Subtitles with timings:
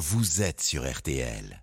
[0.00, 1.62] vous êtes sur RTL.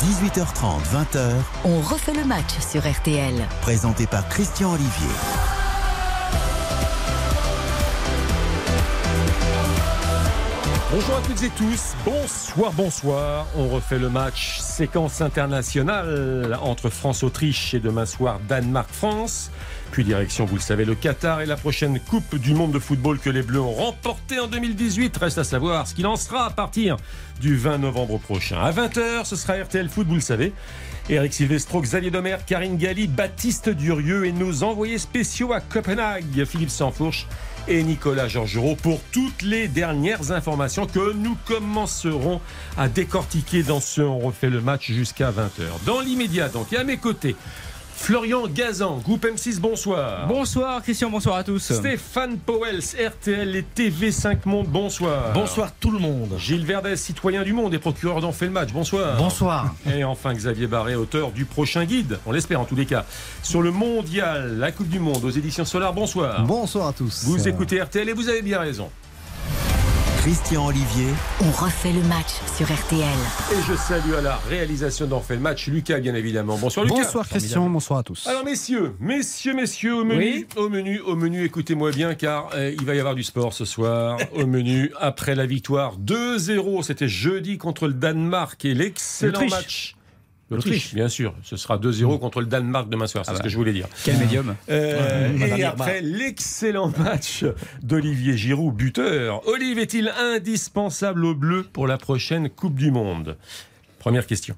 [0.00, 1.32] 18h30, 20h,
[1.64, 3.34] On refait le match sur RTL.
[3.60, 5.10] présenté par Christian Olivier.
[10.94, 13.46] Bonjour à toutes et tous, bonsoir, bonsoir.
[13.56, 19.50] On refait le match séquence internationale entre France-Autriche et demain soir Danemark-France.
[19.90, 23.18] Puis direction, vous le savez, le Qatar et la prochaine Coupe du Monde de football
[23.18, 25.16] que les Bleus ont remportée en 2018.
[25.16, 26.98] Reste à savoir ce qu'il en sera à partir
[27.40, 28.60] du 20 novembre prochain.
[28.60, 30.52] À 20h, ce sera RTL Foot, vous le savez.
[31.08, 36.70] Eric Silvestro, Xavier Domer, Karine Galli, Baptiste Durieux et nos envoyés spéciaux à Copenhague, Philippe
[36.70, 37.26] Sansfourche
[37.68, 42.40] et Nicolas Georgerot pour toutes les dernières informations que nous commencerons
[42.76, 45.84] à décortiquer dans ce On refait le match jusqu'à 20h.
[45.86, 47.36] Dans l'immédiat, donc, et à mes côtés,
[48.02, 50.26] Florian Gazan, groupe M6, bonsoir.
[50.26, 51.72] Bonsoir Christian, bonsoir à tous.
[51.72, 55.32] Stéphane Powels, RTL et TV5 Monde, bonsoir.
[55.32, 56.34] Bonsoir tout le monde.
[56.36, 59.16] Gilles Verdez, citoyen du monde et procureur d'en fait le match, bonsoir.
[59.18, 59.72] Bonsoir.
[59.86, 63.06] Et enfin Xavier Barré, auteur du prochain guide, on l'espère en tous les cas,
[63.44, 66.44] sur le mondial, la Coupe du Monde aux éditions Solar, bonsoir.
[66.44, 67.22] Bonsoir à tous.
[67.26, 68.90] Vous écoutez RTL et vous avez bien raison.
[70.22, 71.08] Christian Olivier,
[71.40, 73.02] On refait le match sur RTL.
[73.50, 76.56] Et je salue à la réalisation d'en fait le match Lucas bien évidemment.
[76.58, 77.02] Bonsoir Lucas.
[77.02, 78.28] Bonsoir Christian, bonsoir à tous.
[78.28, 80.46] Alors messieurs, messieurs, messieurs, au menu, Oui.
[80.54, 83.64] au menu, au menu, écoutez-moi bien car euh, il va y avoir du sport ce
[83.64, 84.16] soir.
[84.36, 89.96] au menu, après la victoire 2-0, c'était jeudi contre le Danemark et l'excellent match.
[90.56, 91.34] L'Autriche, bien sûr.
[91.42, 93.86] Ce sera 2-0 contre le Danemark demain soir, c'est ce que je voulais dire.
[94.04, 94.54] Quel médium.
[94.70, 97.44] Euh, et après l'excellent match
[97.82, 103.36] d'Olivier Giroud, buteur, Olive est-il indispensable au bleu pour la prochaine Coupe du Monde?
[103.98, 104.56] Première question.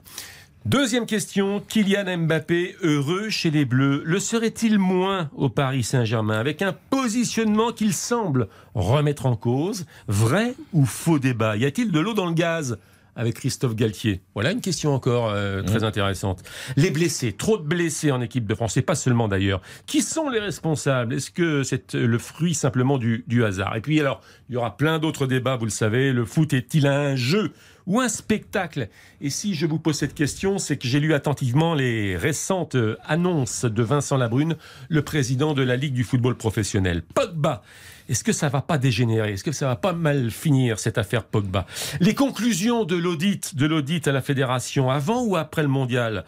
[0.65, 6.39] Deuxième question, Kylian Mbappé heureux chez les Bleus, le serait-il moins au Paris Saint-Germain?
[6.39, 9.85] Avec un positionnement qu'il semble remettre en cause.
[10.09, 11.59] Vrai ou faux débat?
[11.59, 12.79] Y a-t-il de l'eau dans le gaz?
[13.17, 16.43] Avec Christophe Galtier Voilà une question encore euh, très intéressante.
[16.77, 19.61] Les blessés, trop de blessés en équipe de France, et pas seulement d'ailleurs.
[19.87, 21.15] Qui sont les responsables?
[21.15, 23.77] Est-ce que c'est euh, le fruit simplement du, du hasard?
[23.77, 26.13] Et puis alors, il y aura plein d'autres débats, vous le savez.
[26.13, 27.53] Le foot est-il un jeu
[27.87, 28.89] ou un spectacle?
[29.21, 32.97] Et si je vous pose cette question, c'est que j'ai lu attentivement les récentes euh,
[33.05, 34.57] annonces de Vincent Labrune,
[34.89, 37.03] le président de la Ligue du football professionnel.
[37.15, 37.63] Pogba
[38.09, 39.33] est-ce que ça va pas dégénérer?
[39.33, 41.67] Est-ce que ça va pas mal finir cette affaire Pogba?
[42.01, 46.25] Les conclusions de l'audit, de l'audit à la fédération avant ou après le mondial?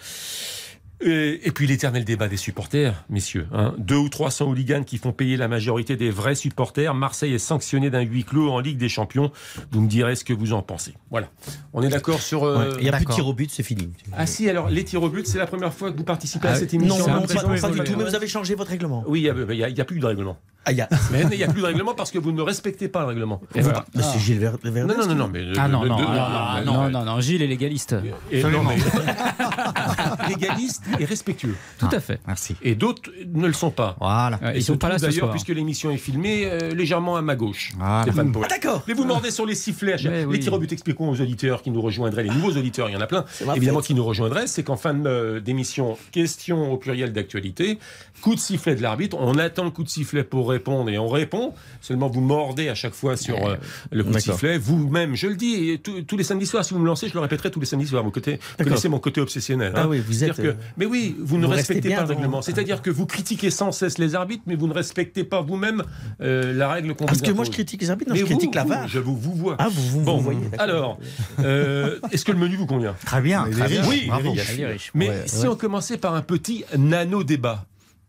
[1.02, 3.46] Et, et puis l'éternel débat des supporters, messieurs.
[3.52, 3.74] Hein.
[3.76, 6.94] Deux ou 300 hooligans qui font payer la majorité des vrais supporters.
[6.94, 9.30] Marseille est sanctionné d'un huis clos en Ligue des Champions.
[9.72, 10.94] Vous me direz ce que vous en pensez.
[11.10, 11.28] Voilà.
[11.74, 12.44] On est d'accord sur.
[12.44, 13.90] euh, Il n'y a plus de tir au but, c'est fini.
[14.14, 16.52] Ah si, alors les tirs au but, c'est la première fois que vous participez à
[16.52, 17.06] Ah, cette non, émission.
[17.08, 19.04] non, pas, présence pas du tout, mais vous avez changé votre règlement.
[19.06, 19.28] Oui, il n'y
[19.62, 20.38] a, a- il y a plus de règlement.
[20.66, 20.88] Ah, il y a.
[21.12, 23.40] Mais il n'y a plus de règlement parce que vous ne respectez pas le règlement.
[23.54, 23.84] Et voilà.
[23.94, 24.58] Mais c'est Gilles Ver-.
[24.64, 25.44] Non, non, non, non, mais.
[25.56, 27.94] Ah non, non, ah, non, non, mais- non, non, Gilles est légaliste.
[28.32, 28.76] Et non, mais-
[30.28, 31.54] légaliste et respectueux.
[31.78, 32.18] Tout à fait.
[32.26, 32.56] Merci.
[32.62, 33.96] Et d'autres ne le sont pas.
[34.00, 34.40] Voilà.
[34.54, 35.30] Ils se sont pas là d'ailleurs, soir.
[35.30, 37.72] puisque l'émission est filmée, euh, légèrement à ma gauche.
[37.78, 38.02] Voilà.
[38.02, 38.32] Stéphane.
[38.42, 38.82] Ah, d'accord.
[38.88, 39.96] Mais vous mordez sur les sifflets.
[39.96, 40.40] les oui.
[40.40, 43.00] tirs au but, expliquons aux auditeurs qui nous rejoindraient, les nouveaux auditeurs, il y en
[43.00, 43.24] a plein,
[43.54, 47.78] évidemment qui nous rejoindraient, c'est qu'en fin euh, d'émission, question au pluriel d'actualité,
[48.20, 51.08] coup de sifflet de l'arbitre, on attend le coup de sifflet pour répondre et on
[51.08, 53.56] répond, seulement vous mordez à chaque fois sur euh,
[53.90, 56.74] le coup de sifflet, vous-même, je le dis, et tous- tous les samedis soirs, si
[56.74, 59.20] vous me lancez, je le répéterai tous les samedis soirs, vous côté- connaissez mon côté
[59.20, 59.72] obsessionnel.
[59.74, 59.86] Ah hein.
[59.88, 62.42] oui, vous êtes, que- euh, mais oui, vous ne vous respectez pas le dans- règlement.
[62.42, 65.82] C'est-à-dire que vous critiquez sans cesse les arbitres, mais vous ne respectez pas vous-même
[66.20, 68.24] euh, la règle qu'on Parce vous que moi, je critique les arbitres, non, Mais je
[68.24, 68.88] vous, critique la VAR.
[68.88, 69.56] Je vous, vous vois.
[69.58, 70.40] Ah, vous, vous, Bon, vous voyez.
[70.58, 70.98] alors,
[71.40, 72.94] euh, est-ce que le menu vous convient?
[73.04, 73.46] Très bien.
[73.50, 73.86] très bien.
[73.88, 74.32] Oui, bravo.
[74.32, 74.90] riche.
[74.94, 75.48] Mais Ouais, si ouais.
[75.48, 77.64] on commençait par un petit nano-débat.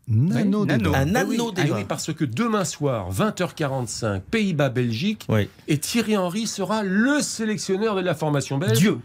[0.08, 0.84] Nano, Oui, nano.
[0.92, 1.00] débat.
[1.00, 5.50] Un Eh oui, eh parce que demain soir, 20h45, Pays-Bas-Belgique, Oui.
[5.68, 8.78] et Thierry Henry sera le sélectionneur de la formation belge.
[8.78, 9.00] Dieu.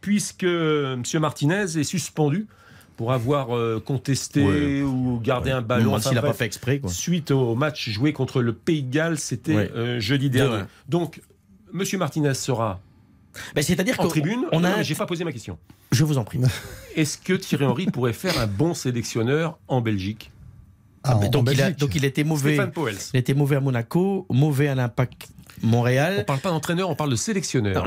[0.00, 1.02] Puisque M.
[1.20, 2.46] Martinez est suspendu
[2.96, 4.82] pour avoir euh, contesté Ouais.
[4.82, 5.98] ou gardé un Même ballon.
[5.98, 6.90] s'il enfin n'a pas fait exprès, quoi.
[6.90, 9.72] Suite au match joué contre le Pays de Galles, c'était Ouais.
[9.74, 10.62] euh, jeudi dernier.
[10.88, 11.20] Donc,
[11.72, 11.82] M.
[11.98, 12.80] Martinez sera
[13.56, 14.44] Ben, C'est-à-dire en qu'on tribune.
[14.52, 14.82] on a.
[14.82, 15.58] j'ai pas posé ma question.
[15.90, 16.38] Je vous en prie.
[16.94, 20.30] Est-ce que Thierry Henry pourrait faire un bon sélectionneur en Belgique?
[21.04, 21.78] Ah, en- en donc, il a, Belgique.
[21.80, 22.56] donc il était mauvais.
[23.12, 25.28] Il était mauvais à Monaco, mauvais à l'Impact
[25.62, 26.24] On Montréal.
[26.26, 27.84] parle pas d'entraîneur, on parle de sélectionneur.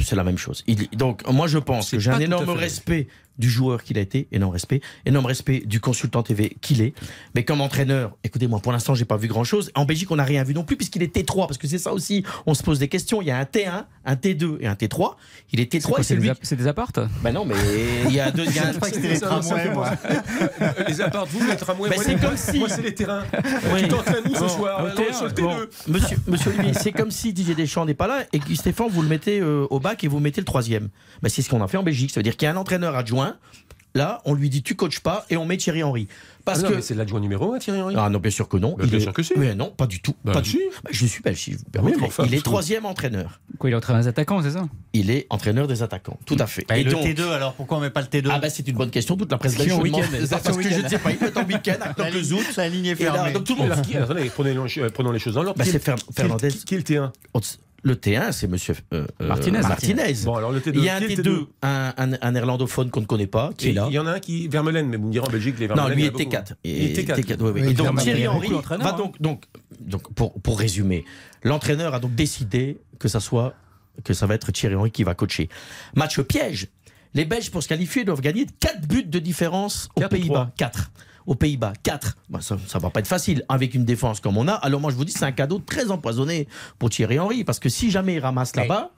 [0.00, 0.62] C'est la même chose.
[0.66, 3.08] Il- donc, moi, je pense C'est que j'ai un énorme respect
[3.38, 6.94] du joueur qu'il a été, énorme respect, énorme respect du consultant TV qu'il est.
[7.34, 9.70] Mais comme entraîneur, écoutez-moi, pour l'instant, j'ai pas vu grand-chose.
[9.74, 11.92] En Belgique, on n'a rien vu non plus, puisqu'il est T3, parce que c'est ça
[11.92, 13.20] aussi, on se pose des questions.
[13.22, 15.14] Il y a un T1, un T2 et un T3.
[15.52, 16.30] Il est T3 et c'est C'est lui.
[16.42, 17.00] c'est des appartes?
[17.22, 17.54] Ben non, mais
[18.06, 18.44] il y a deux.
[18.44, 19.90] il y a un- Ça, ça fait moi.
[20.88, 23.24] les apparts, vous, les tramways, Mais moi, c'est les- comme si- moi, c'est les terrains.
[23.72, 23.82] Oui.
[23.82, 24.84] Tu t'entraînes où ce soir?
[24.84, 25.54] au Non, terrain, sur le bon.
[25.56, 25.68] T2.
[25.88, 29.02] Monsieur, monsieur Olivier, c'est comme si Didier Deschamps n'est pas là et que Stéphane, vous
[29.02, 30.88] le mettez euh, au bac et vous mettez le troisième.
[31.22, 32.10] Ben, c'est ce qu'on a fait en Belgique.
[32.10, 33.23] Ça veut dire qu'il y a un entraîneur adjoint.
[33.96, 36.08] Là, on lui dit tu coaches pas et on met Thierry Henry.
[36.44, 37.94] Parce Ah non, que mais c'est l'adjoint numéro 1, Thierry Henry.
[37.96, 38.74] ah non, bien sûr que non.
[38.76, 39.34] Bah, bien sûr que si.
[39.36, 40.16] Mais non, pas du tout.
[40.24, 40.56] Bah, pas du si.
[40.58, 40.80] tout.
[40.82, 41.98] Bah, je suis belge, si je vous permettez.
[42.00, 43.40] mais enfin, il est troisième entraîneur.
[43.56, 44.66] Quoi, il est entraîneur des attaquants, c'est ça?
[44.94, 46.18] Il est entraîneur des attaquants.
[46.26, 46.64] Tout à fait.
[46.68, 48.66] Bah, et le donc- T2 alors pourquoi on met pas le T2 Ah bah c'est
[48.66, 49.16] une bonne question.
[49.16, 51.12] Toute la presse belge week-end, parce que je ne sais pas.
[51.12, 52.56] Il peut être en week-end la, le ligne, zout.
[52.56, 53.32] la ligne est Et là, fermée.
[53.32, 54.16] donc tout le monde.
[54.16, 54.30] les-
[54.90, 55.56] prenons les choses dans l'ordre.
[55.58, 55.82] Bah, Qui- c'est
[56.16, 56.48] Fernandez.
[56.50, 57.12] Qui est le T1
[57.84, 59.60] Le T1, c'est Monsieur euh, euh, Martinez.
[59.60, 60.14] Martinez.
[60.24, 60.72] Bon, alors le T2.
[60.74, 63.26] Il y a un qui est le T2, un, un, un néerlandophone qu'on ne connaît
[63.26, 63.86] pas, qui Et est là.
[63.90, 65.74] Il y en a un qui Vermeulen, mais vous me direz en Belgique, les Non,
[65.74, 65.96] Vermeulen.
[65.98, 66.52] lui il y est en a beaucoup.
[66.52, 66.54] T4.
[66.64, 67.36] Il est T4.
[67.40, 67.60] oui, oui.
[67.62, 68.96] Oui, Et donc Thierry Henry va hein.
[68.96, 69.44] donc, donc,
[69.80, 71.04] donc pour, pour résumer,
[71.42, 73.54] l'entraîneur a donc décidé que ça soit
[74.02, 75.48] que ça va être Thierry Henry qui va coacher.
[75.94, 76.68] Match piège.
[77.12, 80.26] Les Belges pour se qualifier doivent gagner 4 buts de différence aux Pays-Bas.
[80.34, 80.90] trois 4.
[81.26, 82.16] Aux Pays-Bas, 4.
[82.40, 84.52] ça, ça va pas être facile avec une défense comme on a.
[84.52, 86.48] Alors moi je vous dis c'est un cadeau très empoisonné
[86.78, 88.90] pour Thierry Henry parce que si jamais il ramasse là-bas,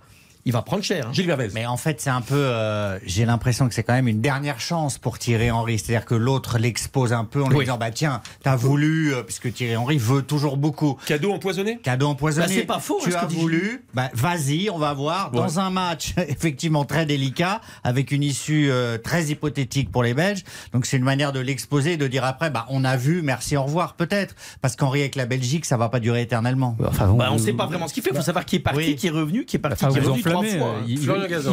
[0.46, 1.06] il va prendre cher.
[1.06, 1.12] hein.
[1.12, 1.48] Gilles Vervez.
[1.54, 2.34] Mais en fait, c'est un peu.
[2.36, 5.78] euh, J'ai l'impression que c'est quand même une dernière chance pour Thierry Henry.
[5.78, 7.64] C'est-à-dire que l'autre l'expose un peu en lui Oui.
[7.64, 10.96] disant Bah tiens, t'as voulu, euh, puisque Thierry Henry veut toujours beaucoup.
[11.06, 12.46] Cadeau empoisonné Cadeau empoisonné.
[12.46, 13.84] Bah, c'est pas faux, hein, Tu ce que as voulu.
[13.92, 15.30] Bah, vas-y, on va voir.
[15.32, 20.44] Dans un match effectivement très délicat, avec une issue euh, très hypothétique pour les Belges.
[20.72, 23.56] Donc c'est une manière de l'exposer, et de dire après, bah on a vu, merci,
[23.56, 24.34] au revoir, peut-être.
[24.62, 26.76] Parce qu'Henri avec la Belgique, ça va pas durer éternellement.
[26.86, 28.10] Enfin, bon, Bah, on ne sait pas vraiment ce qu'il fait.
[28.12, 28.96] Il faut savoir qui est parti, Oui.
[28.96, 30.68] qui est revenu, qui est parti, Enfin, qui est revenu fois.
[30.68, 30.84] euh, hein.
[30.86, 31.00] Il,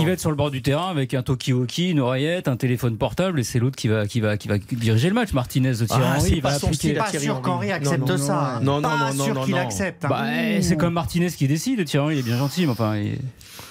[0.06, 3.40] va être sur le bord du terrain avec un Tokiwoki, une oreillette, un téléphone portable
[3.40, 5.34] et c'est l'autre qui va, qui, va, qui va diriger le match.
[5.34, 6.94] Martinez de Thierry Ah, Henry, c'est il pas va appliquer.
[6.94, 7.42] Pas sûr Henry.
[7.44, 8.60] qu'Henri Non, accepte non, ça.
[8.62, 10.06] non, non, pas non, non, sûr non, qu'il accepte.
[10.06, 10.10] hein.
[10.10, 10.26] Bah,
[10.62, 11.84] c'est comme Martinez qui décide.
[11.86, 12.98] Thierry Henry, il est bien gentil, mais enfin.
[12.98, 13.18] il-.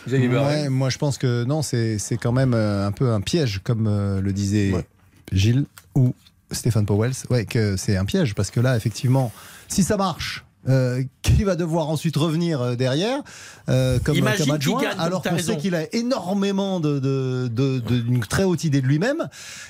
[0.06, 3.60] Ouais, moi je pense que non, c'est c'est quand même euh, un peu un piège,
[3.62, 4.84] comme euh, le disait Ouais.
[5.30, 6.12] Gilles ou
[6.50, 7.12] Stéphane Powell.
[7.30, 9.32] Ouais, que c'est un piège parce que là, effectivement,
[9.68, 10.44] si ça marche.
[10.68, 13.20] euh, qui va devoir ensuite revenir euh, derrière
[13.68, 17.78] euh, comme, Imagine comme adjoint, gagne, alors qu'on sait qu'il a énormément de, de, de-
[17.78, 19.28] de- d'une très haute idée de lui-même.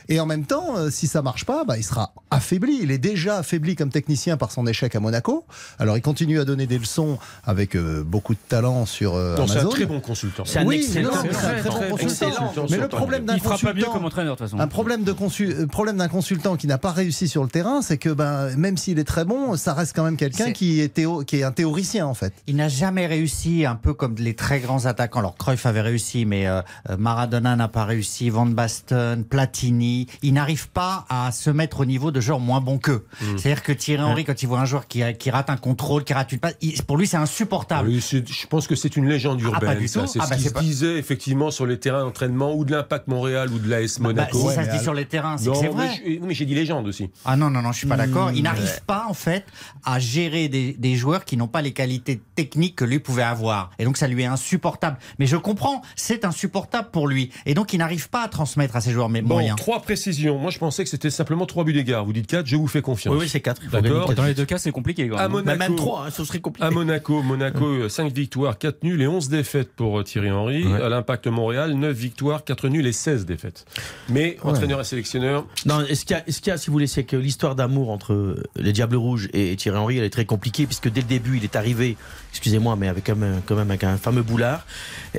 [0.08, 2.78] Et en même temps, euh, si ça marche pas, bah, il sera affaibli.
[2.82, 5.44] Il est déjà affaibli comme technicien par son échec à Monaco.
[5.78, 9.46] Alors il continue à donner des leçons avec euh, beaucoup de talent sur euh, Non,
[9.46, 9.69] c'est un Amazon.
[9.70, 10.44] très bon consultant.
[10.46, 11.10] C'est un Oui, excellent.
[11.10, 12.26] non, très bon consultant.
[12.28, 12.66] excellent.
[12.70, 14.60] Mais le problème d'un consultant, comme entraîneur, de toute façon.
[14.60, 17.98] un problème de consul- problème d'un consultant qui n'a pas réussi sur le terrain, c'est
[17.98, 21.25] que ben, même s'il est très bon, ça reste quand même quelqu'un qui est, théo-
[21.25, 22.32] qui est un théoricien en fait.
[22.46, 25.20] Il n'a jamais réussi, un peu comme les très grands attaquants.
[25.20, 30.06] Alors Cruyff avait réussi, mais euh, euh, Maradona n'a pas réussi, Van Basten, Platini.
[30.22, 33.04] Il n'arrive pas à se mettre au niveau de joueurs moins bons qu'eux.
[33.36, 36.12] C'est-à-dire que Thierry Henry, quand il voit un joueur qui, qui rate un contrôle, qui
[36.14, 37.88] rate une passe, il- pour lui c'est insupportable.
[37.88, 39.78] Oui, je pense que c'est une légende Ah, pas urbaine.
[39.82, 39.88] tout.
[39.88, 42.64] C'est Ah, ce bah, qui c'est se pas- disait effectivement sur les terrains d'entraînement ou
[42.64, 44.38] de l'Impact Montréal ou de l'AS Bah, Monaco.
[44.38, 46.00] si Ouais, ça se dit alors- sur les terrains, c'est vrai.
[46.22, 47.10] mais j'ai dit légende aussi.
[47.24, 48.30] Ah non, non, non, je suis pas d'accord.
[48.30, 49.44] Hmm, Il n'arrive pas, en fait,
[49.84, 53.70] à gérer des, des joueurs qui n'ont pas les qualités techniques que lui pouvait avoir.
[53.79, 54.96] Et donc, ça lui est insupportable.
[55.19, 57.31] Mais je comprends, c'est insupportable pour lui.
[57.46, 59.56] Et donc, il n'arrive pas à transmettre à ses joueurs mais Bon, moyens.
[59.56, 60.38] trois précisions.
[60.38, 62.05] Moi, je pensais que c'était simplement trois buts d'écart.
[62.05, 63.14] Vous dites quatre, je vous fais confiance.
[63.14, 63.62] Oui, oui, c'est 4.
[63.70, 64.14] D'accord.
[64.14, 65.08] Dans les deux cas, c'est compliqué.
[65.08, 65.32] Quand À même.
[65.32, 66.67] Monaco, même 3, ce serait compliqué.
[66.67, 70.67] À Monaco, Monaco, 5 victoires, 4 nuls et 11 défaites pour euh, Thierry Henry.
[70.67, 70.82] Ouais.
[70.82, 73.64] À l'Impact Montréal, 9 victoires, 4 nuls et 16 défaites.
[74.08, 77.17] Mais entraîneur et sélectionneur, Non, est-ce qu'il y, y a, si vous voulez, c'est que
[77.17, 80.90] l'histoire d'amour entre euh, les Diables Rouges et Thierry Henry, elle est très compliquée, puisque
[80.90, 81.96] dès le début, il est arrivé,
[82.32, 84.66] excusez-moi, mais avec quand même, quand même avec un fameux boulard.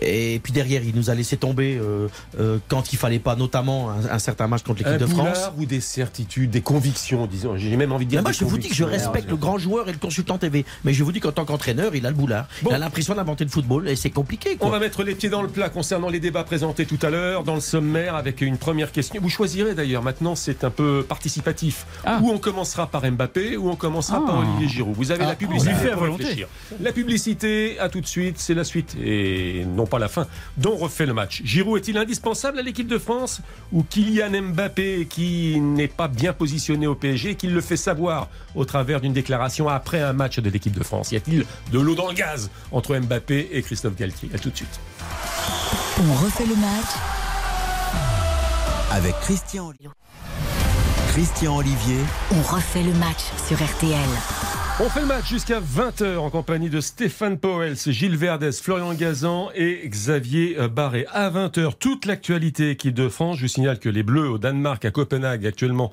[0.01, 2.07] Et puis derrière, il nous a laissé tomber euh,
[2.39, 5.51] euh, quand il fallait pas, notamment un, un certain match contre l'équipe de France.
[5.57, 7.57] ou des certitudes, des convictions, disons.
[7.57, 8.22] J'ai même envie de dire.
[8.22, 10.65] Moi, je vous dis que je respecte le grand joueur et le consultant TV.
[10.83, 12.48] Mais je vous dis qu'en tant qu'entraîneur, il a le boulard.
[12.62, 12.72] Bon.
[12.72, 14.55] Il a l'impression d'inventer le football et c'est compliqué.
[14.57, 14.67] Quoi.
[14.67, 17.43] On va mettre les pieds dans le plat concernant les débats présentés tout à l'heure
[17.43, 19.22] dans le sommaire avec une première question.
[19.22, 21.86] Vous choisirez d'ailleurs, maintenant c'est un peu participatif.
[22.05, 22.19] Ah.
[22.22, 24.25] Ou on commencera par Mbappé ou on commencera Ah.
[24.25, 24.95] par Olivier Giroud.
[24.95, 26.23] Vous avez Ah, la publicité l'a fait à pour volonté.
[26.23, 26.47] réfléchir.
[26.81, 30.75] La publicité, à tout de suite, c'est la suite et non pas la fin dont
[30.75, 31.41] refait le match.
[31.43, 36.88] Giroud est-il indispensable à l'équipe de France ou Kylian Mbappé qui n'est pas bien positionné
[36.88, 40.50] au PSG et qui le fait savoir au travers d'une déclaration après un match de
[40.50, 41.12] l'équipe de France?
[41.12, 44.29] Y a-t-il de l'eau dans le gaz entre Mbappé et Christophe Galtier?
[44.33, 44.79] À tout de suite.
[46.00, 46.91] On refait le match
[48.91, 49.71] Avec Christian,
[51.09, 52.00] Christian Olivier
[52.31, 54.62] On refait le match sur RTL.
[54.80, 59.50] On fait le match jusqu'à 20h en compagnie de Stéphane Powels, Gilles Verdès, Florian Gazan
[59.53, 61.06] et Xavier euh, Barré.
[61.12, 63.38] À 20h, toute l'actualité équipe de France.
[63.38, 65.92] Je signale que les Bleus au Danemark, à Copenhague, actuellement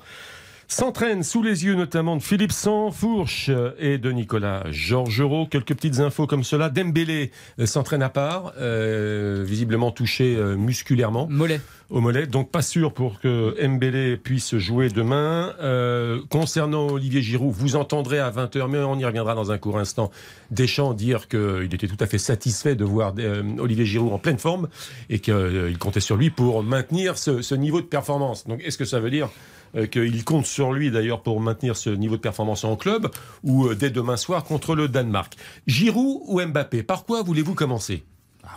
[0.67, 5.45] s'entraînent sous les yeux notamment de Philippe Sansfourche et de Nicolas Georgerot.
[5.45, 6.69] Quelques petites infos comme cela.
[6.69, 11.61] Dembélé euh, s'entraîne à part, euh, visiblement touché musculairement Mollet.
[11.91, 12.11] Au.
[12.27, 15.53] Donc pas sûr pour que Mbélé puisse jouer demain.
[15.61, 19.77] Euh, concernant Olivier Giroud, vous entendrez à 20h, mais on y reviendra dans un court
[19.77, 20.11] instant,
[20.49, 24.39] Deschamps dire qu'il était tout à fait satisfait de voir euh, Olivier Giroud en pleine
[24.39, 24.67] forme
[25.09, 28.47] et qu'il comptait sur lui pour maintenir ce, niveau de performance.
[28.47, 29.29] Donc est-ce que ça veut dire
[29.75, 33.09] euh, qu'il compte sur lui d'ailleurs pour maintenir ce niveau de performance en club
[33.43, 35.35] ou euh, dès demain soir contre le Danemark?
[35.67, 38.03] Giroud ou Mbappé Par quoi voulez-vous commencer?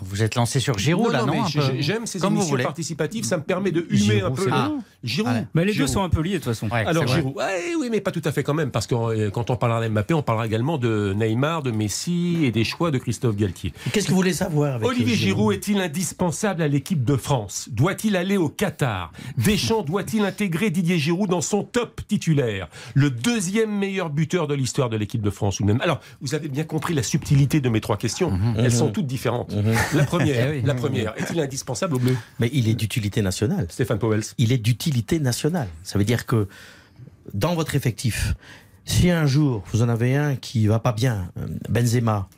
[0.03, 3.43] Vous êtes lancé sur Giroud là, non peu J'aime ces Comme émissions participatives, ça me
[3.43, 4.51] permet de humer un Giroud, peu.
[4.51, 4.79] bon.
[5.03, 5.33] Giroud.
[5.33, 5.47] Ouais.
[5.55, 6.69] Mais les deux sont un peu liés de toute façon.
[6.69, 7.07] Ouais, Alors.
[7.07, 9.57] Giroud, ouais, oui, mais pas tout à fait quand même, parce que euh, quand on
[9.57, 13.73] parlera d'Mbappé, on parlera également de Neymar, de Messi et des choix de Christophe Galtier.
[13.93, 17.69] Qu'est-ce que vous voulez savoir avec Olivier Giroud est-il indispensable à l'équipe de France?
[17.71, 19.13] Doit-il aller au Qatar?
[19.37, 22.69] Deschamps doit-il intégrer Didier Giroud dans son top titulaire?
[22.95, 25.81] Le deuxième meilleur buteur de l'histoire de l'équipe de France ou même.
[25.83, 28.33] Alors, vous avez bien compris la subtilité de mes trois questions.
[28.57, 29.55] Elles sont toutes différentes.
[29.93, 30.63] La première, Eh oui.
[30.65, 32.17] la première, est-il indispensable au bleu?
[32.39, 33.67] Mais il est d'utilité nationale.
[33.71, 34.23] Stéphane Powels.
[34.39, 35.69] il est d'utilité nationale.
[35.83, 36.49] Ça veut dire que
[37.33, 38.35] dans votre effectif,
[38.85, 42.29] si un jour vous en avez un qui va pas bien, euh, Benzema,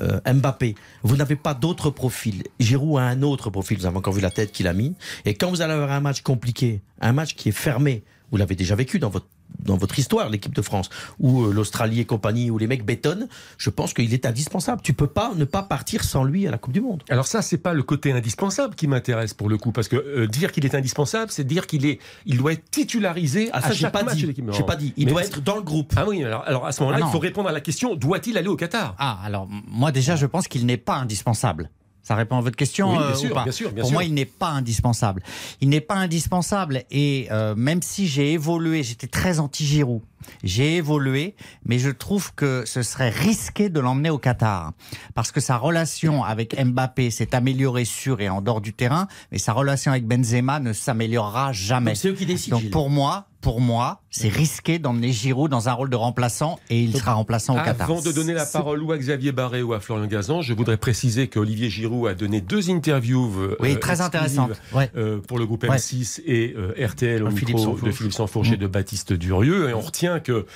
[0.00, 2.44] euh, Mbappé, vous n'avez pas d'autre profil.
[2.58, 3.78] Giroud a un autre profil.
[3.78, 4.94] Vous avez encore vu la tête qu'il a mis.
[5.24, 8.56] Et quand vous allez avoir un match compliqué, un match qui est fermé, vous l'avez
[8.56, 9.26] déjà vécu dans votre
[9.60, 13.28] dans votre histoire, l'équipe de France, où euh, l'Australie et compagnie, où les mecs bétonnent,
[13.58, 14.82] je pense qu'il est indispensable.
[14.82, 17.02] Tu peux pas ne pas partir sans lui à la Coupe du Monde.
[17.08, 20.26] Alors ça, c'est pas le côté indispensable qui m'intéresse pour le coup, parce que euh,
[20.26, 23.68] dire qu'il est indispensable, c'est dire qu'il est, il doit être titularisé Ah, à ça,
[23.72, 24.22] j'ai chaque pas match dit.
[24.22, 24.44] de l'équipe.
[24.52, 24.92] J'ai pas dit.
[24.96, 25.92] Il Mais doit être dans le groupe.
[25.96, 28.36] Ah oui, alors, alors à ce moment-là, Ah il faut répondre à la question doit-il
[28.38, 28.94] aller au Qatar?
[28.98, 31.70] Ah, alors moi déjà, je pense qu'il n'est pas indispensable.
[32.02, 33.88] Ça répond à votre question Oui, bien euh, sûr, ou pas bien sûr, bien Pour
[33.88, 33.94] sûr.
[33.94, 35.22] moi, il n'est pas indispensable.
[35.60, 40.02] Il n'est pas indispensable et euh, même si j'ai évolué, j'étais très anti-Giroud.
[40.44, 44.72] J'ai évolué, mais je trouve que ce serait risqué de l'emmener au Qatar
[45.14, 49.38] parce que sa relation avec Mbappé s'est améliorée sur et en dehors du terrain, mais
[49.38, 51.92] sa relation avec Benzema ne s'améliorera jamais.
[51.92, 52.60] Donc, C'est eux qui décident.
[52.60, 56.80] Donc pour moi, pour moi, c'est risqué d'emmener Giroud dans un rôle de remplaçant et
[56.80, 57.90] il sera remplaçant au Qatar.
[57.90, 60.76] Avant de donner la parole ou à Xavier Barré ou à Florian Gazan, je voudrais
[60.76, 64.62] préciser qu'Olivier Giroud a donné deux interviews euh, Oui, euh, très exclusives, intéressante.
[64.72, 64.90] Ouais.
[64.96, 65.76] euh, pour le groupe Ouais.
[65.76, 67.90] M6 et euh, RTL au micro Philippe de.
[67.90, 69.68] Philippe Sansfourche et de Baptiste Durieux.
[69.68, 70.46] Et on retient que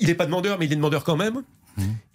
[0.00, 1.42] il n'est pas demandeur, mais il est demandeur quand même.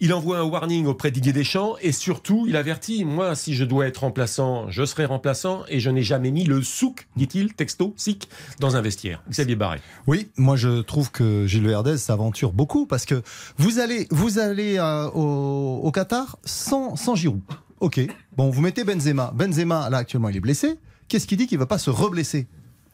[0.00, 3.86] Il envoie un warning auprès Didier Deschamps et surtout, il avertit moi, si je dois
[3.86, 8.28] être remplaçant, je serai remplaçant et je n'ai jamais mis le souk, dit-il, texto, sic,
[8.60, 9.22] dans un vestiaire.
[9.30, 9.80] Xavier Barré.
[10.06, 13.22] Oui, moi je trouve que Gilles Verdez s'aventure beaucoup parce que
[13.56, 14.06] vous allez,
[14.78, 17.40] euh, au, Qatar sans, sans Giroud.
[17.80, 18.00] Ok,
[18.36, 19.32] bon, vous mettez Benzema.
[19.34, 20.78] Benzema, là actuellement, il est blessé.
[21.08, 22.46] Qu'est-ce qui dit qu'il ne va pas se reblesser?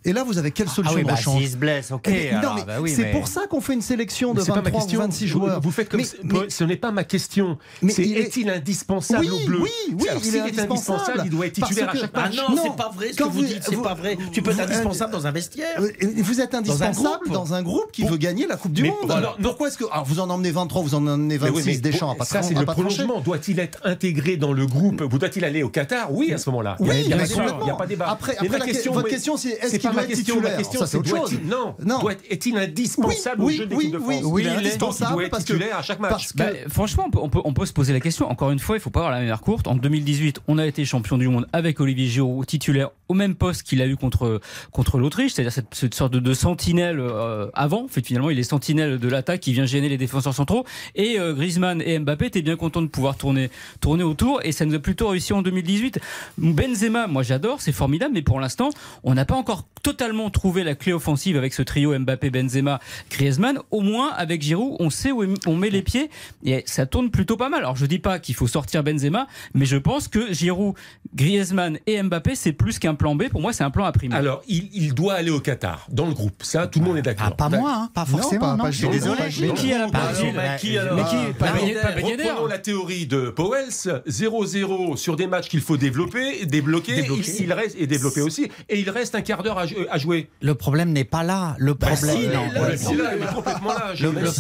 [0.05, 2.03] Et là, vous avez quelle Ah solution oui, de bah, rechange s'il se blesse, ok.
[2.07, 4.33] Eh bien, alors, non, mais bah oui, c'est mais- pour ça qu'on fait une sélection
[4.33, 5.01] de Mais c'est pas ma 23 ou question.
[5.01, 5.61] 26 Vous- joueurs.
[5.61, 6.17] Vous, faites comme Mais- ça.
[6.25, 7.59] mais- ce n'est pas ma question.
[7.83, 10.39] Mais C'est il est- est-il indispensable Oui, au bleu oui, oui, Alors, il s'il est
[10.39, 12.37] est indispensable, il doit être titulaire à que- chaque Ah match.
[12.37, 12.63] non, Non.
[12.65, 14.17] c'est pas vrai ce Quand que vous, vous- dites, c'est vous- pas vrai.
[14.33, 15.81] Tu peux être indispensable dans un vestiaire.
[15.81, 17.33] Euh, Vous êtes indispensable groupe.
[17.33, 18.99] dans un groupe qui veut gagner la Coupe du Mais Monde.
[19.05, 19.35] voilà.
[19.43, 21.91] Pourquoi est-ce que alors, vous en emmenez 23, vous en emmenez Mais 26 oui, mais
[21.91, 23.21] Deschamps à pour- pas ça, c'est à le prolongement.
[23.21, 25.03] Doit-il être intégré dans le groupe?
[25.03, 26.13] Ou doit-il aller au Qatar?
[26.13, 26.77] Oui, à ce moment-là.
[26.81, 27.87] Oui, il n'y a, mais pas de débat.
[27.91, 28.03] Il de.
[28.03, 30.41] Après- Mais votre mais- question, c'est est-ce pas ma question.
[30.41, 31.39] Ma question, c'est chose.
[31.45, 31.75] Non.
[31.85, 32.01] Non.
[32.29, 35.29] Est-il indispensable au oui, jeu de oui, l'équipe de oui, France oui, il est indispensable
[35.31, 36.31] parce que- titulaire à chaque match.
[36.35, 38.31] Bah, franchement, on peut, on, peut, on peut se poser la question.
[38.31, 39.67] Encore une fois, il faut pas avoir la mémoire courte.
[39.67, 43.63] En 2018, on a été champion du monde avec Olivier Giroud titulaire au même poste
[43.65, 47.85] qu'il a eu contre contre l'Autriche, c'est-à-dire cette, cette sorte de, de sentinelle euh, avant.
[47.85, 50.65] En fait, finalement, il est sentinelle de l'attaque qui vient gêner les défenseurs centraux.
[50.95, 54.41] Et euh, Griezmann et Mbappé étaient bien contents de pouvoir tourner tourner autour.
[54.45, 55.99] Et ça nous a plutôt réussi en 2018.
[56.39, 58.71] Benzema, moi j'adore, c'est formidable, mais pour l'instant,
[59.05, 63.59] on n'a pas encore totalement trouvé la clé offensive avec ce trio Mbappé, Benzema, Griezmann.
[63.71, 66.11] Au moins, avec Giroud, on sait où on met les pieds
[66.45, 67.61] et ça tourne plutôt pas mal.
[67.61, 70.75] Alors, je dis pas qu'il faut sortir Benzema, mais je pense que Giroud,
[71.15, 73.29] Griezmann et Mbappé, c'est plus qu'un plan B.
[73.29, 74.15] Pour moi, c'est un plan à primer.
[74.15, 76.43] Alors, il, il doit aller au Qatar, dans le groupe.
[76.43, 77.29] Ça, tout le monde est d'accord.
[77.29, 78.41] Ah, pas moi, hein, pas forcément.
[78.41, 78.65] pas- non.
[78.65, 79.17] pas je suis désolé.
[79.19, 81.61] Pas mais qui a la parole Gilles, mais qui, alors Mais qui Ah, Pas alors,
[81.83, 81.89] pas.
[82.01, 87.23] Reprenons la théorie de Powell 0-0 sur des matchs qu'il faut développer, débloquer, Débloquer.
[87.39, 90.31] Il, il reste, et développer aussi, et il reste un quart d'heure à, à jouer.
[90.41, 91.55] Le problème n'est pas là.
[91.59, 92.91] Le problème, est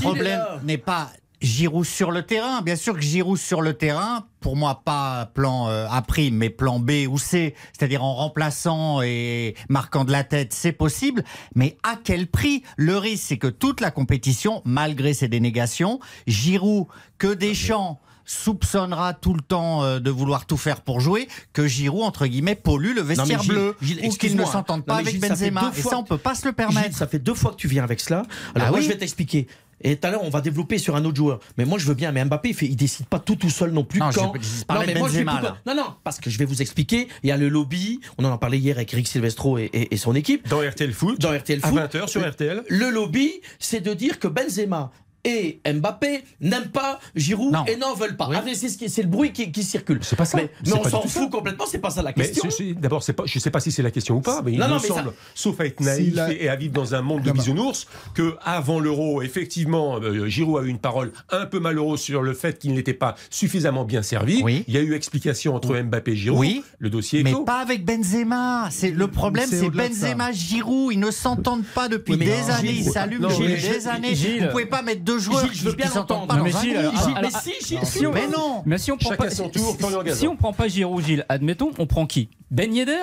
[0.00, 1.10] problème n'est pas
[1.40, 2.60] Giroud sur le terrain.
[2.60, 6.50] Bien sûr que Giroud sur le terrain, pour moi, pas plan euh, A prime, mais
[6.50, 11.24] plan B ou C, c'est-à-dire en remplaçant et marquant de la tête, c'est possible.
[11.54, 12.62] Mais à quel prix?
[12.76, 19.34] Le risque, c'est que toute la compétition, malgré ses dénégations, Giroud, que Deschamps soupçonnera tout
[19.34, 23.02] le temps euh, de vouloir tout faire pour jouer, que Giroud, entre guillemets, pollue le
[23.02, 25.70] vestiaire Gilles, bleu, Gilles, ou qu'ils ne Non, pas avec Gilles, ça Benzema.
[25.74, 26.96] deux Et ça, on peut pas se le Gilles, permettre.
[26.96, 28.22] ça fait deux fois que tu viens avec cela.
[28.54, 29.46] Alors Ah moi, oui je vais t'expliquer.
[29.82, 31.40] Et tout à l'heure, on va développer sur un autre joueur.
[31.56, 32.12] Mais moi, je veux bien.
[32.12, 33.98] Mais Mbappé, il, fait, il décide pas tout tout seul non plus.
[33.98, 34.34] Non, quand...
[34.38, 35.74] je- je parlais mais de moi, je vais Benzema, plus- là.
[35.74, 37.08] Non, non, parce que je vais vous expliquer.
[37.22, 37.98] Il y a le lobby.
[38.18, 40.46] On en a parlé hier avec Eric Silvestro et, et- et son équipe.
[40.50, 41.78] Dans RTL Foot, Dans RTL à Foot.
[41.78, 42.62] 20h sur RTL.
[42.68, 44.92] Le lobby, c'est de dire que Benzema
[45.24, 47.64] et Mbappé n'aiment pas Giroud Non.
[47.66, 48.28] et n'en veulent pas.
[48.28, 48.36] Oui.
[48.38, 49.98] Ah, c'est le bruit qui, qui circule.
[50.02, 50.38] C'est pas ça.
[50.38, 51.28] Mais, on s'en fout ça.
[51.30, 51.64] complètement.
[51.70, 52.48] C'est pas ça la question.
[52.78, 54.68] d'abord, pas, je ne sais pas si c'est la question ou pas, mais il Non,
[54.68, 57.32] me mais semble, ça- sauf à être naïf et à vivre dans un monde de
[57.32, 62.22] bisounours, que avant l'euro, effectivement, euh, Giroud a eu une parole un peu malheureuse sur
[62.22, 64.42] le fait qu'il n'était pas suffisamment bien servi.
[64.42, 64.64] Oui.
[64.68, 66.40] Il y a eu explication entre Mbappé et Giroud.
[66.40, 66.64] Oui.
[66.78, 67.44] Le dossier est Mais clos.
[67.44, 68.68] pas avec Benzema.
[68.70, 70.06] C'est le problème, C'est c'est au-delà de ça.
[70.08, 70.92] Benzema, Giroud.
[70.92, 72.72] Ils ne s'entendent pas depuis des années.
[72.72, 74.14] Ils s'allument depuis des années.
[74.14, 76.28] Vous pouvez pas mettre deux joueurs Gilles, je veux bien qui s'entendent l'entendre.
[76.28, 76.34] pas.
[76.34, 76.86] Non, dans mais un Gilles, groupe.
[76.94, 78.62] alors, Gilles, alors, mais si, Gilles, si on- Mais non.
[78.66, 80.18] Mais si on prend Chacun pas, son tour, Florian Gazan.
[80.18, 82.28] si on prend pas Giroud, Gilles, admettons, on prend qui?
[82.50, 82.94] Ben Yedder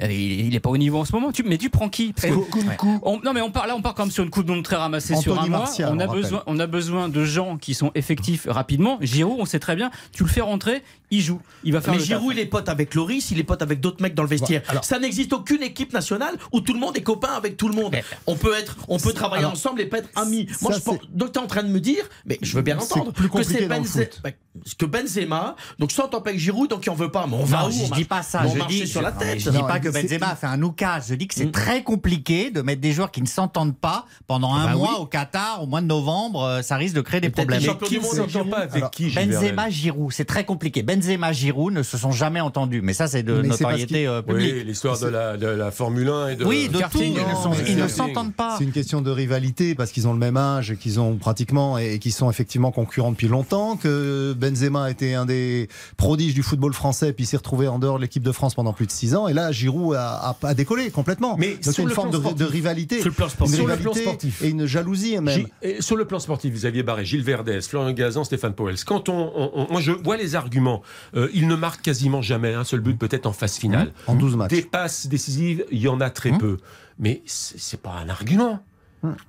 [0.00, 0.10] il,
[0.48, 1.32] il est pas au niveau en ce moment.
[1.32, 2.12] Tu, mais tu prends qui?
[2.12, 4.44] Parce que- on- non mais on parle là, on part quand même sur une coupe
[4.44, 5.60] de monde très ramassée sur un mois.
[5.60, 6.22] Martial, on a on rappelle.
[6.22, 8.98] besoin, on a besoin de gens qui sont effectifs rapidement.
[9.00, 12.00] Giroud, on sait très bien, tu le fais rentrer, il joue, il va faire Mais
[12.00, 14.62] Giroud, il est pote avec Loris, il est pote avec d'autres mecs dans le vestiaire.
[14.68, 17.74] alors- ça n'existe aucune équipe nationale où tout le monde est copain avec tout le
[17.74, 17.94] monde.
[18.26, 20.46] On peut être, on peut travailler alors, ensemble et pas être amis.
[20.60, 23.12] Moi, je pense, donc t'es en train de me dire, mais je veux bien entendre
[23.12, 24.20] plus que c'est compliqué dans le Benze- foot.
[24.22, 24.30] bah,
[24.78, 27.26] que Benzema, donc s'entend pas avec Giroud, donc il en veut pas.
[27.26, 28.42] Mais on va Non, où je On dis pas ça.
[28.46, 29.38] Je dis, sur la je- tête.
[29.40, 31.04] Je dis pas que Benzema a fait un oukage.
[31.08, 31.52] Je dis que c'est Mm.
[31.52, 35.02] très compliqué de mettre des joueurs qui ne s'entendent pas pendant un bah mois oui.
[35.02, 36.42] au Qatar, au mois de novembre.
[36.42, 37.60] euh, Ça risque de créer des problèmes.
[37.60, 40.82] Mais qui ne pas avec Alors, qui Gilles Benzema, Giroud, c'est très compliqué.
[40.82, 44.54] Benzema, Giroud ne se sont jamais entendus, mais ça c'est de Mais notoriété euh, publique.
[44.56, 46.44] Oui, l'histoire de la, de la Formule 1 et de.
[46.44, 46.78] Oui, de tout.
[46.80, 48.56] karting, Ils ne, non, ils ne s'entendent pas.
[48.58, 51.78] C'est une question de rivalité parce qu'ils ont le même âge et qu'ils ont pratiquement
[51.78, 53.76] et qui sont effectivement concurrents depuis longtemps.
[53.76, 58.02] Que Benzema était un des prodiges du football français puis s'est retrouvé en dehors de
[58.02, 59.28] l'équipe de France pendant plus de six ans.
[59.28, 61.36] Et là, Giroud a, a, a décollé complètement.
[61.36, 62.46] Mais Donc sur une le forme plan de, sportif.
[62.46, 63.54] de rivalité, Sur le plan sportif.
[63.54, 64.42] une Sur le plan rivalité sportif.
[64.42, 65.46] et une jalousie même.
[65.80, 68.76] Sur le plan sportif, Xavier Barré, Gilles Verdès, Florian Gazan, Stéphane Powell.
[68.84, 70.82] Quand on, on- on- moi je vois les arguments,
[71.16, 73.92] euh, il ne marque quasiment jamais un seul but, peut-être en phase finale.
[74.06, 74.50] En 12 matchs.
[74.50, 76.38] Des passes décisives, il y en a très Hum.
[76.38, 76.56] peu.
[76.98, 78.60] Mais c'est c'est pas un argument.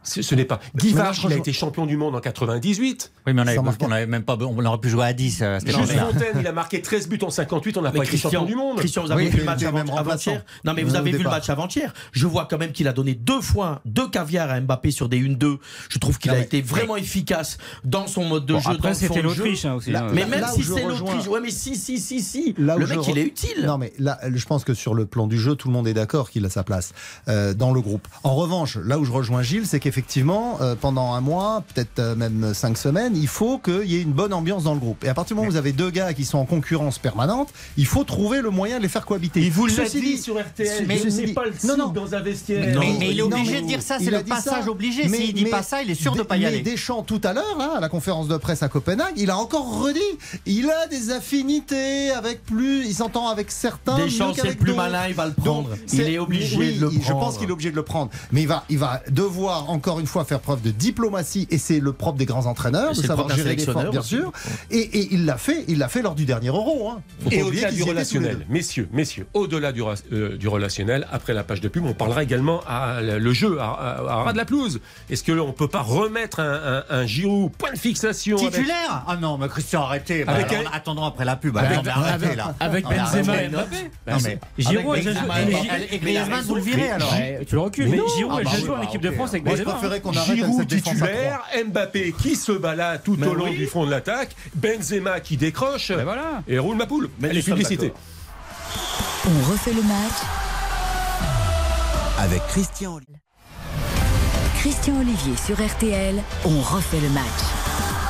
[0.04, 0.60] Ce n'est pas.
[0.76, 3.12] Guy je il a été champion du monde en 98.
[3.28, 5.60] Oui, mais on marque- on avait même pas, on aurait pu jouer à 10 à
[5.60, 6.06] cette Jules époque-là.
[6.06, 7.78] Fontaine, il a marqué 13 buts en 58.
[7.78, 8.78] On n'a pas été champion du monde.
[8.78, 11.50] Christian, vous avez Oui, vu le match avant-hier Non, mais vous avez vu le match
[11.50, 11.94] avant-hier.
[12.12, 15.20] Je vois quand même qu'il a donné deux fois deux caviars à Mbappé sur des
[15.20, 15.58] 1-2.
[15.90, 18.72] Je trouve qu'il a été vraiment efficace dans son mode de Bon, jeu.
[18.72, 19.36] après, c'était de jeu.
[19.44, 19.92] l'Autriche hein, aussi.
[19.92, 20.12] Là- hein.
[20.14, 22.56] Mais Là- même là si c'est l'Autriche, ouais, mais si, si, si, si.
[22.58, 23.66] Là où le mec, il est utile.
[23.66, 25.94] Non, mais là, je pense que sur le plan du jeu, tout le monde est
[25.94, 26.94] d'accord qu'il a sa place
[27.28, 28.08] euh, dans le groupe.
[28.24, 32.16] En revanche, là où je rejoins Gilles, c'est qu'effectivement, euh, pendant un mois, peut-être euh,
[32.16, 35.04] même cinq semaines, il faut qu'il y ait une bonne ambiance dans le groupe.
[35.04, 37.50] Et à partir du moment où vous avez deux gars qui sont en concurrence permanente,
[37.78, 39.42] il faut trouver le moyen de les faire cohabiter.
[39.42, 40.86] Il vous l'a Ceci dit sur RTL.
[40.88, 41.88] mais ce n'est dit- pas le non, site non.
[41.90, 42.74] dans un vestiaire.
[42.74, 44.70] Non, Mais, mais il est obligé de dire ça, c'est a le dit passage ça.
[44.72, 45.08] obligé.
[45.08, 46.62] S'il dit mais pas ça, il est sûr de Des- pas y mais aller.
[46.62, 49.82] Deschamps, tout à l'heure, là, à la conférence de presse à Copenhague, il a encore
[49.84, 50.00] redit.
[50.46, 52.86] Il a des affinités avec plus.
[52.86, 53.98] Il s'entend avec certains.
[53.98, 55.70] Deschamps, c'est le plus malin, il va le Donc, prendre.
[55.94, 57.04] Il est obligé oui, de le prendre.
[57.06, 58.12] Je pense qu'il est obligé de le prendre.
[58.32, 58.78] Mais il va, il
[59.56, 61.48] encore une fois, faire preuve de diplomatie.
[61.52, 64.32] Et c'est le propre des grands entraîneurs, de savoir gérer les forces, bien sûr.
[64.72, 65.66] Et, et il l'a fait.
[65.68, 66.90] Il l'a fait lors du dernier Euro.
[66.92, 67.02] Hein.
[67.32, 69.82] Et au-delà du relationnel, messieurs, messieurs, au-delà du,
[70.12, 73.66] euh, du relationnel, après la page de pub, on parlera également à le jeu, à,
[73.66, 74.80] à, à ras de la pelouse.
[75.10, 79.16] Est-ce que on peut pas remettre un, un, un Giroud point de fixation Titulaire Ah
[79.18, 80.24] non, mais Christian, arrêtez.
[80.26, 81.56] Bah, Avec alors, un- Attendons après la pub.
[81.58, 82.56] Avec- Alors, arrêtez là.
[82.60, 84.40] Avec Benzema et Mbappé.
[84.58, 84.98] Giroud
[85.92, 87.14] et Griezmann, vous le virez alors
[87.48, 88.00] Tu le recules, Mais.
[88.18, 89.64] Giroud Ah a bah déjà oui, joué en bah, équipe de France avec Moi, je
[89.64, 89.78] Benzema.
[89.80, 93.46] préférais qu'on arrête avec Giroud cette titulaire, Mbappé qui se balade tout Mais au long
[93.46, 93.58] oui.
[93.58, 96.44] du front de l'attaque, Benzema qui décroche Ben voilà.
[96.48, 97.10] et roule ma poule.
[97.20, 97.88] Mais Allez, nous sommes publicité.
[97.88, 98.02] d'accord.
[99.26, 100.20] On refait le match.
[102.20, 103.00] Avec Christian.
[104.60, 106.16] Christian Olivier sur RTL.
[106.46, 107.24] On refait le match.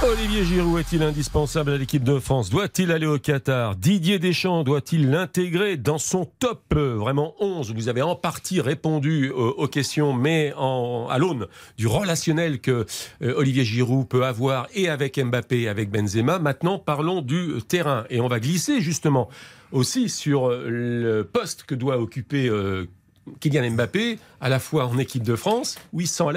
[0.04, 2.52] Olivier Giroud est-il indispensable à l'équipe de France?
[2.52, 3.76] Doit-il aller au Qatar?
[3.76, 9.30] Didier Deschamps doit-il l'intégrer dans son top euh, vraiment 11 Vous avez en partie répondu
[9.30, 12.86] euh, aux questions, mais à l'aune du relationnel que
[13.24, 16.38] euh, Olivier Giroud peut avoir et avec Mbappé, avec Benzema.
[16.38, 18.06] Maintenant, parlons du terrain.
[18.12, 19.30] Et on va glisser justement
[19.72, 22.50] aussi sur le poste que doit occuper
[23.40, 26.30] Kylian Mbappé, à la fois en équipe de France, où il s'en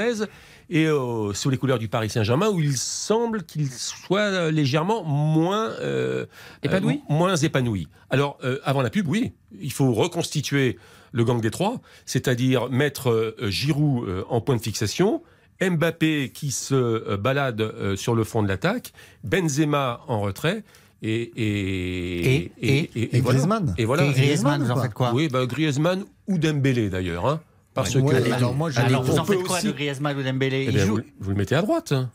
[0.70, 5.02] et euh, sous les couleurs du Paris Saint-Germain, où il semble qu'il soit euh, légèrement
[5.02, 6.26] moins euh,
[6.62, 7.02] épanoui.
[7.08, 7.88] Moins épanoui.
[8.08, 10.78] Alors, avant la pub, oui, il faut reconstituer
[11.12, 15.22] le gang des trois, c'est-à-dire mettre Giroud en point de fixation.
[15.60, 18.92] Mbappé qui se balade sur le front de l'attaque,
[19.24, 20.64] Benzema en retrait
[21.02, 23.74] et et et, Griezmann.
[23.78, 24.06] Voilà.
[24.06, 24.12] Et.
[24.12, 27.26] Griezmann, vous en faites quoi Oui, bah, Griezmann ou Dembélé d'ailleurs.
[27.26, 27.40] Hein.
[27.74, 28.32] Parce ouais, que.
[28.32, 29.66] Alors, moi, je alors vous en faites quoi aussi...
[29.66, 30.68] de Griezmann ou Dembélé?
[30.68, 31.92] Eh vous, vous, le mettez à droite.
[31.92, 32.10] Hein.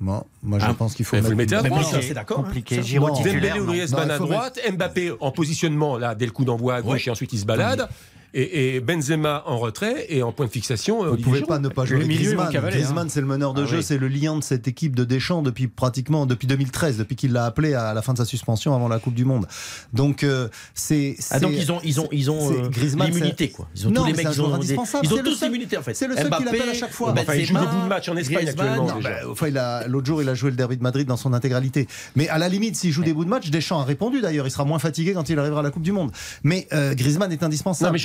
[0.00, 1.16] Moi, moi je ah, pense qu'il faut.
[1.16, 2.40] Eh, vous le mettez à droite, c'est d'accord.
[2.40, 2.44] Hein.
[2.44, 2.82] Compliqué.
[2.82, 4.76] Giroud Dembélé ou Griezmann non, à droite, mettre...
[4.76, 7.08] Mbappé en positionnement là dès le coup d'envoi à gauche ouais.
[7.08, 7.88] et ensuite il se balade
[8.34, 11.04] et, Benzema en retrait et en point de fixation.
[11.04, 12.54] Euh, Vous ne pouvez pas ne pas jouer Griezmann.
[12.54, 12.60] Hein.
[12.68, 15.42] Griezmann, c'est le meneur de ah jeu, c'est le lien de cette équipe de Deschamps
[15.42, 18.88] depuis pratiquement depuis 2013, depuis qu'il l'a appelé à la fin de sa suspension avant
[18.88, 19.46] la Coupe du Monde.
[19.92, 23.68] Donc euh, c'est ah, donc ils ont ils ont ils ont euh, l'immunité quoi.
[23.74, 25.94] Ils ont non, tous les mecs ils ont, des, ils ont tous l'immunité en fait.
[25.94, 27.14] C'est le seul qui l'appelle à chaque fois.
[27.18, 28.88] Enfin, il joue des bouts de match en Espagne actuellement.
[29.02, 29.48] Bah, enfin,
[29.86, 31.88] l'autre jour il a joué le derby de Madrid dans son intégralité.
[32.16, 34.50] Mais à la limite, s'il joue des bouts de match, Deschamps a répondu d'ailleurs, il
[34.50, 36.12] sera moins fatigué quand il arrivera à la Coupe du Monde.
[36.42, 37.98] Mais Griezmann est indispensable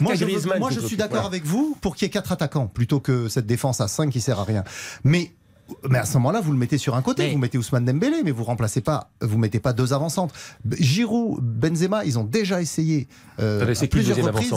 [0.00, 3.46] moi, je, suis d'accord avec vous pour qu'il y ait quatre attaquants plutôt que cette
[3.46, 4.64] défense à 5 qui sert à rien.
[5.04, 5.32] Mais
[5.88, 8.30] mais à ce moment-là, vous le mettez sur un côté, vous mettez Ousmane Dembélé, mais
[8.30, 10.34] vous remplacez pas, vous mettez pas deux avant-centres.
[10.78, 13.08] Giroud, Benzema, ils ont déjà essayé
[13.40, 14.52] euh, à plusieurs reprises.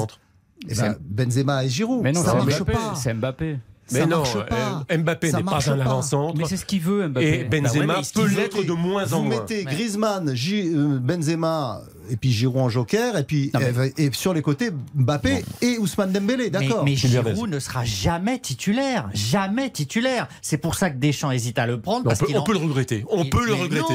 [0.67, 2.95] Et eh ben, Benzema et Giroud, mais non, ça marche pas.
[2.95, 3.59] C'est Mbappé.
[3.91, 4.85] Mais ça non, pas.
[4.91, 6.37] Euh, Mbappé n'est pas un avant-centre.
[6.37, 7.39] Mais c'est ce qu'il veut, Mbappé.
[7.39, 9.35] Et Benzema ah peut l'être de moins en moins.
[9.35, 14.41] Vous mettez Griezmann, euh, Benzema, et puis Giroud en joker, et puis euh, sur les
[14.41, 16.83] côtés Mbappé et Ousmane Dembélé, d'accord.
[16.83, 20.27] Mais, Giroud ne sera jamais titulaire, jamais titulaire.
[20.41, 22.11] C'est pour ça que Deschamps hésite à le prendre.
[22.11, 23.93] On, peut, le regretter, on peut le regretter.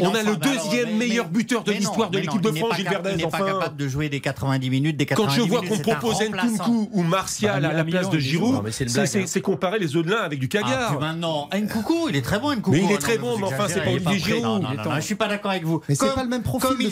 [0.00, 3.30] On a le deuxième meilleur buteur de l'histoire de l'équipe de France, Gilles Il n'est
[3.30, 6.88] pas capable de jouer des 90 minutes, des 90 Quand je vois qu'on propose Nkunku
[6.92, 10.38] ou Martial ah, à la place de Giroud, c'est comparer les œufs de l'un avec
[10.38, 10.98] du caviar.
[10.98, 12.70] Maintenant, ah, Nkunku, il est très bon, Nkunku.
[12.72, 14.66] Mais il est ah, très bon, mais enfin c'est pas Olivier Giroud.
[14.96, 15.80] Je suis pas d'accord avec vous.
[15.88, 16.90] Mais c'est pas le même profil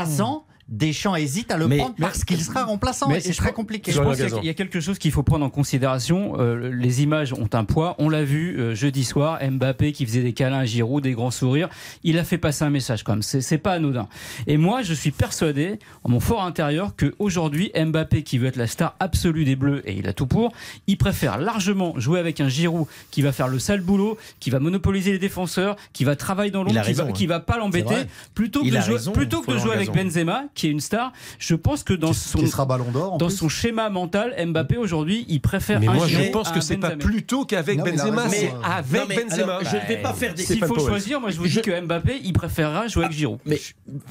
[0.00, 3.08] remplaçant Deschamps hésite à le prendre parce qu'il sera remplaçant.
[3.08, 3.90] Mais c'est très compliqué.
[3.90, 6.36] Je pense qu'il y, a quelque chose qu'il faut prendre en considération.
[6.38, 7.96] Euh, les images ont un poids.
[7.98, 11.32] On l'a vu euh, jeudi soir, Mbappé qui faisait des câlins à Giroud, des grands
[11.32, 11.68] sourires.
[12.04, 13.22] Il a fait passer un message quand même.
[13.22, 14.08] C'est pas anodin.
[14.46, 18.68] Et moi, je suis persuadé, en mon fort intérieur, qu'aujourd'hui, Mbappé qui veut être la
[18.68, 20.52] star absolue des Bleus, et il a tout pour,
[20.86, 24.60] il préfère largement jouer avec un Giroud qui va faire le sale boulot, qui va
[24.60, 26.80] monopoliser les défenseurs, qui va travailler dans l'ombre,
[27.12, 27.96] qui, va, va pas l'embêter,
[28.34, 31.12] plutôt que, jouer, plutôt que de jouer avec Benzema qui est une star.
[31.38, 35.80] Je pense que dans son, schéma mental, Mbappé aujourd'hui, il préfère.
[35.80, 39.60] Mais moi, je pense que c'est pas plutôt qu'avec Benzema, c'est avec Benzema.
[39.62, 40.42] Je ne vais pas faire des.
[40.42, 43.38] S'il faut choisir, moi je vous dis que Mbappé, il préférera jouer avec Giroud.
[43.46, 43.60] Mais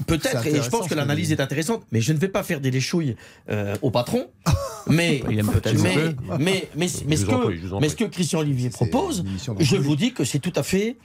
[0.08, 2.72] peut-être, et je pense que l'analyse est intéressante, mais je ne vais pas faire des
[2.72, 3.16] léchouilles
[3.50, 4.28] euh, au patron.
[4.88, 5.44] Mais, mais,
[6.40, 9.24] mais, mais, mais ce que Christian Olivier propose,
[9.60, 10.98] je vous dis que c'est tout à fait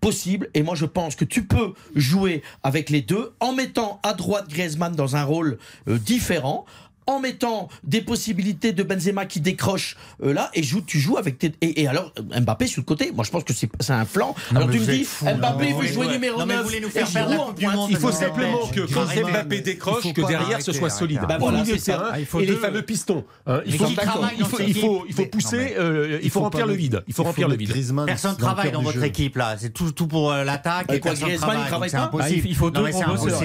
[0.00, 0.48] possible.
[0.54, 4.48] Et moi, je pense que tu peux jouer avec les deux en mettant à droite
[4.48, 6.64] Griezmann dans un rôle euh, différent
[7.06, 11.38] en mettant des possibilités de Benzema qui décroche euh, là et joue, tu joues avec
[11.38, 11.52] tes.
[11.60, 14.34] Et, et, alors, euh, Mbappé sur le côté, moi je pense que c'est un flanc.
[14.52, 16.12] Non, alors tu me dis, fou, Mbappé veut jouer ouais.
[16.12, 17.54] numéro non, 9 nous faire faire en
[17.88, 21.20] Il faut simplement que quand Mbappé décroche, que derrière ce soit solide.
[21.40, 23.24] Au milieu de terrain, et les fameux pistons.
[23.46, 23.60] Hein.
[23.66, 25.74] Il faut pousser,
[26.22, 27.02] il faut euh, remplir le vide.
[27.06, 27.72] Il faut remplir le vide.
[28.06, 31.90] Personne travaille dans votre équipe là, c'est tout pour euh, l'attaque bah, et personne travaille.
[31.90, 32.40] C'est impossible.
[32.44, 32.84] Ah, il faut deux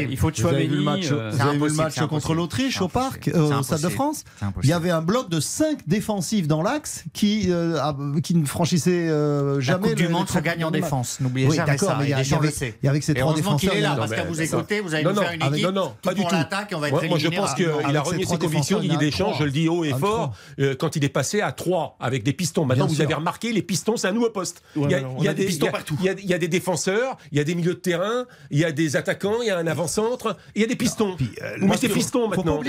[0.10, 1.04] Il faut Chouameni.
[1.04, 1.68] C'est impossible.
[1.68, 4.24] le match contre l'Autriche au parc au Stade de France.
[4.64, 9.08] Il y avait un bloc de 5 défensifs dans l'axe qui, ne franchissait
[9.60, 9.72] jamais.
[9.72, 11.98] La coupe le, du Monde se gagne en défense, n'oubliez oui, jamais ça.
[12.00, 13.74] Mais il y, a, y, avait, il y avait ces et trois défenseurs.
[13.74, 15.66] Il est là, parce qu'à vous écouter, vous allez nous faire une équipe.
[15.66, 16.36] Non, non, pas du tout.
[17.10, 19.94] Moi, je pense qu'il a remis ses convictions, Didier Deschamps, je le dis haut et
[19.94, 20.34] fort,
[20.80, 22.66] quand il est passé à 3 avec des pistons.
[22.66, 24.62] Maintenant, vous avez remarqué, les pistons, c'est un nouveau poste.
[24.76, 25.98] Il y a des pistons partout.
[26.02, 28.72] Il y a des défenseurs, il y a des milieux de terrain, il y a
[28.72, 31.16] des attaquants, il y a un avant-centre, il y a des pistons.
[31.60, 32.62] Vous mettez pistons maintenant.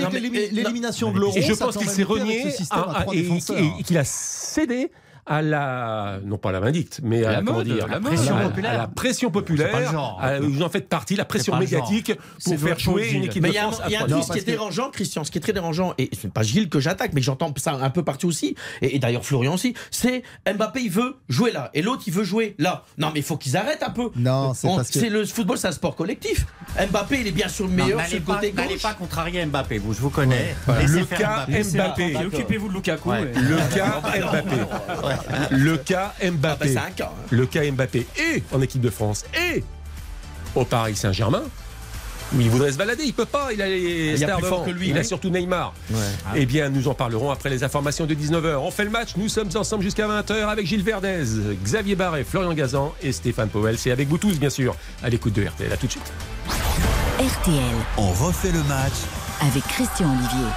[1.35, 4.91] Ah, et je pense qu'il s'est renié à, à, et, et, et qu'il a cédé
[5.25, 8.73] à la, non pas à la vindicte, mais à, la, la, pression populaire.
[8.73, 12.11] À la pression populaire, vous en faites partie, la pression médiatique
[12.43, 13.81] pour faire jouer une équipe mais de France.
[13.87, 16.09] Il y a un, truc, qui est dérangeant, Christian, ce qui est très dérangeant, et
[16.13, 19.25] ce n'est pas Gilles que j'attaque, mais j'entends ça un peu partout aussi, et, d'ailleurs
[19.25, 22.83] Florian aussi, c'est Mbappé, il veut jouer là, et l'autre, il veut jouer là.
[22.97, 24.09] Non, mais il faut qu'ils arrêtent un peu.
[24.15, 24.99] Non, euh, c'est parce que...
[25.13, 26.45] Le football, c'est un sport collectif.
[26.89, 29.77] Mbappé, il est bien sûr le meilleur non, sur le côté N'allez pas contrarier Mbappé,
[29.77, 30.55] vous, je vous connais.
[30.67, 32.17] Le cas Mbappé.
[32.25, 33.11] Occupez-vous de Lukaku.
[33.11, 35.12] Le cas Mbappé.
[38.17, 39.23] Et en équipe de France.
[39.39, 39.63] Et
[40.55, 41.43] au Paris Saint-Germain.
[42.35, 43.03] où il voudrait se balader.
[43.05, 43.53] Il peut pas.
[43.53, 44.71] Il a les Il stars plus fort devant.
[44.71, 45.73] que lui, Il a surtout Neymar.
[45.91, 45.97] Ouais.
[46.35, 48.55] Eh bien, nous en parlerons après les informations de 19h.
[48.57, 49.09] On fait le match.
[49.17, 51.23] Nous sommes ensemble jusqu'à 20h avec Gilles Verdez,
[51.63, 53.77] Xavier Barret, Florian Gazan et Stéphane Powell.
[53.77, 55.71] C'est avec vous tous, bien sûr, à l'écoute de RTL.
[55.71, 56.11] À tout de suite.
[57.19, 57.61] RTL
[57.97, 58.93] On refait le match
[59.41, 60.47] avec Christian Olivier.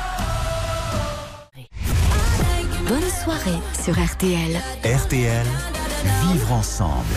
[2.88, 4.60] Bonne soirée sur RTL.
[4.84, 5.46] RTL.
[6.22, 7.14] Vivre ensemble.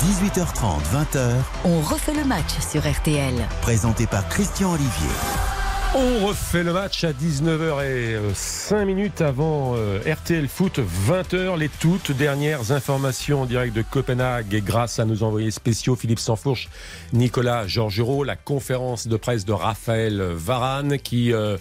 [0.00, 1.32] 18h30, 20h.
[1.64, 3.34] On refait le match sur RTL.
[3.62, 5.55] Présenté par Christian Olivier.
[5.94, 11.68] On refait le match à 19h et 5 minutes avant euh, RTL Foot, 20h, les
[11.68, 14.52] toutes dernières informations en direct de Copenhague.
[14.52, 16.68] Et grâce à nos envoyés spéciaux Philippe Sansfourche,
[17.12, 21.56] Nicolas Georgerot, la conférence de presse de Raphaël Varane qui euh,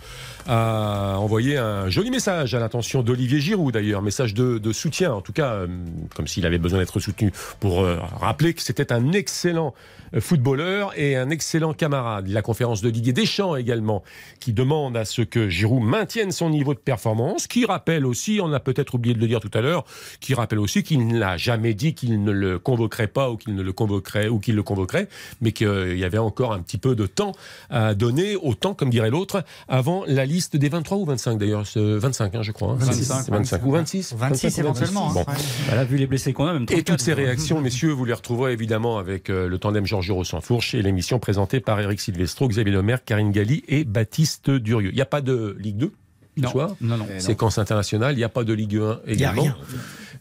[0.48, 5.34] a envoyé un joli message à l'intention d'Olivier Giroud d'ailleurs, message de, soutien en tout
[5.34, 5.68] cas, euh,
[6.16, 10.92] comme s'il avait besoin d'être soutenu pour euh, rappeler que c'était un excellent euh, footballeur
[10.98, 12.28] et un excellent camarade.
[12.28, 14.04] La conférence de Didier Deschamps également,
[14.40, 18.52] qui demande à ce que Giroud maintienne son niveau de performance, qui rappelle aussi, on
[18.54, 19.86] a peut-être oublié de le dire tout à l'heure,
[20.20, 23.62] qui rappelle aussi qu'il n'a jamais dit qu'il ne le convoquerait pas ou qu'il ne
[23.64, 25.08] le convoquerait ou qu'il le convoquerait,
[25.42, 27.34] mais qu'il y avait encore un petit peu de temps
[27.70, 31.80] à donner, autant comme dirait l'autre, avant la liste des 23 ou 25 d'ailleurs, c'est
[31.80, 32.72] 25 hein, je crois.
[32.74, 32.78] hein.
[32.80, 35.12] 25, C'est 25 ou 26 26 25 ou éventuellement.
[35.12, 35.24] Bon.
[35.28, 35.34] hein.
[35.68, 38.14] Voilà, vu les blessés qu'on a, même Et 34, toutes ces réactions, messieurs, vous les
[38.14, 42.48] retrouverez évidemment avec euh, le tandem Georges sans fourche et l'émission présentée par Eric Silvestro,
[42.48, 44.90] Xavier Lemaire, Karine Galli et Baptiste Durieux.
[44.92, 45.92] Il n'y a pas de Ligue 2
[46.38, 47.06] ce Non, soir non, non.
[47.18, 49.42] Séquence internationale, il n'y a pas de Ligue 1 Il y a également.
[49.44, 49.58] rien.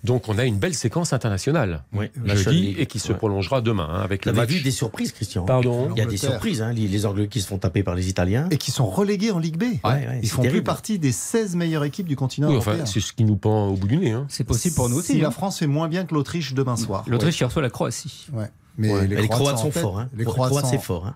[0.05, 3.19] Donc on a une belle séquence internationale Oui, jeudi et qui se Ouais.
[3.19, 4.51] prolongera demain hein, avec le match.
[4.51, 5.89] vu des surprises, Christian Pardon.
[5.93, 8.11] Il y a des surprises, hein, les, les Anglais qui se font taper par les
[8.11, 8.47] Italiens.
[8.51, 9.63] Et qui sont relégués en Ligue B.
[9.63, 12.75] Ouais, ouais, Ils font plus partie des 16 meilleures équipes du continent Oui, européen.
[12.83, 14.11] enfin, c'est ce qui nous pend au bout du nez.
[14.13, 14.27] hein.
[14.29, 15.13] C'est possible pour nous aussi.
[15.15, 15.31] Si la hein.
[15.31, 17.05] France fait moins bien que l'Autriche demain soir.
[17.09, 18.27] L'Autriche qui reçoit la Croatie.
[18.35, 18.51] Ouais.
[18.77, 19.99] Mais Ouais, les, Croates sont forts.
[20.01, 20.09] Hein.
[20.17, 21.07] Les Croates, Croates, sont- c'est fort.
[21.07, 21.15] Hein.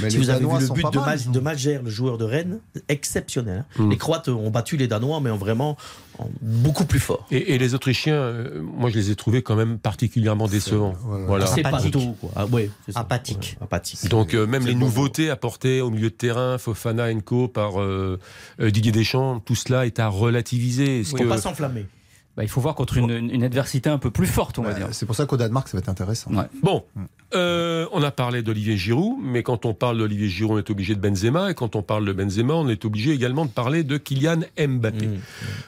[0.00, 1.40] Mais si vous avez Danois vu le but de, mal, ont- de
[1.82, 3.64] le joueur de Rennes, exceptionnel.
[3.78, 3.82] hein.
[3.82, 3.90] Mm.
[3.90, 5.76] Les Croates ont battu les Danois, mais en vraiment
[6.20, 7.26] en beaucoup plus fort.
[7.32, 10.94] Et, et les Autrichiens, euh, moi je les ai trouvés quand même particulièrement décevants.
[11.26, 11.46] Voilà.
[11.46, 11.80] C'est pas
[12.20, 12.30] quoi.
[12.36, 12.70] Ah, ouais.
[12.94, 13.56] Apathique.
[13.60, 14.08] Ouais, apathique.
[14.08, 18.18] Donc euh, même les bon nouveautés apportées au milieu de terrain, Fofana, Enco par euh,
[18.60, 20.98] Didier Deschamps, tout cela est à relativiser.
[20.98, 21.86] Il ne faut que- pas s'enflammer.
[22.40, 24.88] Bah, il faut voir contre une, une adversité un peu plus forte, on va dire.
[24.92, 26.32] C'est pour ça qu'au Danemark, ça va être intéressant.
[26.32, 26.46] Ouais.
[26.62, 26.84] Bon,
[27.34, 30.94] euh, on a parlé d'Olivier Giroud, mais quand on parle d'Olivier Giroud, on est obligé
[30.94, 33.98] de Benzema, et quand on parle de Benzema, on est obligé également de parler de
[33.98, 35.06] Kylian Mbappé.
[35.08, 35.18] Mm.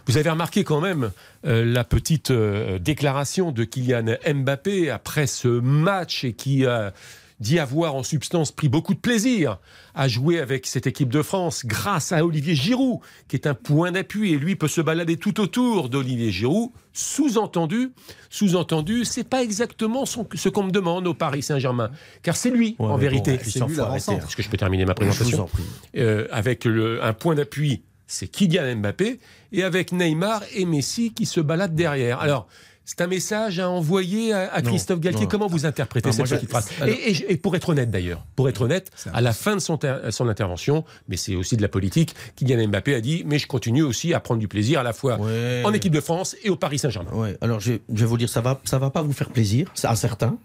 [0.06, 1.10] Vous avez remarqué quand même
[1.44, 6.94] euh, la petite euh, déclaration de Kylian Mbappé après ce match et qui a
[7.42, 9.58] dit avoir en substance pris beaucoup de plaisir
[9.94, 13.92] à jouer avec cette équipe de France grâce à Olivier Giroud, qui est un point
[13.92, 16.70] d'appui et lui peut se balader tout autour d'Olivier Giroud.
[16.94, 17.90] Sous-entendu,
[18.30, 21.90] sous-entendu, c'est pas exactement son- ce qu'on me demande au Paris Saint-Germain,
[22.22, 23.32] car c'est lui Ouais, en vérité.
[23.58, 23.82] bon, l'avancant.
[23.90, 24.12] arrêter.
[24.14, 25.62] Est-ce que je peux terminer ma Je vous présentation en prie.
[25.98, 29.20] euh, avec le- un point d'appui, c'est Kylian Mbappé,
[29.52, 32.20] et avec Neymar et Messi qui se baladent derrière.
[32.20, 32.46] Alors,
[32.84, 35.26] c'est un message à envoyer à, Christophe Galtier.
[35.28, 38.24] Comment vous interprétez Non, moi, cette petite phrase et, et- et pour être honnête d'ailleurs,
[38.36, 41.62] pour être honnête, à la fin de son, ter- son intervention, mais c'est aussi de
[41.62, 44.82] la politique, Kylian Mbappé a dit Mais je continue aussi à prendre du plaisir à
[44.82, 45.62] la fois Ouais.
[45.64, 47.12] en équipe de France et au Paris Saint-Germain.
[47.12, 49.72] Ouais, alors je, je vais vous dire, ça va, ça va pas vous faire plaisir,
[49.84, 50.36] à certains.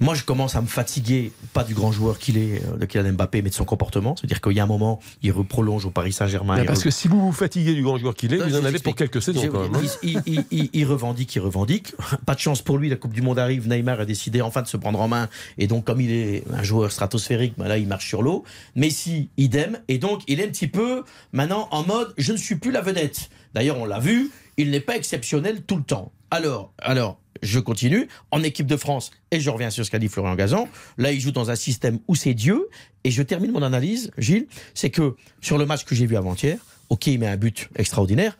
[0.00, 3.12] Moi, je commence à me fatiguer, pas du grand joueur qu'il est, euh, de Kylian
[3.12, 4.14] Mbappé, mais de son comportement.
[4.16, 6.64] C'est-à-dire qu'il y a un moment, il prolonge au Paris Saint-Germain.
[6.64, 8.64] Parce re- que si vous vous fatiguez du grand joueur qu'il est, Non, vous en
[8.64, 9.74] avez pour quelques saisons quand même.
[9.74, 9.80] hein.
[10.02, 11.94] Il, il- il- il revendique, il revendique.
[12.26, 13.68] Pas de chance pour lui, la Coupe du Monde arrive.
[13.68, 15.28] Neymar a décidé enfin de se prendre en main.
[15.58, 18.44] Et donc, comme il est un joueur stratosphérique, bah là, il marche sur l'eau.
[18.74, 19.78] Messi, idem.
[19.88, 22.80] Et donc, il est un petit peu maintenant en mode je ne suis plus la
[22.82, 23.30] vedette.
[23.54, 26.12] D'ailleurs, on l'a vu, il n'est pas exceptionnel tout le temps.
[26.30, 27.18] Alors, alors.
[27.42, 30.68] Je continue en équipe de France et je reviens sur ce qu'a dit Florian Gazan.
[30.98, 32.68] Là, il joue dans un système où c'est Dieu.
[33.04, 36.58] Et je termine mon analyse, Gilles, c'est que sur le match que j'ai vu avant-hier,
[36.88, 38.36] ok, il met un but extraordinaire.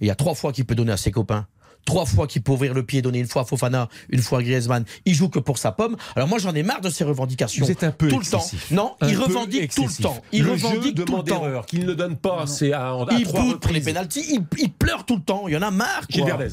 [0.00, 1.46] Il y a trois fois qu'il peut donner à ses copains.
[1.86, 4.42] Trois fois qu'il peut ouvrir le pied, donner une fois à Fofana, une fois à
[4.42, 4.84] Griezmann.
[5.06, 5.96] Il joue que pour sa pomme.
[6.14, 7.66] Alors moi j'en ai marre de ces revendications.
[7.66, 8.70] Êtes un peu tout excessif.
[8.70, 8.82] le temps.
[9.00, 10.22] Non, Un il revendique tout le temps.
[10.30, 11.62] Il le revendique jeu tout le demande temps.
[11.62, 15.16] qu'il ne donne pas, c'est à, à Il trois les pénalties, il, il pleure tout
[15.16, 15.48] le temps.
[15.48, 16.06] Il y en a marre.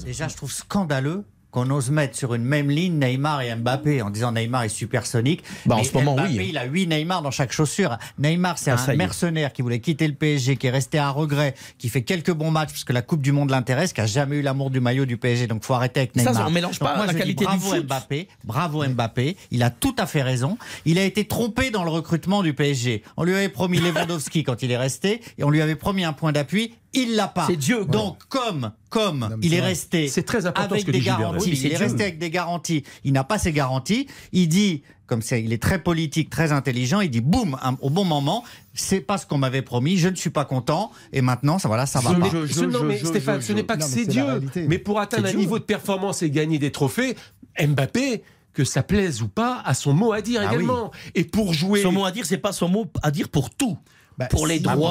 [0.05, 1.25] Déjà, je trouve scandaleux
[1.57, 5.43] qu'on ose mettre sur une même ligne Neymar et Mbappé en disant Neymar est supersonique.
[5.65, 6.45] Bah, en Mais ce moment, Mbappé, oui.
[6.49, 7.97] il a 8 Neymar dans chaque chaussure.
[8.19, 11.09] Neymar, c'est Ah, ça un mercenaire qui voulait quitter le PSG, qui est resté à
[11.09, 14.05] regret, qui fait quelques bons matchs parce que la Coupe du Monde l'intéresse, qui a
[14.05, 15.47] jamais eu l'amour du maillot du PSG.
[15.47, 16.47] Donc, faut arrêter avec Ça, Neymar.
[16.47, 17.81] on mélange pas moi, la dis qualité du bravo.
[17.83, 19.35] Mbappé, bravo Mbappé.
[19.49, 20.59] Il a tout à fait raison.
[20.85, 23.01] Il a été trompé dans le recrutement du PSG.
[23.17, 26.13] On lui avait promis Lewandowski quand il est resté et on lui avait promis un
[26.13, 26.75] point d'appui.
[26.93, 27.45] Il l'a pas.
[27.47, 27.83] C'est Dieu.
[27.85, 29.69] Donc, comme comme Non, il est vrai.
[29.69, 32.29] resté C'est très important avec ce que des garanties, Oui, il est resté avec des
[32.29, 36.51] garanties, il n'a pas ces garanties, il dit comme c'est, il est très politique, très
[36.51, 40.09] intelligent, il dit boum un- au bon moment, c'est pas ce qu'on m'avait promis, je
[40.09, 42.19] ne suis pas content et maintenant ça voilà, ça va pas.
[42.19, 44.23] n'est- je- ce- non, mais je- Stéphane, je- ce n'est pas que c'est Dieu.
[44.25, 44.65] réalité.
[44.67, 45.39] Mais pour atteindre un Dieu.
[45.39, 47.15] niveau de performance et gagner des trophées,
[47.59, 48.23] Mbappé,
[48.53, 50.91] que ça plaise ou pas, a son mot à dire Ah également.
[51.15, 51.81] Et pour jouer.
[51.81, 53.77] Son mot à dire, c'est pas son mot à dire pour tout.
[54.17, 54.87] Bah, pour les droits, pour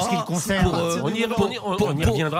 [0.79, 1.27] euh, les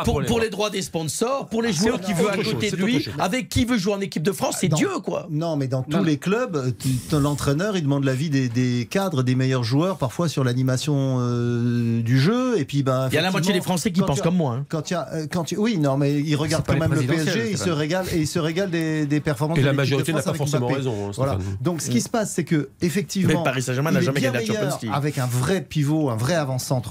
[0.05, 0.41] pour droits.
[0.41, 3.49] les droits des sponsors, pour les C'est joueurs qui veut à côté de lui, avec
[3.49, 5.27] qui veut jouer en équipe de France, c'est Dans- Dieu quoi.
[5.29, 9.63] Non, mais dans tous les clubs, tu- l'entraîneur, il demande l'avis des, cadres, des meilleurs
[9.65, 12.57] joueurs, parfois sur l'animation euh, du jeu.
[12.57, 14.53] Et puis, ben, Il y a la moitié des Français qui pensent comme moi.
[14.53, 14.65] hein.
[14.69, 16.99] Quand il y a, euh, quand oui, non, mais il regarde C'est pas quand même
[16.99, 19.57] le PSG, il c'est se pas- régale et il se régale des, des performances.
[19.57, 21.11] Et de la majorité n'a pas forcément raison.
[21.17, 21.37] hein.
[21.61, 24.55] Donc, ce qui se passe, c'est que effectivement, Paris Saint-Germain n'a jamais gagné la meilleur
[24.71, 24.91] Champions League.
[24.93, 26.35] avec un vrai pivot, un vrai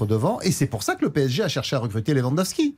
[0.05, 2.75] devant, et c'est pour ça que le PSG a cherché à recruter Lewandowski.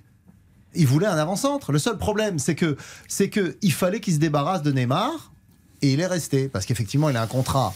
[0.75, 1.71] Il voulait un avant-centre.
[1.71, 5.31] Le seul problème, c'est que c'est que il fallait qu'il se débarrasse de Neymar,
[5.81, 7.73] et il est resté parce qu'effectivement, il a un contrat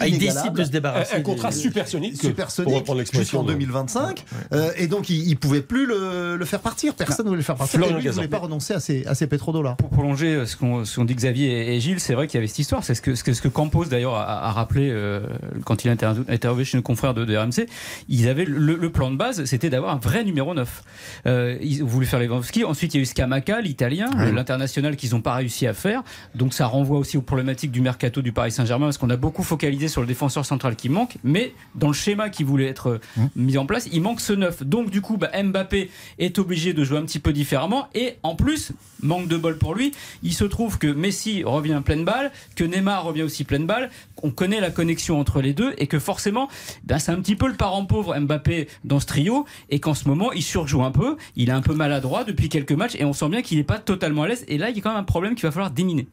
[0.00, 1.16] Ah, il décide de se débarrasser.
[1.16, 3.40] Un, un contrat des- supersonique, pour supersonique reprendre l'expression.
[3.40, 7.30] jusqu'en 2025 Euh, et donc il, il pouvait plus le, le faire partir personne ne
[7.30, 8.16] voulait le faire partir Florian et lui, il Gazan.
[8.16, 11.48] voulait pas renoncer à ses, à ses pétrodollars Pour prolonger euh, ce qu'ont dit Xavier
[11.70, 12.84] et, et Gilles, c'est vrai qu'il y avait cette histoire.
[12.84, 15.20] C'est ce que, ce que, ce que Campos d'ailleurs a, a rappelé euh,
[15.64, 17.66] quand il a interview- interviewé chez nos confrères de, de RMC.
[18.08, 20.82] Ils avaient le, le plan de base, c'était d'avoir un vrai numéro 9.
[21.26, 22.64] Euh, ils voulu faire Lewandowski.
[22.64, 26.02] Ensuite, il y a eu Scamacca, l'italien, l'international qu'ils n'ont pas réussi à faire.
[26.34, 29.42] Donc ça renvoie aussi aux problématiques du mercato du Paris Saint-Germain parce qu'on a beaucoup
[29.42, 31.16] focalisé sur le défenseur central qui manque.
[31.24, 34.64] Mais dans le schéma qui voulait être euh, mis en place, il manque ce 9.
[34.64, 37.88] Donc du coup, bah, Mbappé est obligé de jouer un petit peu différemment.
[37.94, 38.72] Et en plus,
[39.02, 43.04] manque de bol pour lui, il se trouve que Messi revient pleine balle, que Neymar
[43.04, 43.90] revient aussi pleine balle.
[44.22, 46.48] On connaît la connexion entre les deux et que forcément,
[46.84, 50.08] ben, c'est un petit peu le parent pauvre Mbappé dans ce trio et qu'en ce
[50.08, 51.16] moment, il surjoue un peu.
[51.36, 53.78] Il est un peu maladroit depuis quelques matchs et on sent bien qu'il n'est pas
[53.78, 54.44] totalement à l'aise.
[54.48, 56.08] Et là, il y a quand même un problème qu'il va falloir déminer.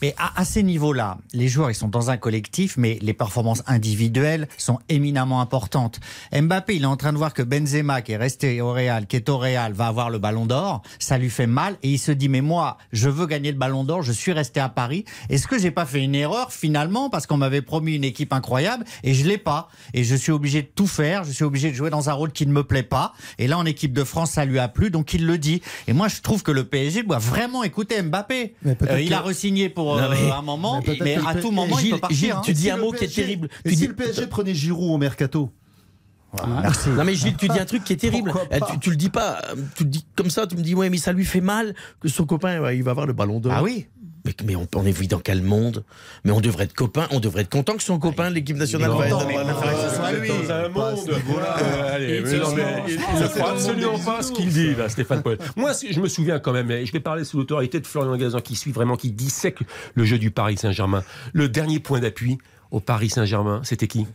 [0.00, 3.62] Mais à, à ces niveaux-là, les joueurs, ils sont dans un collectif, mais les performances
[3.66, 6.00] individuelles sont éminemment importantes.
[6.32, 9.16] Mbappé, il est en train de voir que Benzema, qui est resté au Real, qui
[9.16, 10.82] est au Real, va avoir le ballon d'or.
[10.98, 13.84] Ça lui fait mal et il se dit, mais moi, je veux gagner le ballon
[13.84, 15.04] d'or, je suis resté à Paris.
[15.28, 18.84] Est-ce que j'ai pas fait une erreur finalement parce qu'on m'avait promis une équipe incroyable
[19.02, 19.68] et je l'ai pas.
[19.94, 22.32] Et je suis obligé de tout faire, je suis obligé de jouer dans un rôle
[22.32, 23.12] qui ne me plaît pas.
[23.38, 25.62] Et là, en équipe de France, ça lui a plu, donc il le dit.
[25.88, 28.54] Et moi, je trouve que le PSG doit vraiment écouter Mbappé.
[28.66, 31.78] Euh, il que- a re-signé pour Non, euh, mais- un moment, mais à tout moment,
[31.78, 32.16] il peut partir.
[32.18, 32.42] Gilles, hein.
[32.44, 33.48] tu dis un le mot qui est terrible.
[33.64, 35.50] et Tu si dis- le PSG prenait Giroud au mercato
[36.62, 36.88] Merci.
[36.88, 38.32] Non mais Gilles, tu dis un truc qui est terrible.
[38.50, 39.42] Eh, Tu, tu le dis pas,
[39.76, 42.08] tu le dis comme ça, tu me dis ouais mais ça lui fait mal que
[42.08, 43.52] son copain il va avoir le ballon d'or.
[43.54, 43.86] Ah oui
[44.24, 45.84] Mais, mais on, on est dans quel monde?
[46.24, 48.88] Mais on devrait être copains, on devrait être content que son copain de l'équipe nationale
[48.92, 49.18] Non, va être.
[49.18, 51.10] dans un monde.
[51.10, 52.22] Euh, il-
[53.20, 55.38] ne croit absolument pas ce qu'il dit, là, Stéphane Poel.
[55.56, 58.40] Moi, je me souviens quand même, et je vais parler sous l'autorité de Florian Gazan,
[58.40, 59.58] qui suit vraiment, qui dissèque
[59.94, 61.02] le jeu du Paris Saint-Germain.
[61.32, 62.38] Le dernier point d'appui
[62.72, 64.06] au Paris Saint-Germain, c'était qui?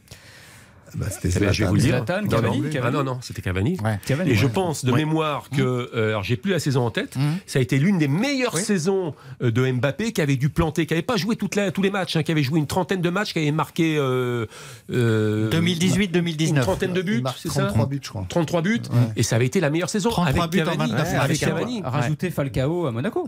[0.95, 1.95] Bah, c'était Eh ben, Je vais vous le dire.
[1.97, 2.69] Zlatan, Non, Cavani, non.
[2.69, 2.95] Cavani.
[2.95, 3.77] Ah non, non, c'était Cavani.
[3.83, 3.99] Ouais.
[4.05, 4.99] Cavani, Et je pense de Ouais.
[4.99, 5.61] mémoire que,
[5.93, 7.35] euh, alors j'ai plus la saison en tête, Mhm.
[7.45, 8.61] ça a été l'une des meilleures Oui.
[8.61, 11.81] saisons euh, de Mbappé qui avait dû planter, qui n'avait pas joué toute la- tous
[11.81, 14.45] les matchs, hein, qui avait joué une trentaine de matchs, qui avait marqué euh,
[14.89, 16.49] euh, 2018-2019.
[16.59, 18.81] une trentaine de buts, c'est ça 33 buts je crois 33 buts,
[19.17, 20.91] et ça avait été la meilleure saison 33 avec buts en Cavani.
[20.91, 21.39] 29 avec.
[21.39, 21.81] Cavani.
[21.83, 23.27] Rajouter Falcao à Monaco.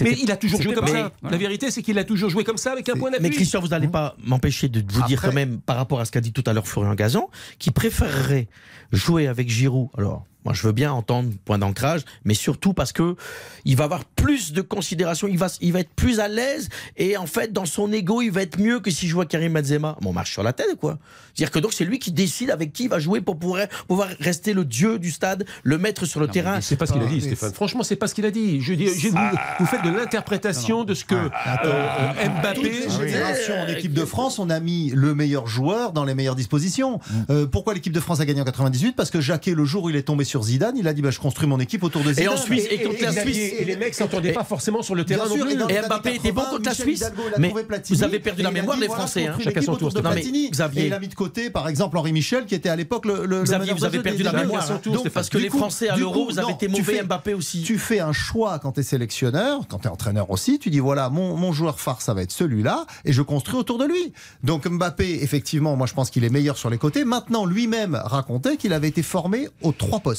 [0.00, 1.12] Mais il a toujours joué comme ça.
[1.22, 3.36] La vérité, c'est qu'il a toujours joué comme ça avec un point Mais d'appui.
[3.36, 6.20] Christian, vous n'allez pas m'empêcher de vous dire quand même, par rapport à ce qu'a
[6.20, 8.48] dit tout à l'heure Florian Gazan, qui préférerait
[8.92, 9.88] jouer avec Giroud.
[9.96, 13.16] Alors, moi, je veux bien entendre point d'ancrage, mais surtout parce que
[13.64, 17.16] il va avoir plus de considération, il va, il va être plus à l'aise, et
[17.16, 19.96] en fait, dans son ego, il va être mieux que s'il joue à Karim Benzema.
[20.00, 20.98] Bon, on marche sur la tête, quoi.
[21.34, 24.08] C'est-à-dire que donc, c'est lui qui décide avec qui il va jouer pour pouvoir, pouvoir
[24.20, 26.60] rester le dieu du stade, le mettre sur le Non, terrain.
[26.60, 27.52] C'est pas ce qu'il a dit, Mais Stéphane.
[27.52, 28.60] Franchement, c'est pas ce qu'il a dit.
[28.60, 29.18] Je dis, je- vous,
[29.60, 31.28] vous faites de l'interprétation de ce que euh,
[31.64, 32.54] euh, Mbappé.
[32.54, 36.14] Toutes les générations en équipe de France, on a mis le meilleur joueur dans les
[36.14, 37.00] meilleures dispositions.
[37.30, 39.90] Euh, pourquoi l'équipe de France a gagné en 98 Parce que Jacquet, le jour où
[39.90, 42.12] il est tombé sur Zidane, il a dit bah, je construis mon équipe autour de
[42.12, 42.34] Zidane.
[42.34, 45.04] en Suisse, et contre la Xavier, Suisse- et les mecs s'entendaient pas forcément sur le
[45.04, 45.74] terrain sûr, non plus.
[45.74, 47.04] et Mbappé était bon 80, contre la Suisse,
[47.38, 47.52] mais
[47.90, 49.90] vous avez perdu la mémoire, les Français, hein, chacun son tour.
[50.82, 53.42] Et il a mis de côté, par exemple, Henri Michel, qui était à l'époque le,
[53.42, 54.70] Xavier, vous avez perdu la mémoire.
[54.70, 54.80] hein.
[55.14, 57.62] parce que les Français à l'Euro, vous avez été mauvais, Mbappé aussi.
[57.62, 60.78] Tu fais un choix quand tu es sélectionneur, quand tu es entraîneur aussi, tu dis
[60.78, 64.12] voilà, mon, mon joueur phare, ça va être celui-là, et je construis autour de lui.
[64.42, 67.04] Donc Mbappé, effectivement, moi je pense qu'il est meilleur sur les côtés.
[67.04, 70.17] Maintenant, lui-même racontait qu'il avait été formé aux trois postes.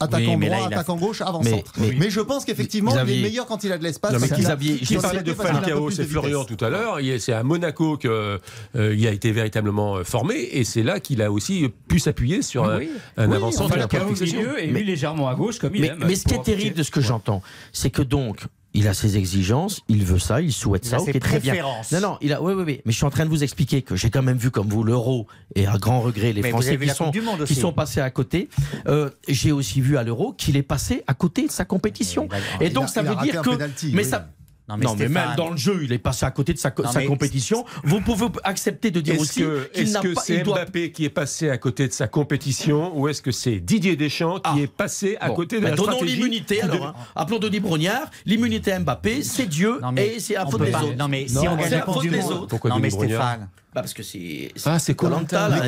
[0.00, 1.72] Attaquant Oui, là, droit, a- attaquant gauche, avant Mais- centre.
[1.78, 4.12] mais- Mais, je pense qu'effectivement, il est meilleur quand il a de l'espace.
[4.12, 6.56] Non, mais parce qu'il a- Xavier- il Qui parlait de Falcao, c'est Florian vitesse.
[6.56, 7.00] tout à l'heure.
[7.00, 11.20] Il est- C'est à Monaco qu'il a été véritablement euh, formé et c'est là qu'il
[11.22, 12.90] a aussi pu s'appuyer sur un, Oui.
[13.16, 15.98] un Oui, avant-centre Falcao au milieu et Mais- lui légèrement à gauche comme il aime.
[16.06, 18.38] mais ce qui est terrible de ce que j'entends, c'est que donc,
[18.72, 21.40] il a ses exigences, il veut ça, il souhaite Il ça, a ok, ses très
[21.40, 21.54] bien.
[21.92, 23.82] Non, non, il a, oui, oui, oui, mais je suis en train de vous expliquer
[23.82, 26.78] que j'ai quand même vu comme vous l'euro et à grand regret les Mais Français
[26.78, 28.48] qui sont, du Monde qui sont passés à côté.
[28.86, 32.28] Euh, j'ai aussi vu à l'euro qu'il est passé à côté de sa compétition.
[32.60, 33.50] Et donc a- ça veut dire que,
[33.92, 34.04] mais oui.
[34.04, 34.28] ça.
[34.70, 36.70] Non, mais Non, mais même dans le jeu, il est passé à côté de sa,
[36.70, 37.64] co- Non, sa mais- compétition.
[37.84, 40.20] Vous pouvez accepter de dire Est-ce aussi que qu'il est-ce n'a que pas.
[40.20, 43.58] c'est doit- Mbappé qui est passé à côté de sa compétition ou est-ce que c'est
[43.60, 44.54] Didier Deschamps qui Ah.
[44.58, 46.86] est passé à Bon, côté de bah, la donnons stratégie l'immunité alors.
[46.86, 46.94] hein.
[47.16, 48.08] Appelons Denis Brognard.
[48.26, 50.96] L'immunité à Mbappé, c'est Dieu Non, mais et c'est à faute des autres.
[50.96, 52.32] Non, mais si on gagne c'est la Coupe faute du des Monde.
[52.32, 52.46] autres.
[52.46, 53.48] Pourquoi non, mais Stéphane.
[53.72, 54.50] Bah, parce que c'est.
[54.66, 54.94] Ah, c'est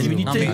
[0.01, 0.49] l'immunité.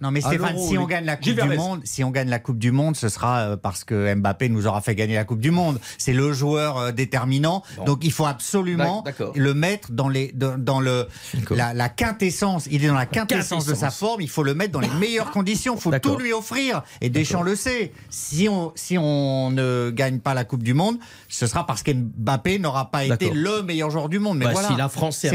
[0.00, 1.56] Non, mais Non Stéphane, si on gagne la Coupe du.
[1.56, 4.68] Monde, si on gagne la Coupe du Monde, ce sera euh, parce que Mbappé nous
[4.68, 5.80] aura fait gagner la Coupe du Monde.
[5.98, 7.64] C'est le joueur euh, déterminant.
[7.84, 9.02] Donc il faut absolument
[9.34, 11.08] le mettre dans les dans, dans le
[11.50, 12.68] la, la quintessence.
[12.70, 14.20] Il est dans la quintessence de sa forme.
[14.20, 15.74] Il faut le mettre dans les meilleures conditions.
[15.74, 16.82] Il faut tout lui offrir.
[17.00, 17.92] Et Deschamps le sait.
[18.08, 22.60] Si on si on ne gagne pas la Coupe du Monde, ce sera parce qu'Mbappé
[22.60, 24.38] n'aura pas été le meilleur joueur du monde.
[24.38, 24.68] Mais Bah, voilà.
[24.68, 25.30] si la France, c'est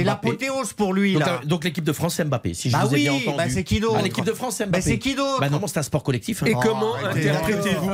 [0.77, 1.41] pour lui Donc, là.
[1.45, 2.53] donc l'équipe de France, c'est Mbappé.
[2.53, 3.37] Si je Bah vous ai oui, bien entendu.
[3.37, 4.83] bah c'est qui d'autre Ah, l'équipe de France, c'est Bah, Mbappé.
[4.83, 6.43] c'est qui d'autre Bah non, c'est un sport collectif.
[6.43, 6.45] hein.
[6.47, 7.29] Et Oh, comment arrêtez.
[7.29, 7.91] interprétez-vous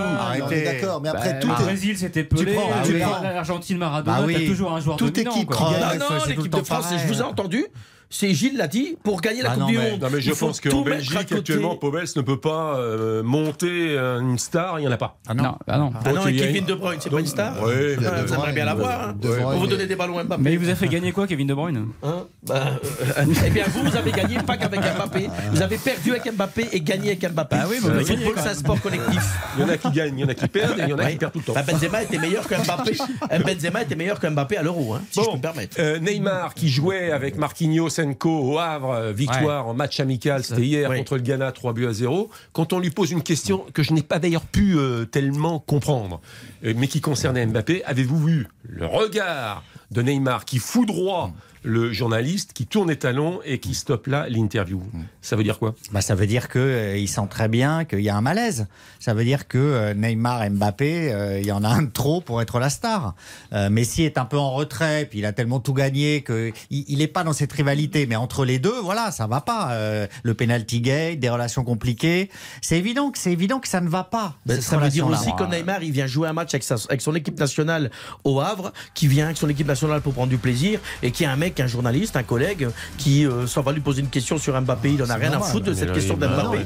[0.53, 1.53] est D'accord, mais après Bah, tout le.
[1.64, 2.55] Brésil, c'était Pelé.
[2.99, 4.20] l'Argentine, Maradona.
[4.20, 4.34] Bah oui.
[4.39, 5.32] T'as toujours un joueur Toute dominant.
[5.36, 5.57] équipe quoi.
[5.57, 5.82] qui Oh, gagne.
[5.84, 7.66] Ah Ouais, non, le l'équipe de France, je vous ai entendu.
[8.12, 10.01] C'est Gilles l'a dit pour gagner la Ah Coupe non, du mais- Monde.
[10.01, 14.39] Non mais je pense tout qu'en Belgique actuellement Pobels ne peut pas euh, monter une
[14.39, 15.18] star, il n'y en a pas.
[15.28, 15.57] Ah Non, non.
[15.68, 17.72] Ah non, Donc, et il y a Kevin De Bruyne, c'est pas une star Oui,
[18.05, 19.10] Ah, De Vous aimeriez bien la Bruyne, voir.
[19.10, 19.16] hein.
[19.20, 20.41] De Bruyne, Pour vous donner des ballons à Mbappé.
[20.41, 22.80] Mais il vous a fait gagner quoi, Kevin De Bruyne Hein Bah,
[23.18, 25.30] euh, eh bien, vous, vous avez gagné pas qu'avec Mbappé.
[25.51, 27.55] Vous avez perdu avec Mbappé et gagné avec Mbappé.
[27.57, 29.22] Bah oui, mais on le football, c'est un sport collectif.
[29.57, 30.93] il y en a qui gagnent, il y en a qui perdent et il y
[30.93, 31.53] en a qui perdent tout le temps.
[31.53, 32.97] Bah, Benzema était meilleur que Mbappé.
[33.45, 35.78] Benzema était meilleur que Mbappé à l'Euro, hein, si je peux me permettre.
[35.80, 40.89] euh, Neymar qui jouait avec Marquinhos Au Havre, euh, victoire en match amical, c'était hier
[40.89, 40.97] Oui.
[41.00, 42.30] contre le Ghana 3 buts à 0.
[42.54, 46.22] Quand on lui pose une question que je n'ai pas d'ailleurs pu euh, tellement comprendre,
[46.66, 51.32] euh, mais qui concernait Mbappé, avez-vous vu le regard de Neymar qui foudroie
[51.70, 54.82] le journaliste, qui tourne les talons et qui stoppe là l'interview
[55.22, 55.76] Ça veut dire quoi?
[55.91, 58.67] Bah, ça veut dire que euh, sent très bien qu'il y a un malaise.
[58.99, 61.89] Ça veut dire que euh, Neymar et Mbappé, euh, il y en a un de
[61.91, 63.15] trop pour être la star.
[63.53, 66.86] Euh, Messi est un peu en retrait, puis il a tellement tout gagné que il,
[66.88, 68.05] il est pas dans cette rivalité.
[68.07, 69.72] Mais entre les deux, voilà, ça va pas.
[69.72, 72.30] Euh, le penalty gate, des relations compliquées.
[72.61, 74.36] C'est évident que c'est évident que ça ne va pas.
[74.45, 77.01] Ben, ça veut dire aussi que Neymar, il vient jouer un match avec, sa- avec
[77.01, 77.89] son équipe nationale
[78.24, 81.32] au Havre, qui vient avec son équipe nationale pour prendre du plaisir, et qui a
[81.32, 84.60] un mec, un journaliste, un collègue, qui euh, s'en va lui poser une question sur
[84.60, 84.91] Mbappé.
[84.93, 85.49] Il en a rien à normal.
[85.51, 86.60] foutre de cette question d'Mbappé.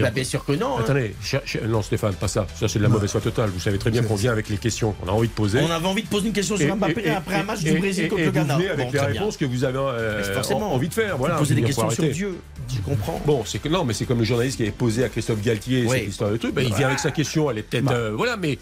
[0.00, 0.76] Bah, bien sûr que non.
[0.76, 0.80] hein.
[0.80, 2.46] Attendez, cher- non Stéphane, pas ça.
[2.58, 3.50] Ça c'est de la mauvaise foi totale.
[3.50, 5.60] Vous savez très bien qu'on vient avec les questions qu'on a envie de poser.
[5.60, 8.22] On avait envie de poser une question sur Mbappé après un match du Brésil contre
[8.22, 8.56] et le vous Ghana.
[8.56, 9.20] venez avec Bon, les très bien.
[9.20, 10.22] réponses que vous avez euh,
[10.62, 11.16] envie de faire.
[11.16, 12.04] Voilà, poser des questions sur.
[12.04, 12.38] Dieu.
[12.72, 13.20] Je comprends.
[13.26, 15.84] Bon, c'est que non, mais c'est comme le journaliste qui avait posé à Christophe Galtier
[15.88, 15.98] Oui.
[15.98, 16.54] cette histoire de truc.
[16.54, 17.92] Ben, il vient avec sa question, elle est peut-être Bah.
[17.94, 18.58] euh, voilà, mais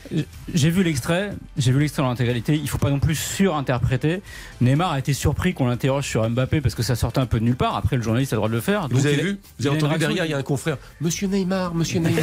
[0.55, 2.55] J'ai vu l'extrait, j'ai vu l'extrait dans l'intégralité.
[2.55, 4.22] Il faut pas non plus surinterpréter.
[4.61, 7.45] Neymar a été surpris qu'on l'interroge sur Mbappé parce que ça sortait un peu de
[7.45, 7.77] nulle part.
[7.77, 8.83] Après, le journaliste a le droit de le faire.
[8.83, 11.29] vous Donc, avez il vu, vous avez entendu derrière, il y a un confrère, Monsieur
[11.29, 12.23] Neymar, Monsieur Neymar.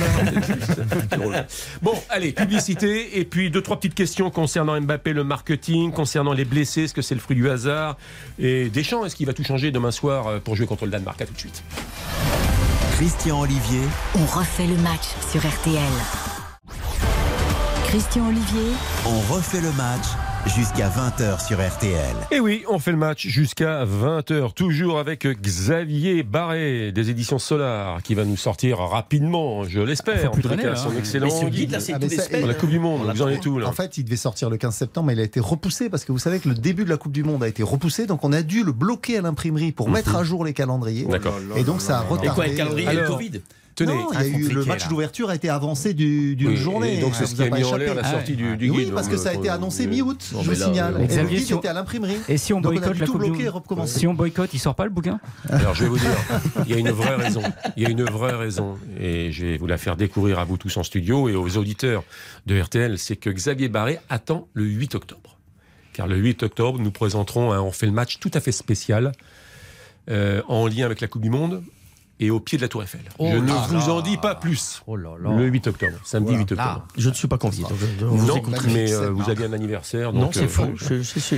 [1.82, 6.46] Bon, allez, publicité et puis deux trois petites questions concernant Mbappé, le marketing, concernant les
[6.46, 7.98] blessés, est-ce que c'est le fruit du hasard
[8.40, 11.22] et Deschamps, est-ce qu'il va tout changer demain soir euh, pour jouer contre le Danemark?
[11.22, 11.64] À tout de suite.
[12.96, 13.82] Christian Olivier.
[14.16, 15.82] On refait le match sur RTL.
[17.88, 18.72] Christian Olivier,
[19.06, 20.06] On refait le match
[20.46, 22.16] jusqu'à 20h sur RTL.
[22.32, 28.02] Et oui, on fait le match jusqu'à 20h, toujours avec Xavier Barré des éditions Solar,
[28.04, 30.94] qui va nous sortir rapidement, je l'espère, Faut en plus tout cas, son hein.
[31.00, 33.02] excellent Mais ce guide guide là, c'est Ah, ça- la Coupe du Monde.
[33.08, 35.14] On Vous en êtes tout là En fait, il devait sortir le 15 septembre, mais
[35.14, 37.24] il a été repoussé parce que vous savez que le début de la Coupe du
[37.24, 40.24] Monde a été repoussé, donc on a dû le bloquer à l'imprimerie pour mettre à
[40.24, 41.06] jour les calendriers.
[41.06, 41.40] D'accord.
[41.56, 42.30] Et donc ça a Et retardé.
[42.36, 43.42] quoi, le calendrier et le Covid?
[43.76, 43.94] Tenez.
[43.94, 46.56] Non, il y a eu compliqué, le match d'ouverture a été avancé du- d'une Oui,
[46.56, 46.98] journée.
[46.98, 47.86] et donc c'est Ça ce qui a pas mis en échappé.
[47.86, 48.94] l'air la Ah sortie du, du Oui, guide.
[48.94, 50.94] parce que ça a été annoncé mi-août, je vous signale.
[50.96, 52.16] euh, Et le Xavier, guide si on- était à l'imprimerie.
[52.30, 53.86] Et si on boycotte la tout Coupe.
[53.88, 55.20] Si on boycotte, il sort pas le bouquin
[55.50, 56.10] Alors je vais vous dire,
[56.66, 57.42] il y a une vraie raison.
[57.76, 58.78] Il y a une vraie raison.
[59.00, 62.04] Et je vais vous la faire découvrir à vous tous en studio et aux auditeurs
[62.46, 62.98] de RTL.
[62.98, 65.38] C'est que Xavier Barré attend le 8 octobre.
[65.94, 69.12] Car le 8 octobre, nous présenterons un On fait le match tout à fait spécial,
[70.10, 71.64] euh, en lien avec la Coupe du Monde,
[72.20, 73.02] et au pied de la Tour Eiffel.
[73.20, 74.82] Oh je ne vous en dis pas plus.
[74.88, 75.32] Oh là là.
[75.36, 76.40] Le 8 octobre, samedi Voilà.
[76.40, 76.62] 8 octobre.
[76.62, 76.86] Là.
[76.98, 77.64] Je ne suis pas convié.
[77.64, 80.14] donc je- je vous Non, mais euh, vous aviez un anniversaire.
[80.14, 80.72] Non, c'est euh, faux.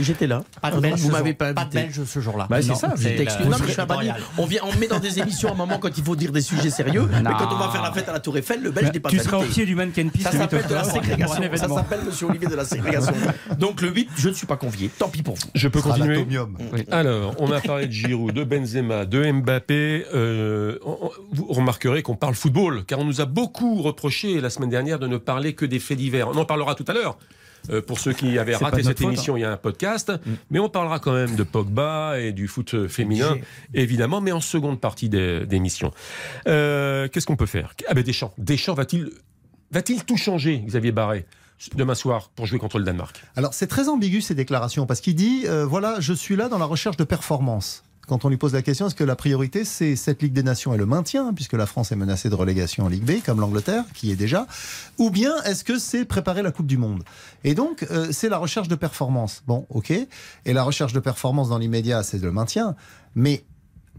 [0.01, 0.43] J'étais là.
[0.61, 1.99] Pas de belge vous ce m'avez pas pas de invité.
[1.99, 2.47] belge ce jour-là.
[2.49, 3.07] Bah, c'est ça, Je
[3.47, 4.11] Non, mais suis.
[4.37, 6.41] On, vient, on met dans des émissions à un moment quand il faut dire des
[6.41, 7.07] sujets sérieux.
[7.11, 9.09] Mais quand on va faire la fête à la Tour Eiffel, le Belge n'est pas
[9.09, 11.41] tu seras au pied du mannequin piste Ça le 8 s'appelle de la ségrégation.
[11.55, 13.13] Ça s'appelle Monsieur Olivier de la ségrégation.
[13.59, 14.89] Donc le 8, je ne suis pas convié.
[14.97, 15.47] Tant pis pour vous.
[15.55, 16.25] Je peux continuer.
[16.91, 20.05] Alors, on a parlé de Giroud, de Benzema, de Mbappé.
[20.67, 24.69] Euh, on- vous remarquerez qu'on parle football, car on nous a beaucoup reproché la semaine
[24.69, 26.27] dernière de ne parler que des faits divers.
[26.29, 27.17] On en parlera tout à l'heure.
[27.71, 30.11] euh, pour ceux qui avaient raté cette faute, émission, il y a un podcast.
[30.51, 33.35] Mais on parlera quand même de Pogba et du foot euh, féminin,
[33.73, 35.91] évidemment, mais en seconde partie des- d'émission.
[36.47, 37.73] Euh, Qu'est-ce qu'on peut faire?
[37.87, 38.33] Ah ben Deschamps.
[38.37, 39.09] Deschamps va-t-il
[39.71, 41.25] va-t-il tout changer, Xavier Barret,
[41.75, 43.21] demain soir pour jouer contre le Danemark?
[43.35, 46.59] Alors c'est très ambigu ces déclarations parce qu'il dit euh, voilà je suis là dans
[46.59, 47.83] la recherche de performance.
[48.07, 50.73] Quand on lui pose la question, est-ce que la priorité c'est cette Ligue des Nations
[50.73, 53.83] et le maintien, puisque la France est menacée de relégation en Ligue B, comme l'Angleterre,
[53.93, 54.47] qui est déjà,
[54.97, 57.03] ou bien est-ce que c'est préparer la Coupe du Monde?
[57.43, 59.43] Et donc euh, c'est la recherche de performance.
[59.45, 59.91] Bon, ok.
[59.91, 62.75] Et la recherche de performance dans l'immédiat, c'est le maintien,
[63.13, 63.43] mais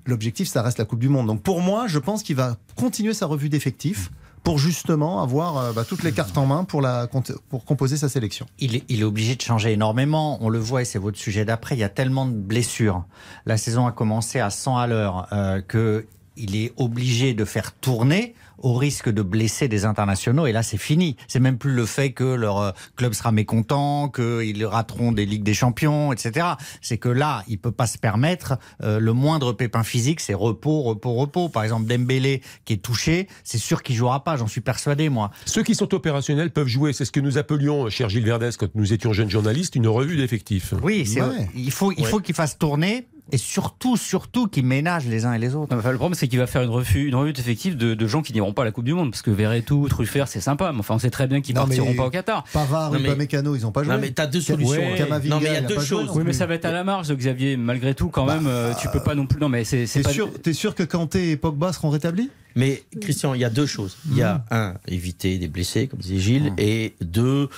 [0.07, 1.27] l'objectif ça reste la Coupe du Monde.
[1.27, 4.11] Donc pour moi, je pense qu'il va continuer sa revue d'effectifs
[4.43, 7.09] pour justement avoir euh, bah, toutes les cartes en main pour, la,
[7.49, 8.47] pour composer sa sélection.
[8.59, 10.39] Il est, obligé de changer énormément.
[10.41, 11.77] On le voit et c'est votre sujet d'après.
[11.77, 13.05] Il y a tellement de blessures.
[13.47, 16.07] La saison a commencé à 100 à l'heure euh, que
[16.39, 20.47] il est obligé de faire tourner au risque de blesser des internationaux.
[20.47, 21.17] Et là, c'est fini.
[21.29, 25.45] C'est même plus le fait que leur euh, club sera mécontent, qu'ils rateront des ligues
[25.45, 26.47] des champions, etc.
[26.81, 30.19] C'est que là, il peut pas se permettre euh, le moindre pépin physique.
[30.21, 31.49] C'est repos, repos, repos.
[31.49, 34.37] Par exemple, Dembélé qui est touché, c'est sûr qu'il jouera pas.
[34.37, 35.31] J'en suis persuadé, moi.
[35.45, 36.93] Ceux qui sont opérationnels peuvent jouer.
[36.93, 40.17] C'est ce que nous appelions, cher Gilles Verdès, quand nous étions jeunes journalistes, une revue
[40.17, 40.75] d'effectifs.
[40.83, 41.49] Oui, c'est Ouais.
[41.55, 45.39] il faut il faut qu'il fasse tourner et surtout surtout qu'il ménage les uns et
[45.39, 45.73] les autres.
[45.73, 48.07] Non, enfin, le problème, c'est qu'il va faire une revue, une revue effective de, de
[48.07, 49.11] gens qui n'iront pas à la Coupe du Monde.
[49.11, 50.73] Parce que Verretou, Truffert, c'est sympa.
[50.73, 52.45] Mais enfin, on sait très bien qu'ils Non, partiront pas au Qatar.
[52.53, 53.93] Pavard, Non, mais- Upamecano, ils n'ont pas joué.
[53.95, 54.73] Non, mais t'as deux solutions.
[54.73, 54.93] Ouais.
[54.93, 54.97] hein.
[54.97, 56.11] Camavinga, Non, mais il y a deux choses.
[56.15, 58.47] Oui, mais ça va être à la marge Xavier, malgré tout, quand même.
[58.47, 59.41] euh, tu peux pas non plus.
[59.41, 60.11] Non, mais c'est T'es pas.
[60.11, 62.31] sûr, t'es sûr que Kanté et Pogba seront rétablis?
[62.57, 63.97] Mais Christian, il y a deux choses.
[64.11, 67.49] Il y a un, éviter des blessés, comme disait Gilles, et deux,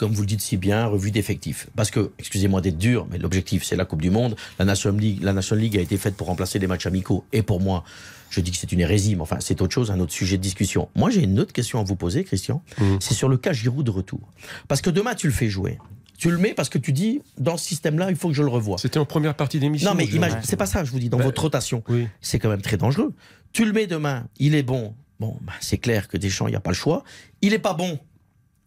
[0.00, 1.68] comme vous le dites si bien, revue d'effectifs.
[1.76, 4.34] Parce que, excusez-moi d'être dur, mais l'objectif c'est la Coupe du Monde.
[4.58, 7.22] La National League, la National League a été faite pour remplacer les matchs amicaux.
[7.32, 7.84] Et pour moi,
[8.30, 10.42] je dis que c'est une hérésie, mais enfin c'est autre chose, un autre sujet de
[10.42, 10.88] discussion.
[10.96, 12.62] Moi j'ai une autre question à vous poser, Christian.
[12.98, 14.20] C'est sur le cas Giroud de retour.
[14.68, 15.78] Parce que demain tu le fais jouer.
[16.16, 18.48] Tu le mets parce que tu dis, dans ce système-là, il faut que je le
[18.50, 18.76] revoie.
[18.78, 19.90] C'était en première partie d'émission.
[19.90, 22.08] Non, mais imagine, c'est pas ça, je vous dis, dans Bah, votre rotation Oui.
[22.20, 23.14] c'est quand même très dangereux.
[23.54, 24.94] Tu le mets demain, il est bon.
[25.18, 27.04] Bon, bah, c'est clair que Deschamps, il n'y a pas le choix.
[27.42, 27.98] Il est pas bon.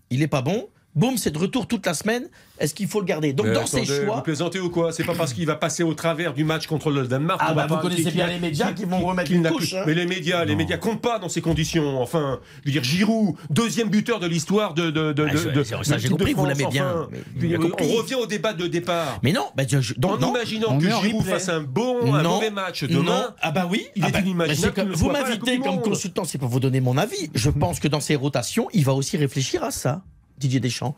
[0.10, 0.68] Il est pas bon.
[0.96, 2.28] Boum, c'est de retour toute la semaine.
[2.60, 3.34] Est-ce qu'il faut le garder?
[3.34, 4.24] Donc Mais dans ses attendez, Vous choix.
[4.24, 4.92] plaisantez ou quoi?
[4.92, 7.42] C'est pas parce qu'il va passer au travers du match contre le Danemark.
[7.44, 9.84] Ah bah, vous connaissez bien les médias qui vont remettre une couche, hein.
[9.88, 12.00] Mais les médias, les médias comptent pas dans ces conditions.
[12.00, 15.50] Enfin, je veux dire, Giroud, deuxième buteur de l'histoire de, de, de, Ah, de- je-
[15.50, 17.58] de- ça, j'ai compris, vous France, l'aimez bien, enfin.
[17.70, 17.88] compris.
[17.92, 19.20] on revient au débat de départ.
[19.24, 20.30] Mais non, bah, je- en donc, non.
[20.30, 23.34] imaginant que en Giroud fasse un bon, un mauvais match demain.
[23.42, 23.88] Ah bah oui.
[23.96, 26.98] Il Ah est bah, inimaginable ne vous m'invitez comme consultant, c'est pour vous donner mon
[26.98, 27.32] avis.
[27.34, 30.04] Je pense que dans ses rotations, il va aussi réfléchir à ça.
[30.38, 30.96] Didier Deschamps,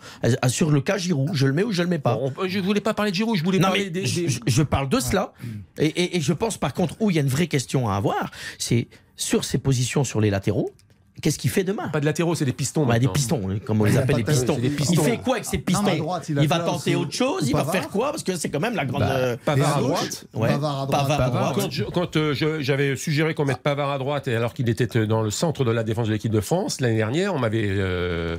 [0.48, 2.16] sur le cas Giroud, je le mets ou je le mets pas.
[2.16, 4.06] Bon, on- je voulais pas parler de Giroud, je voulais Non, parler mais des.
[4.06, 5.34] je, des- je- je parle de cela.
[5.78, 7.96] Et, et- et je pense par contre où il y a une vraie question à
[7.96, 10.72] avoir, c'est sur ses positions sur les latéraux.
[11.22, 12.86] Qu'est-ce qu'il fait demain Pas de latéraux, c'est des pistons.
[12.86, 14.58] bah, Des pistons, comme on les Il a appelle pas les de- pistons.
[14.60, 17.14] des Il fait quoi avec ces pistons à droite, il a il va tenter autre
[17.14, 19.00] chose, il va faire quoi Parce que c'est quand même la grande.
[19.02, 20.26] Bah, euh, Pavard à droite.
[20.34, 20.50] Ouais.
[20.50, 20.92] Pavard à droite.
[20.92, 21.66] Pavard à Pavard, droite.
[21.68, 24.68] quand je- quand euh, je- j'avais suggéré qu'on mette Pavard à droite, et alors qu'il
[24.70, 27.66] était dans le centre de la défense de l'équipe de France, l'année dernière, on m'avait
[27.70, 28.36] euh,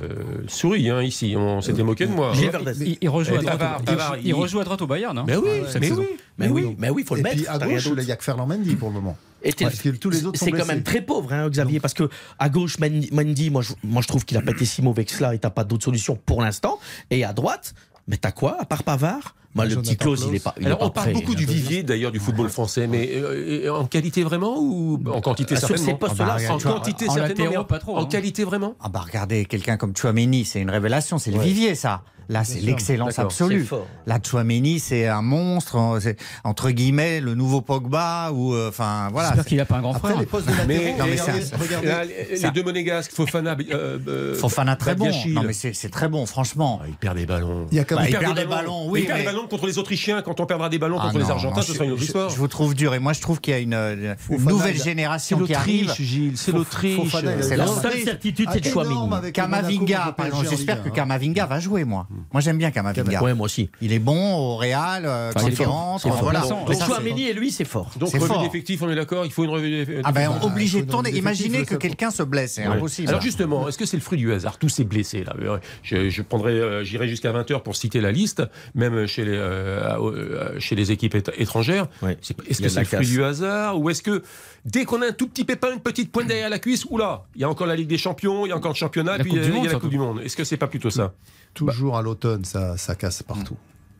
[0.46, 1.34] souri hein, ici.
[1.36, 2.32] On s'était moqué de moi.
[2.34, 3.58] Il, il rejoue Et à droite.
[3.86, 5.16] Pavard, il- rejoue à droite au Bayern.
[5.16, 5.24] hein.
[5.26, 6.04] Mais oui, cette saison.
[6.38, 6.46] Oui.
[6.46, 7.36] Mais oui, mais oui, il faut le Et mettre.
[7.36, 9.16] puis à gauche, il n'y a que Ferland Mendy pour le moment.
[9.42, 11.78] Et t'es- Parce que tous les autres sont C'est quand même très pauvre, hein, Xavier,
[11.80, 12.08] parce que
[12.38, 15.04] à gauche, Mendy, Mendy, moi, je, moi je trouve qu'il a pas été si mauvais
[15.04, 16.78] que cela et t'as pas d'autre solution pour l'instant.
[17.10, 17.74] Et à droite,
[18.08, 19.34] mais t'as quoi à part Pavard?
[19.56, 20.30] Moi, le petit Klaus, Klaus.
[20.32, 20.54] il est pas.
[20.58, 21.36] il est Alors, pas on parle beaucoup hein.
[21.36, 25.54] du vivier d'ailleurs du football français, mais euh, et en qualité vraiment ou en quantité
[25.56, 28.06] Ah, sur ces certainement postes-là, Ah bah, En quantité en certainement, pas trop, En hein.
[28.06, 32.02] qualité vraiment Ah bah regardez quelqu'un comme Chouameni, c'est une révélation, c'est le vivier ça.
[32.28, 33.68] Là, c'est l'excellence absolue.
[34.06, 39.28] Là, Chouameni, c'est un monstre, c'est entre guillemets le nouveau Pogba ou euh, enfin voilà.
[39.28, 40.20] J'espère qu'il n'a pas un grand Après, frère.
[40.20, 41.20] les postes de Mais, Non, mais
[41.56, 45.08] regardez, là, les Ça- deux monégasques, Fofana, euh, euh, Fofana très bon.
[45.28, 46.80] Non mais c'est très bon, franchement.
[46.82, 47.68] Ah, il perd des ballons.
[47.70, 49.45] Il y a quand Bah, il perd des ballons, oui, il perd mais- des ballons
[49.46, 51.68] contre les Autrichiens, quand on perdra des ballons Ah contre les non, Argentins, non, ce
[51.68, 52.30] je- sera une autre je- histoire.
[52.30, 54.50] Je vous trouve dur et moi je trouve qu'il y a une, euh, une Fofana,
[54.50, 55.86] nouvelle génération qui arrive.
[55.88, 56.32] l'Autriche, Gilles.
[56.36, 57.12] C'est l'Autriche.
[57.42, 59.32] C'est la seule certitude, c'est Chouamini.
[59.32, 60.92] Kamavinga, contre par exemple, PSG en j'espère que hein.
[60.94, 62.06] Kamavinga va jouer, moi.
[62.32, 63.22] Moi j'aime bien Kamavinga.
[63.22, 63.70] Ouais, moi aussi.
[63.80, 66.12] Il est bon au Real, euh, conférence, fort.
[66.12, 66.42] enfin, voilà.
[66.42, 67.90] c'est- Chouameni et lui, c'est fort.
[67.98, 68.42] Donc, revue fort.
[68.42, 70.00] d'effectifs, on est d'accord Il faut une revue.
[70.04, 71.10] Ah ben obligé de tourner.
[71.10, 72.74] Imaginez que quelqu'un se blesse, c'est Ouais.
[72.74, 73.08] impossible.
[73.08, 76.08] Alors justement, est-ce que c'est le fruit du hasard Tous ces blessés là, Euh, je,
[76.08, 78.42] je prendrai, euh, j'irai jusqu'à 20 h pour citer la liste,
[78.74, 81.88] même chez les euh, euh, chez les équipes étrangères.
[82.02, 84.22] Est-ce que c'est le fruit du hasard ou est-ce que
[84.64, 87.42] dès qu'on a un tout petit pépin, une petite pointe derrière la cuisse, oula, il
[87.42, 89.30] y a encore la Ligue des Champions, il y a encore le championnat, La puis
[89.30, 89.80] Coupe il y a, du il y a Monde, la.
[89.80, 90.20] Coupe du Monde.
[90.20, 91.12] Est-ce que c'est pas plutôt ça?
[91.54, 93.56] Toujours à l'automne, ça, ça casse partout.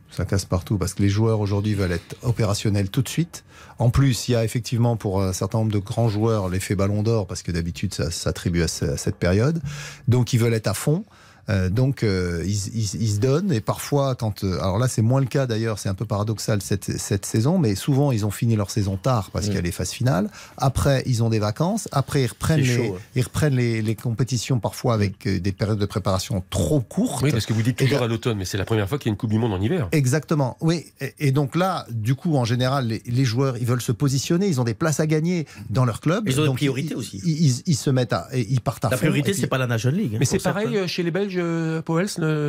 [0.09, 3.43] Ça casse partout parce que les joueurs aujourd'hui veulent être opérationnels tout de suite.
[3.77, 7.03] En plus, il y a effectivement pour un certain nombre de grands joueurs l'effet ballon
[7.03, 9.61] d'or parce que d'habitude ça s'attribue à cette période.
[10.07, 11.03] Donc ils veulent être à fond.
[11.49, 15.01] Euh, donc euh, ils, ils- ils se donnent et parfois quand euh, alors là c'est
[15.01, 18.31] moins le cas d'ailleurs c'est un peu paradoxal cette, cette saison mais souvent ils ont
[18.31, 19.47] fini leur saison tard parce Mm.
[19.47, 22.77] qu'il y a les phases finales après ils ont des vacances après ils reprennent les
[22.77, 22.93] ouais.
[23.15, 27.31] ils reprennent les, les compétitions parfois avec euh, des périodes de préparation trop courtes Oui,
[27.31, 29.11] parce que vous dites toujours là- à l'automne, mais c'est la première fois qu'il y
[29.11, 29.87] a une Coupe du Monde en hiver.
[29.93, 30.85] Exactement, oui.
[30.99, 34.47] Et, et donc là, du coup, en général, les, les joueurs, ils veulent se positionner,
[34.47, 36.23] ils ont des places à gagner dans leur club.
[36.27, 37.21] Ils ont des Donc, priorités ils- aussi.
[37.25, 39.57] Ils, ils- ils se mettent à, et ils partent à La fond, priorité, c'est pas
[39.57, 40.11] la National League.
[40.15, 40.87] hein, Mais c'est pareil certains.
[40.87, 41.81] chez les Belges, euh,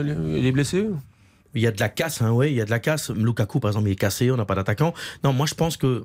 [0.03, 0.89] le- les blessés
[1.55, 3.11] Il y a de la casse, hein, ouais, il y a de la casse.
[3.11, 4.93] Lukaku, par exemple, il est cassé, on n'a pas d'attaquant.
[5.25, 6.05] Non, moi, je pense que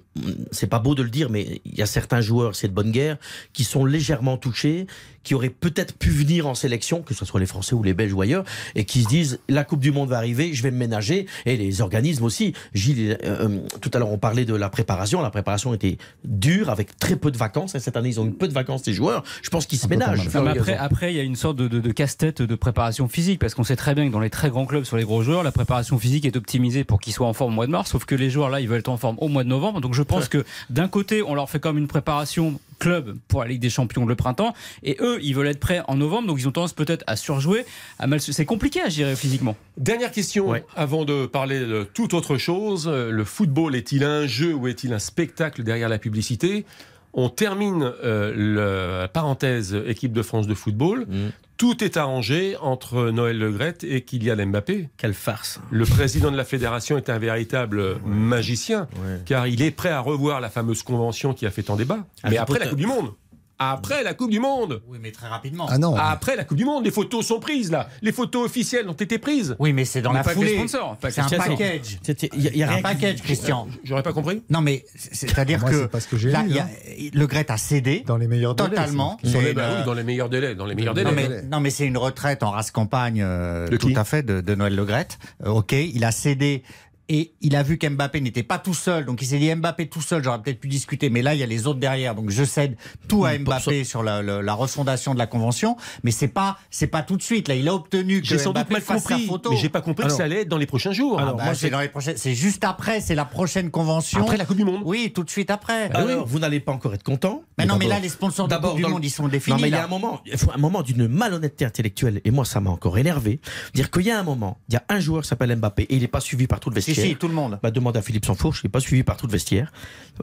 [0.51, 2.91] c'est pas beau de le dire, mais il y a certains joueurs, c'est de bonne
[2.91, 3.17] guerre,
[3.51, 4.88] qui sont légèrement touchés,
[5.24, 8.13] qui auraient peut-être pu venir en sélection, que ce soit les Français ou les Belges
[8.13, 8.43] ou ailleurs,
[8.76, 11.55] et qui se disent la Coupe du Monde va arriver, je vais me ménager, et
[11.57, 12.53] les organismes aussi.
[12.74, 15.21] Gilles, il- euh, euh, tout à l'heure, on parlait de la préparation.
[15.21, 17.76] La préparation était dure, avec très peu de vacances.
[17.76, 19.24] Et cette année, ils ont eu peu de vacances, les joueurs.
[19.41, 20.17] Je pense qu'ils se ménagent.
[20.39, 23.39] Non, après, après, il y a une sorte de, de- de casse-tête de préparation physique
[23.39, 25.43] parce qu'on sait très bien que dans les très grands clubs sur les gros joueurs,
[25.43, 27.91] la préparation physique est optimisée pour qu'ils soient en forme au mois de mars.
[27.91, 29.82] Sauf que les joueurs là, ils veulent être en forme au mois de novembre.
[29.82, 33.47] Donc je pense que d'un côté, on leur fait comme une préparation club pour la
[33.49, 34.53] Ligue des Champions le printemps,
[34.84, 36.27] et eux, ils veulent être prêts en novembre.
[36.27, 37.65] Donc ils ont tendance peut-être à surjouer,
[37.99, 38.19] à mal.
[38.19, 39.55] se- C'est compliqué à gérer physiquement.
[39.77, 40.63] Dernière question, Ouais.
[40.75, 42.88] avant de parler de toute autre chose.
[42.91, 46.65] Euh, Le football est-il un jeu ou est-il un spectacle derrière la publicité?
[47.13, 51.05] On termine euh, le- la parenthèse équipe de France de football.
[51.07, 51.29] Mm.
[51.58, 54.89] Tout est arrangé entre Noël Legrette et Kylian Mbappé.
[54.97, 55.62] Quelle farce.
[55.72, 59.20] Le président de la fédération est un véritable magicien, Ouais.
[59.26, 61.99] car il est prêt à revoir la fameuse convention qui a fait tant débat.
[62.24, 63.12] Ah, Mais après la Coupe du Monde.
[63.60, 64.82] Après la Coupe du Monde.
[64.88, 65.68] Oui, mais très rapidement.
[65.70, 65.95] Ah non.
[65.95, 67.88] Après la Coupe du Monde, les photos sont prises là.
[68.01, 69.56] Les photos officielles ont été prises.
[69.60, 70.66] Oui, mais c'est dans Mais la foulée.
[70.68, 70.78] C'est
[71.22, 71.99] un package.
[72.34, 73.68] Il y a, il y a Un package, Christian.
[73.84, 74.41] J'aurais pas compris.
[74.49, 76.64] Non, mais c'est- c'est-à-dire que c'est pas ce que j'ai là, lu, il y a-
[76.64, 77.10] hein.
[77.14, 79.18] le Gret a cédé Dans les meilleurs délais, totalement.
[79.24, 80.56] Dans les, une, oui, dans les meilleurs délais.
[80.56, 81.30] Dans les meilleurs Non délais.
[81.30, 84.41] mais, non, mais c'est une retraite en race campagne euh, De tout à fait de,
[84.41, 85.18] de Noël Le Graët.
[85.45, 86.64] Euh, ok, il a cédé
[87.10, 90.01] et il a vu qu'Mbappé n'était pas tout seul, donc il s'est dit Mbappé tout
[90.01, 92.43] seul, j'aurais peut-être pu discuter, mais là il y a les autres derrière, donc je
[92.43, 92.78] cède
[93.08, 96.88] tout à Mbappé sur la, la- la refondation de la convention, mais c'est pas c'est
[96.88, 97.47] pas tout de suite.
[97.47, 99.51] Là, il a obtenu que J'ai sans doute Mbappé mal fasse sa compris, photo.
[99.51, 101.18] mais j'ai pas compris Alors- que ça allait être dans les prochains jours.
[101.20, 104.22] Ah Alors, bah, moi, c'est dans les prochaines, c'est juste après, c'est la prochaine convention.
[104.22, 104.82] après la Coupe du Monde.
[104.86, 105.89] Oui, tout de suite après.
[105.93, 105.97] Ah.
[105.99, 107.43] Alors, vous n'allez pas encore être content.
[107.58, 109.56] Mais non, mais là, les sponsors de d'abord, Coupe du Monde, ils sont définis.
[109.58, 112.22] Non, mais il y a un moment, il faut un moment d'une malhonnêteté intellectuelle.
[112.26, 113.39] Et moi, ça m'a encore énervé.
[113.74, 115.95] Dire qu'il y a un moment, il y a un joueur qui s'appelle Mbappé et
[115.95, 117.08] il n'est pas suivi par tout le Si, vestiaire.
[117.12, 117.60] si, tout le monde.
[117.62, 119.72] Bah, demande à Philippe Sanfourche, il n'est pas suivi par tout le vestiaire.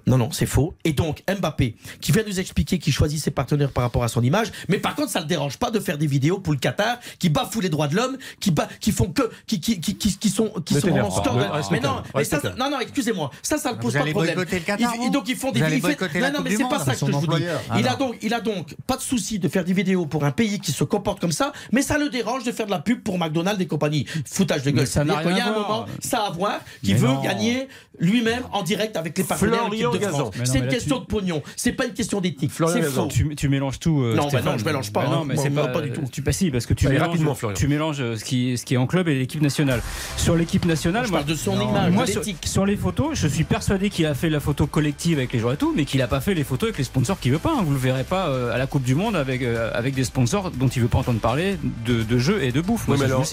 [0.07, 0.75] Non, non, c'est faux.
[0.85, 4.23] Et donc, Mbappé, qui vient nous expliquer qu'il choisit ses partenaires par rapport à son
[4.23, 6.59] image, mais par contre, ça ne le dérange pas de faire des vidéos pour le
[6.59, 9.97] Qatar, qui bafouent les droits de l'homme, qui, ba- qui font que, qui, qui, qui,
[9.97, 11.51] qui, qui sont, qui Ne sont scandaleux.
[11.51, 13.31] Reste Mais non, mais ça, non, non, excusez-moi.
[13.43, 14.39] Ça, ça ne Vous pose pas de problème.
[14.39, 16.93] le Qatar, Ils- vous donc, ils font des la Non, non, mais c'est pas ça
[16.95, 17.17] que je vous dis.
[17.17, 17.61] employeur.
[17.79, 20.31] Il a donc, il a donc pas de souci de faire des vidéos pour un
[20.31, 23.03] pays qui se comporte comme ça, mais ça le dérange de faire de la pub
[23.03, 24.07] pour McDonald's et compagnie.
[24.25, 24.87] Foutage de gueule.
[24.87, 25.87] Ça n'a a rien à voir.
[26.01, 27.23] ça à voir, qui Mais veut non.
[27.23, 30.13] gagner lui-même en direct avec les partenaires de Florian l'équipe de.
[30.13, 30.35] France.
[30.45, 31.43] C'est une question de pognon.
[31.57, 32.51] C'est pas une question d'éthique.
[32.51, 33.03] Florian C'est Gazan.
[33.03, 33.09] faux.
[33.09, 34.01] Tu, tu mélanges tout.
[34.03, 35.17] euh, Non, bah non, je mélange pas, Bah hein.
[35.17, 36.03] non, mais c'est moi, pas, pas du tout.
[36.11, 37.57] Tu pas si parce que tu mélanges, rapidement, Florian.
[37.57, 39.83] tu mélanges euh, ce qui, ce qui est en club et l'équipe nationale.
[40.17, 43.11] Sur l'équipe nationale, Je moi, parle de son Non, image, moi, sur, sur les photos,
[43.19, 45.85] je suis persuadé qu'il a fait la photo collective avec les joueurs et tout, mais
[45.85, 47.51] qu'il a pas fait les photos avec les sponsors qu'il veut pas.
[47.59, 47.63] hein.
[47.65, 50.51] Vous le verrez pas euh, à la Coupe du Monde avec euh, avec des sponsors
[50.51, 51.57] dont il veut pas entendre parler
[51.87, 52.89] de, de jeu et de bouffe.
[52.89, 53.25] Moi, mais alors,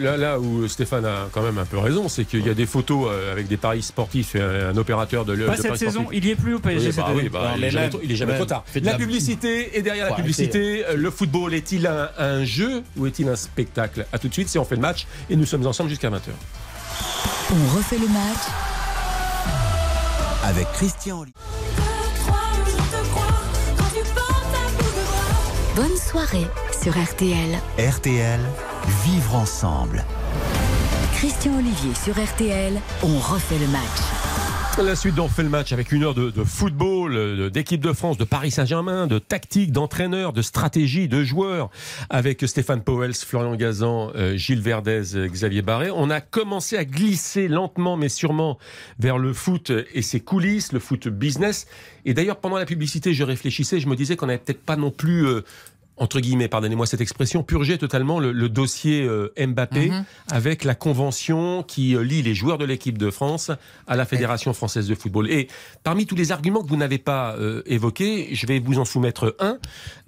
[0.00, 2.66] là, là où Stéphane a quand même un peu raison, c'est qu'il y a des
[2.70, 5.78] photos euh, avec des paris sportifs et un, opérateur de l'œuvre Pas de cette paris
[5.78, 6.18] saison, sportifs.
[6.22, 7.20] il y est plus au PSG Oui, cette bah année.
[7.22, 8.64] oui, bah, Non, il, est jamais, il est jamais trop tard.
[8.76, 13.06] La la- publicité et derrière la publicité, euh, le football est-il un, un jeu ou
[13.06, 14.06] est-il un spectacle?
[14.12, 16.30] À tout de suite, c'est on fait le match et nous sommes ensemble jusqu'à 20h.
[17.52, 18.38] On refait le match
[20.44, 21.32] Avec Christian Oli-
[25.76, 26.46] Bonne soirée
[26.82, 27.58] sur RTL.
[27.78, 28.40] RTL,
[29.04, 30.04] vivre ensemble.
[31.20, 34.82] Christian Olivier sur RTL, on refait le match.
[34.82, 38.24] La suite d'On fait le match avec une heure de, football, d'équipe de France, de
[38.24, 41.68] Paris Saint-Germain, de tactique, d'entraîneur, de stratégie, de joueurs,
[42.08, 45.90] avec Stéphane Powels, Florian Gazan, euh, Gilles Verdez, euh, Xavier Barré.
[45.90, 48.56] On a commencé à glisser lentement mais sûrement
[48.98, 51.66] vers le foot et ses coulisses, le foot business.
[52.06, 54.90] Et d'ailleurs, pendant la publicité, je réfléchissais, je me disais qu'on n'avait peut-être pas non
[54.90, 55.26] plus...
[55.26, 55.44] euh,
[56.00, 59.92] entre guillemets, pardonnez-moi cette expression, purger totalement le, le dossier euh, Mbappé
[60.30, 63.50] avec la convention qui euh, lie les joueurs de l'équipe de France
[63.86, 65.30] à la Fédération française de football.
[65.30, 65.48] Et
[65.84, 69.36] parmi tous les arguments que vous n'avez pas euh, évoqués, je vais vous en soumettre
[69.40, 69.58] un.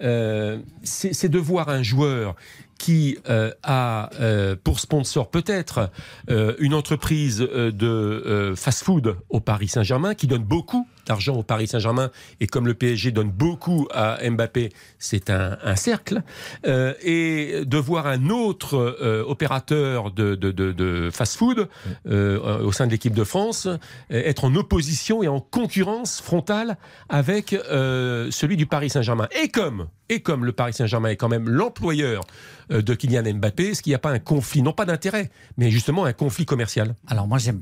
[0.01, 2.35] Euh, c'est de voir un joueur
[2.77, 5.89] qui euh, a euh, pour sponsor peut-être
[6.29, 12.11] euh, une entreprise de fast-food au Paris Saint-Germain qui donne beaucoup d'argent au Paris Saint-Germain
[12.39, 14.69] et comme le PSG donne beaucoup à Mbappé,
[14.99, 16.23] c'est un, cercle.
[16.65, 18.97] Et de voir un autre
[19.27, 21.67] opérateur de, de, fast-food
[22.05, 23.67] au sein de l'équipe de France
[24.09, 26.77] être en opposition et en concurrence frontale
[27.09, 29.27] avec celui du Paris Saint-Germain.
[29.43, 32.23] Et comme et comme le Paris Saint-Germain est quand même l'employeur
[32.69, 36.05] de Kylian Mbappé, est-ce qu'il n'y a pas un conflit, non pas d'intérêt, mais justement
[36.05, 36.95] un conflit commercial?
[37.07, 37.61] Alors moi j'aime.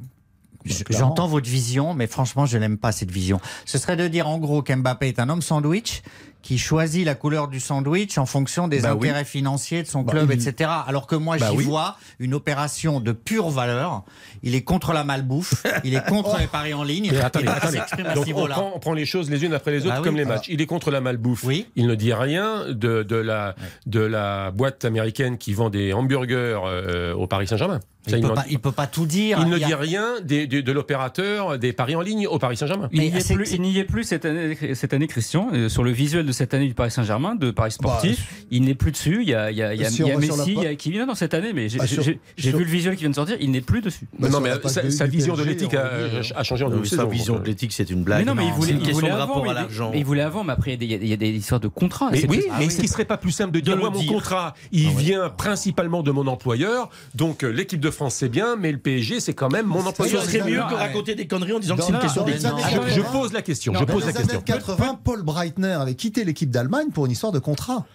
[0.89, 3.39] J'entends votre vision, mais franchement, je n'aime pas cette vision.
[3.65, 6.03] Ce serait de dire en gros qu'Mbappé est un homme sandwich
[6.41, 9.07] qui choisit la couleur du sandwich en fonction des Bah oui.
[9.09, 10.69] intérêts financiers de son Bah, club, il- etc.
[10.87, 11.63] Alors que moi, Bah j'y oui.
[11.65, 14.03] vois une opération de pure valeur.
[14.43, 17.09] Il est contre la malbouffe, il est contre les paris en ligne.
[17.11, 17.79] Mais attendez, attendez.
[18.15, 20.17] Donc on prend, on prend les choses les unes après les autres Bah oui, comme
[20.17, 20.47] les matchs.
[20.49, 21.43] Il est contre la malbouffe.
[21.43, 21.67] Oui.
[21.75, 26.59] Il ne dit rien de, de, la, de la boîte américaine qui vend des hamburgers
[26.65, 27.79] euh, au Paris Saint-Germain.
[28.07, 29.37] Ça, Il il peut, pas, dit- il peut pas tout dire.
[29.41, 32.89] il ne a- dit rien des- de l'opérateur des paris en ligne au Paris Saint-Germain.
[32.91, 35.49] Il n'y Mais est, plus- c'est- il n'y est plus cette année, cette année Christian,
[35.53, 38.27] euh, sur le visuel de cette année du Paris Saint-Germain, de Paris Sportif.
[38.49, 39.19] il n'est plus dessus.
[39.21, 40.21] Il y a, il y a, il y a, Si on il y a va
[40.25, 42.63] sur la Messi, y a Kylian dans cette année, mais j'ai Ah, sur- vu le
[42.63, 43.37] visuel qui vient de sortir.
[43.39, 44.07] Il n'est plus dessus.
[44.17, 46.95] Bah, non, mais sa, vision de l'éthique a, changé en saison.
[46.95, 48.19] sa vision de l'éthique, c'est une blague.
[48.19, 49.19] mais non, mais il voulait, il voulait de avant.
[49.27, 49.91] rapport mais à il- l'argent.
[49.91, 52.09] mais il voulait avant, mais après, il y a des, histoires de contrats.
[52.11, 54.55] Mais oui, plus- mais est-ce qu'il serait pas plus simple de dire moi mon contrat,
[54.71, 58.77] il vient principalement de mon employeur, donc euh, l'équipe de France c'est bien, mais le
[58.77, 60.23] PSG c'est quand même mon Ce employeur.
[60.23, 60.79] serait mieux Ah, que ouais.
[60.79, 63.73] raconter des conneries en disant que c'est une question je 80, pose la question.
[63.73, 64.35] Je Dans pose la les question.
[64.35, 67.85] années 80, Paul Breitner avait quitté l'équipe d'Allemagne pour une histoire de contrat.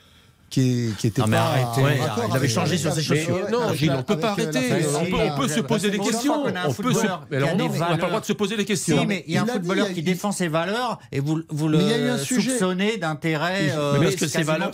[0.48, 3.50] Qui, qui était Non, mais pas arrêtez, Il avait avec- changé sur ses chaussures.
[3.50, 4.58] non, Gilles, la- on peut pas euh, arrêter.
[4.94, 6.44] On peut, on peut se poser des questions.
[6.44, 7.00] On peut se...
[7.30, 8.66] Mais alors, a non, des on n'a pas le droit de se poser des Si,
[8.68, 9.04] questions.
[9.06, 11.80] mais il y a un footballeur qui défend ses valeurs et vous, vous le
[12.18, 13.72] soupçonnez d'intérêt.
[13.76, 14.70] euh, Mais parce que ces valeurs,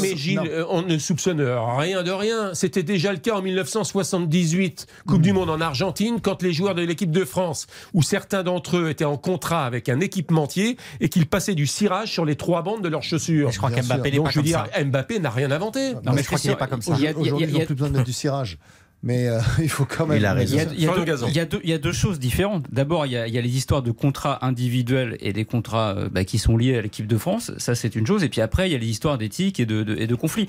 [0.00, 1.40] Mais, Gilles, euh, on ne soupçonne
[1.78, 2.52] rien de rien.
[2.54, 6.82] C'était déjà le cas en 1978, Coupe du Monde en Argentine, quand les joueurs de
[6.82, 11.26] l'équipe de France, où certains d'entre eux étaient en contrat avec un équipementier et qu'ils
[11.26, 13.50] passaient du cirage sur les trois bandes de leurs chaussures.
[13.50, 14.66] Je crois qu'Mbappé n'est pas comme ça.
[15.06, 15.94] Mbappé n'a rien inventé.
[16.04, 16.92] Non, mais je crois qu'il n'est pas comme ça.
[16.92, 18.58] Aujourd'hui, il ils n'ont plus besoin de mettre du cirage.
[19.02, 20.16] Mais euh, il faut quand même.
[20.18, 20.56] Il a raison.
[20.56, 21.26] Il y, a, il, y a Florian deux, Gazan.
[21.28, 22.64] il y a deux- il y a deux choses différentes.
[22.72, 25.94] D'abord, il y, a, il y a les histoires de contrats individuels et des contrats
[25.96, 27.52] euh, bah, qui sont liés à l'équipe de France.
[27.58, 28.24] Ça, c'est une chose.
[28.24, 30.46] Et puis après, il y a les histoires d'éthique et de, de- et de conflits.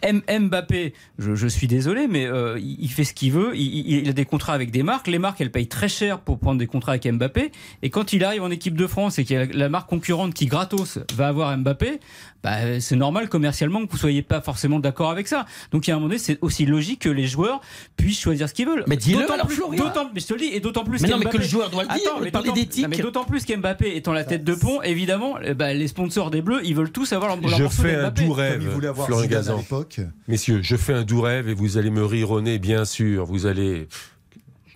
[0.00, 3.52] M- Mbappé, je, je suis désolé, mais euh, il, il fait ce qu'il veut.
[3.54, 5.06] Il, il- il a des contrats avec des marques.
[5.06, 7.52] Les marques, elles payent très cher pour prendre des contrats avec Mbappé.
[7.82, 10.32] Et quand il arrive en équipe de France et qu'il y a la marque concurrente
[10.34, 12.00] qui gratos va avoir Mbappé,
[12.42, 15.46] bah, c'est normal commercialement que vous soyez pas forcément d'accord avec ça.
[15.70, 17.60] Donc, il y a un moment donné, c'est aussi logique que les joueurs
[17.96, 18.84] puissent choisir ce qu'ils veulent.
[18.88, 19.84] Mais dis-le D'autant alors, plus- Florian.
[20.14, 21.70] mais je te le dis, et d'autant plus Mais non, mais qu'Mbappé- que le joueur
[21.70, 22.86] doit le dire, Attends, d'autant- d'éthique.
[22.88, 26.60] mais D'autant plus qu'Mbappé étant la tête de pont, évidemment, ben, les sponsors des Bleus,
[26.64, 28.68] ils veulent tous avoir leur, leur Je fais un doux rêve,
[29.06, 29.56] Florian Gazan.
[29.58, 30.00] l'époque.
[30.28, 33.24] Messieurs, je fais un doux rêve et vous allez me rire au nez, bien sûr.
[33.26, 33.88] Vous allez.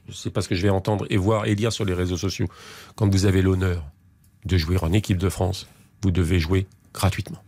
[0.09, 2.17] Je sais pas ce que je vais entendre et voir et lire sur les réseaux
[2.17, 2.47] sociaux.
[2.95, 3.83] Quand vous avez l'honneur
[4.45, 5.67] de jouer en équipe de France,
[6.03, 7.39] vous devez jouer gratuitement.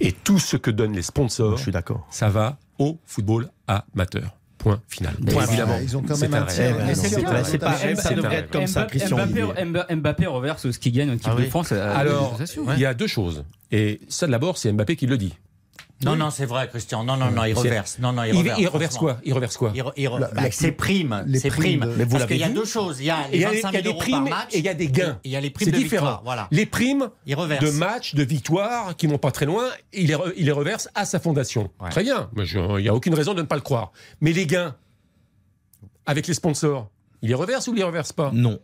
[0.00, 2.06] Et tout ce que donnent les sponsors, Je suis d'accord.
[2.10, 4.36] ça va au football amateur.
[4.58, 5.14] Point final.
[5.14, 5.78] Point évidemment.
[5.82, 8.88] Ils ont quand c'est même un un c'est pas- ça devrait être comme ça, Mbappé-
[8.88, 9.64] Christian Mbappé, Olivier.
[9.64, 11.44] Mbappé- Mbappé reverse ce qu'il gagne en équipe Ah de.
[11.46, 11.72] France.
[11.72, 12.38] à Alors,
[12.74, 13.44] il y a deux choses.
[13.72, 15.34] Et ça, d'abord, c'est Mbappé qui le dit.
[16.04, 17.04] Non, non, c'est vrai, Christian.
[17.04, 17.98] Non, non, non, il reverse.
[17.98, 18.58] Non, non, il reverse.
[18.58, 19.18] il reverse quoi?
[19.22, 19.72] Il reverse quoi?
[19.74, 21.92] Il re- il re- La- bah, la- ses primes, les ses primes primes.
[21.92, 23.00] de- Mais vous Parce qu'il y a deux choses.
[23.00, 24.12] Il y a les il y a- 25 il y a 000 des euros primes
[24.30, 24.48] par match.
[24.54, 25.18] et il y a des gains.
[25.24, 26.06] Il y a les primes C'est de différent.
[26.06, 26.22] victoire.
[26.24, 26.48] Voilà.
[26.50, 27.64] Les primes Il reverse.
[27.64, 30.88] de matchs, de victoires qui vont pas très loin, il les, re- il les reverse
[30.94, 31.70] à sa fondation.
[31.80, 31.90] Ouais.
[31.90, 33.92] Très bien, je- il n'y a aucune raison de ne pas le croire.
[34.22, 34.74] Mais les gains
[36.06, 36.88] avec les sponsors,
[37.22, 38.30] il les reverse ou il les reverse pas?
[38.32, 38.58] Non.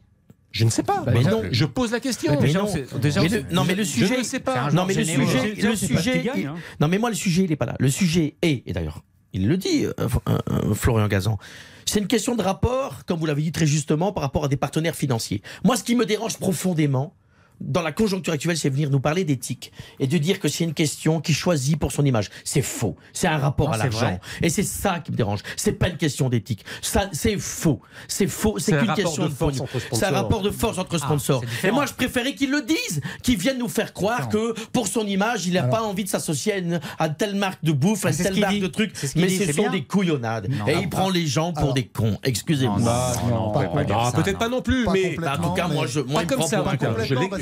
[0.57, 1.02] Je ne sais pas.
[1.04, 2.32] Bah, Mais déjà, non, je pose la question.
[2.34, 2.98] Bah, non.
[2.98, 4.18] déjà, Mais le- sait- non, mais le je sujet.
[4.18, 4.70] ne sais pas.
[4.70, 6.54] Non, mais le sujet, le sujet, qu'il gagne, il- hein.
[6.80, 7.76] non, mais moi, le sujet, il n'est pas là.
[7.78, 9.02] Le sujet est, et d'ailleurs,
[9.34, 11.38] il le dit, euh, euh, euh, Florian Gazan,
[11.84, 14.57] c'est une question de rapport, comme vous l'avez dit très justement, par rapport à des
[14.57, 15.42] partenaires financiers.
[15.62, 17.14] Moi, ce qui me dérange profondément
[17.61, 20.74] dans la conjoncture actuelle, c'est venir nous parler d'éthique et de dire que c'est une
[20.74, 22.28] question qui choisit pour son image.
[22.44, 22.96] C'est faux.
[23.12, 24.18] C'est un rapport Non, à c'est l'argent.
[24.42, 25.40] Et c'est ça qui me dérange.
[25.57, 26.64] C'est pas une question d'éthique.
[26.82, 27.80] Ça, c'est faux.
[28.09, 28.59] C'est faux.
[28.59, 30.11] C'est C'est un qu'une rapport question de de force C'est un sponsors.
[30.12, 31.42] rapport de force entre sponsors.
[31.61, 34.86] c'est et moi, je préférais qu'ils le disent, qu'ils viennent nous faire croire que pour
[34.86, 38.04] son image, il n'a pas envie de s'associer à, une- à telle marque de bouffe,
[38.04, 38.61] à Ah, ce telle marque dit.
[38.61, 39.70] de ce qu'il Mais dit, ce c'est sont bien.
[39.70, 40.48] des couillonnades.
[40.50, 42.18] Non, et non, il prend les gens pour des cons.
[42.22, 42.78] Excusez-moi.
[42.86, 46.62] Ah, peut-être pas non plus, mais en tout cas, moi, je, moi, comme ça.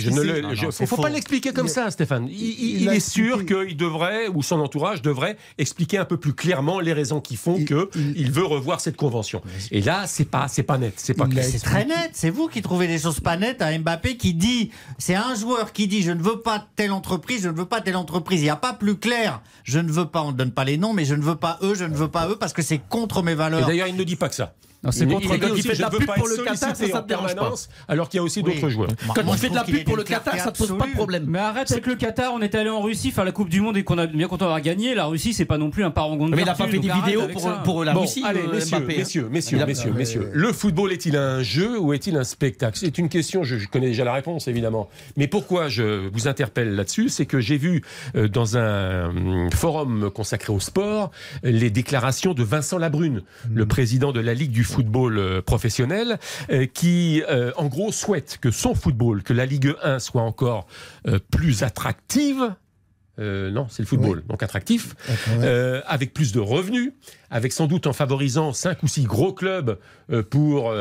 [0.04, 2.28] Je, ne le- Non, je- non, faut, pas l'expliquer comme ça, Stéphane.
[2.30, 6.04] Il, il- il il a est sûr qu'il devrait, ou son entourage devrait, expliquer un
[6.04, 9.40] peu plus clairement les raisons qui font que il- veut revoir cette convention.
[9.70, 11.44] Et là, c'est pas, c'est pas net, c'est pas clair.
[11.44, 12.10] l'a C'est très net.
[12.12, 15.72] C'est vous qui trouvez des choses pas nettes à Mbappé qui dit, c'est un joueur
[15.72, 18.40] qui dit, je ne veux pas telle entreprise, je ne veux pas telle entreprise.
[18.40, 19.40] Il n'y a pas plus clair.
[19.62, 21.58] Je ne veux pas, on ne donne pas les noms, mais je ne veux pas
[21.62, 23.66] eux, je ne veux pas eux parce que c'est contre mes Et valeurs.
[23.66, 24.54] d'ailleurs, il ne dit pas que ça.
[24.90, 26.86] C'est il, contre- il il dit aussi, fait je la pub pour le Qatar, ça,
[26.86, 27.52] ça te dérange pas.
[27.88, 28.54] alors qu'il y a aussi Oui.
[28.54, 28.90] d'autres joueurs.
[29.14, 31.24] Quand fais je de la pub pour le Qatar, ça te pose pas de problème.
[31.28, 33.76] Mais arrête avec le Qatar, on est allé en Russie faire la Coupe du Monde
[33.76, 34.94] et qu'on a bien content d'avoir gagné.
[34.94, 36.90] La Russie, c'est pas non plus un parangon de Mais il n'a pas fait des
[36.90, 37.22] vidéos
[37.64, 38.80] pour, la Russie, allez, euh, messieurs, hein.
[38.86, 40.30] messieurs, messieurs, Il messieurs, messieurs.
[40.32, 42.78] Le football est-il un jeu ou est-il un spectacle?
[42.78, 44.88] C'est une question, je, connais déjà la réponse évidemment.
[45.16, 47.08] Mais pourquoi je vous interpelle là-dessus?
[47.08, 47.82] C'est que j'ai vu
[48.16, 51.10] euh, dans un hum, forum consacré au sport
[51.42, 53.22] les déclarations de Vincent Labrune,
[53.52, 56.18] le président de la Ligue du football euh, professionnel,
[56.50, 60.66] euh, qui euh, en gros souhaite que son football, que la Ligue 1 soit encore
[61.30, 62.54] plus attractive.
[63.20, 64.96] Euh, non, c'est le football, donc attractif
[65.28, 66.92] euh, avec plus de revenus,
[67.30, 69.78] avec sans doute en favorisant cinq ou six gros clubs
[70.10, 70.72] euh, pour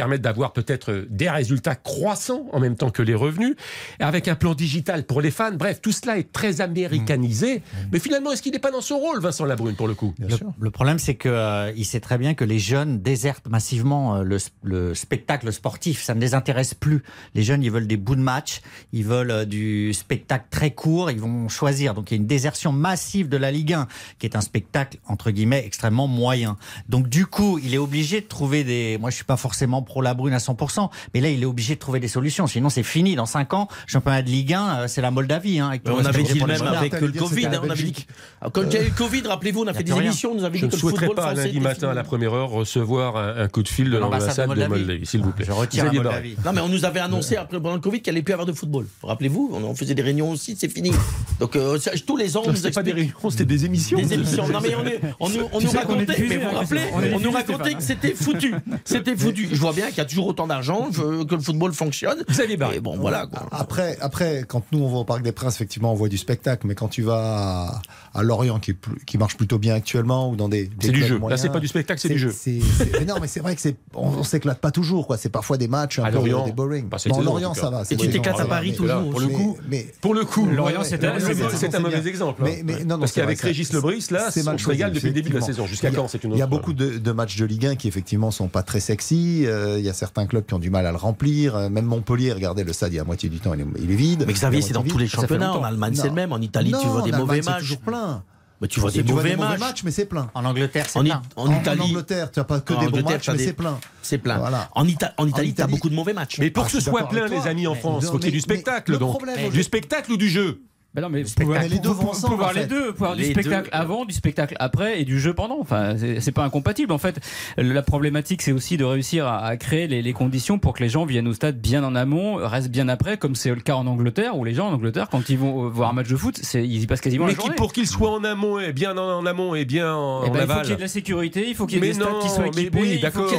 [0.00, 3.54] permettre d'avoir peut-être des résultats croissants en même temps que les revenus,
[3.98, 5.52] avec un plan digital pour les fans.
[5.52, 7.60] Bref, tout cela est très américanisé.
[7.92, 10.14] Mais finalement, est-ce qu'il n'est pas dans son rôle, Vincent Labrune, pour le coup?
[10.18, 10.52] Bien Le, sûr.
[10.58, 14.22] le problème, c'est que euh, il sait très bien que les jeunes désertent massivement euh,
[14.22, 16.02] le, le spectacle sportif.
[16.02, 17.02] Ça ne les intéresse plus.
[17.34, 18.62] Les jeunes, ils veulent des bouts de match,
[18.94, 21.10] ils veulent euh, du spectacle très court.
[21.10, 21.92] Ils vont choisir.
[21.92, 23.86] Donc, il y a une désertion massive de la Ligue 1,
[24.18, 26.56] qui est un spectacle entre guillemets extrêmement moyen.
[26.88, 28.96] Donc, du coup, il est obligé de trouver des.
[28.98, 31.74] Moi, je suis pas forcément pro la brune à 100%, mais là, il est obligé
[31.74, 32.46] de trouver des solutions.
[32.46, 33.16] Sinon, c'est fini.
[33.16, 35.58] Dans 5 ans, championnat de Ligue 1, euh, c'est la Moldavie.
[35.58, 37.46] Hein, avec on avait dit le même avec le Covid.
[37.46, 38.06] on avait dit Belgique.
[38.40, 40.36] que- Quand il y a eu le Covid, rappelez-vous, on a fait des émissions, on
[40.36, 42.50] nous avait Je dit ne que le souhaiterais pas, lundi matin, à la première heure,
[42.50, 45.44] recevoir un, coup de fil de l'ambassade de Moldavie, s'il vous plaît.
[45.46, 45.92] Je retire la.
[45.92, 46.36] Moldavie.
[46.44, 48.52] Non, mais on nous avait annoncé après pendant le Covid qu'il allait plus avoir de
[48.52, 48.86] football.
[49.02, 50.92] Rappelez-vous, on faisait des réunions aussi, c'est fini.
[51.40, 53.98] Donc euh, tous les ans, on nous C'était pas des réunions, c'était des émissions.
[53.98, 54.46] des émissions.
[54.48, 56.82] Non mais on, est- on nous, on racontait, mais vous vous hein, rappelez,
[57.14, 58.54] on nous racontait que c'était foutu.
[58.84, 59.48] C'était foutu.
[59.50, 62.22] Je vois bien qu'il y a toujours autant d'argent, que le football fonctionne.
[62.30, 62.76] Xavier Barret.
[62.76, 63.26] Et bon, voilà.
[63.26, 63.46] quoi.
[63.50, 66.66] Après, après, quand nous on va au Parc des Princes, effectivement, on voit du spectacle.
[66.66, 67.80] Mais quand tu vas
[68.14, 70.86] à, à Lorient, qui, est plus- qui marche plutôt bien actuellement, ou dans des, des
[70.86, 71.14] C'est du jeu.
[71.14, 72.32] Là, moyens, c'est pas du spectacle, c'est du jeu.
[72.32, 75.16] c'est- c'est- mais non, mais c'est vrai que c'est, on, on s'éclate pas toujours, quoi.
[75.16, 76.88] C'est parfois des matchs un À peu Lorient, des boring.
[76.98, 77.82] saison, en Lorient, ça va.
[77.90, 78.86] Et tu t'éclates à Paris toujours.
[78.86, 81.80] Là, pour le coup, mais, Pour le coup, Lorient, c'est- un bien.
[81.80, 82.42] mauvais exemple.
[82.42, 82.46] hein.
[82.48, 84.90] Mais, mais non, non, Parce qu'avec Régis c'est- Lebris, là, c'est mal on se régale
[84.90, 85.66] choisi, depuis le début de la saison.
[85.66, 87.76] Jusqu'à quand C'est une Il y a autre- beaucoup de, de matchs de Ligue 1
[87.76, 89.44] qui effectivement sont pas très sexy.
[89.46, 91.54] Euh, il y a certains clubs qui ont du mal à le remplir.
[91.56, 93.90] Euh, Même Montpellier, regardez le stade, il y a moitié du temps, il est, il
[93.90, 94.24] est vide.
[94.26, 95.52] Mais Xavier, c'est dans tous les championnats.
[95.54, 95.64] En.
[95.64, 96.32] Allemagne, c'est le même.
[96.32, 97.60] En Italie, tu vois des mauvais matchs.
[97.60, 98.22] toujours plein.
[98.62, 99.58] Mais tu vois Tu des vois mauvais matchs.
[99.58, 100.30] matchs, mais c'est plein.
[100.34, 101.22] En Angleterre, c'est plein.
[101.34, 103.78] en En, Italie, Angleterre, tu n'as pas que des bons matchs, mais des- c'est plein.
[104.02, 104.36] c'est plein.
[104.36, 104.68] Voilà.
[104.74, 106.38] En, Ita- en Italie, tu as beaucoup de mauvais matchs.
[106.38, 108.28] Mais pour Ah, que ce soit plein, les amis, en Mais- France, faut qu'il y
[108.28, 109.10] ait du spectacle, donc.
[109.16, 110.60] problème- Du spectacle ou du jeu
[110.92, 111.56] Bah non, mais spectacle.
[111.62, 112.60] Mais les deux pour- vont pour- ensemble, pour voir en fait.
[112.62, 113.76] les deux, pour avoir du spectacle deux.
[113.78, 115.58] avant, du spectacle après et du jeu pendant.
[115.60, 116.90] Enfin, c'est pas incompatible.
[116.92, 117.20] En fait,
[117.56, 120.88] la problématique, c'est aussi de réussir à, à créer les, les conditions pour que les
[120.88, 123.86] gens viennent au stade bien en amont, restent bien après, comme c'est le cas en
[123.86, 126.40] Angleterre, où les gens en Angleterre, quand ils vont euh, voir un match de foot,
[126.54, 127.54] ils y passent quasiment Mais la journée.
[127.54, 130.40] pour qu'il soit en amont et bien en, en amont et bien en, Eh ben,
[130.40, 131.86] en il faut qu'il y ait de la sécurité, il faut qu'il y ait Mais
[131.88, 132.78] des stades non, qui soient mais équipés.
[132.80, 133.30] oui, il faut d'accord.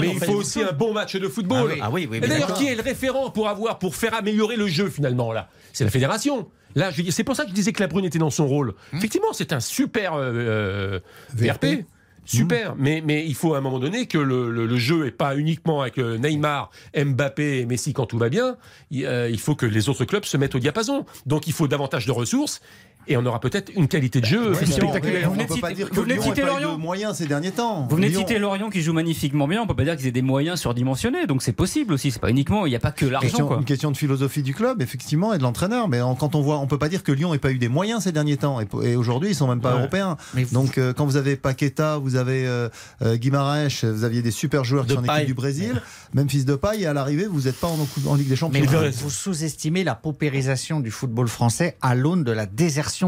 [0.00, 1.70] Mais il faut aussi un bon match de football.
[1.72, 3.96] Ah oui, ah oui, oui, Et mais d'ailleurs, qui est le référent pour avoir, pour
[3.96, 5.48] faire améliorer le jeu finalement là?
[5.74, 6.48] C'est la fédération.
[6.74, 8.74] Là, c'est pour ça que je disais que la Brune était dans son rôle.
[8.94, 11.00] Effectivement, c'est un super euh, euh,
[11.34, 11.64] VRP.
[11.64, 11.84] VRP.
[12.24, 15.10] Super, mais, mais il faut à un moment donné que le, le- le jeu est
[15.10, 18.56] pas uniquement avec euh, Neymar, Mbappé et Messi quand tout va bien.
[18.92, 21.04] Il, euh, il faut que les autres clubs se mettent au diapason.
[21.26, 22.62] Donc il faut davantage de ressources
[23.08, 25.22] et on aura peut-être une qualité de jeu Ouais, mais spectaculaire.
[25.26, 26.46] On Vous ne venez peut de pas citer- dire que vous venez de citer de
[26.46, 26.78] Lorient.
[26.78, 27.86] moyens ces derniers temps.
[27.88, 30.12] Vous venez de citer Lorient qui joue magnifiquement bien, on peut pas dire qu'ils aient
[30.12, 33.06] des moyens surdimensionnés, donc c'est possible aussi, c'est pas uniquement, il n'y a pas que
[33.06, 33.56] l'argent Question- quoi.
[33.58, 35.88] une question de philosophie du club, effectivement, et de l'entraîneur.
[35.88, 37.68] Mais en- quand on voit, on peut pas dire que Lyon n'ait pas eu des
[37.68, 38.60] moyens ces derniers temps.
[38.60, 39.78] Et, et aujourd'hui, ils sont même pas Ouais.
[39.80, 40.16] européens.
[40.34, 42.68] Mais vous- Donc, euh, quand vous avez Paqueta, vous avez euh,
[43.02, 45.80] euh, Guimaraes, vous aviez des super joueurs qui sont en équipe du Brésil.
[46.14, 48.60] Même fils de paille, et à l'arrivée, vous n'êtes pas en, en Ligue des Champions.
[48.60, 52.46] Mais vous, vous sous-estimez la paupérisation du football français à l'aune de la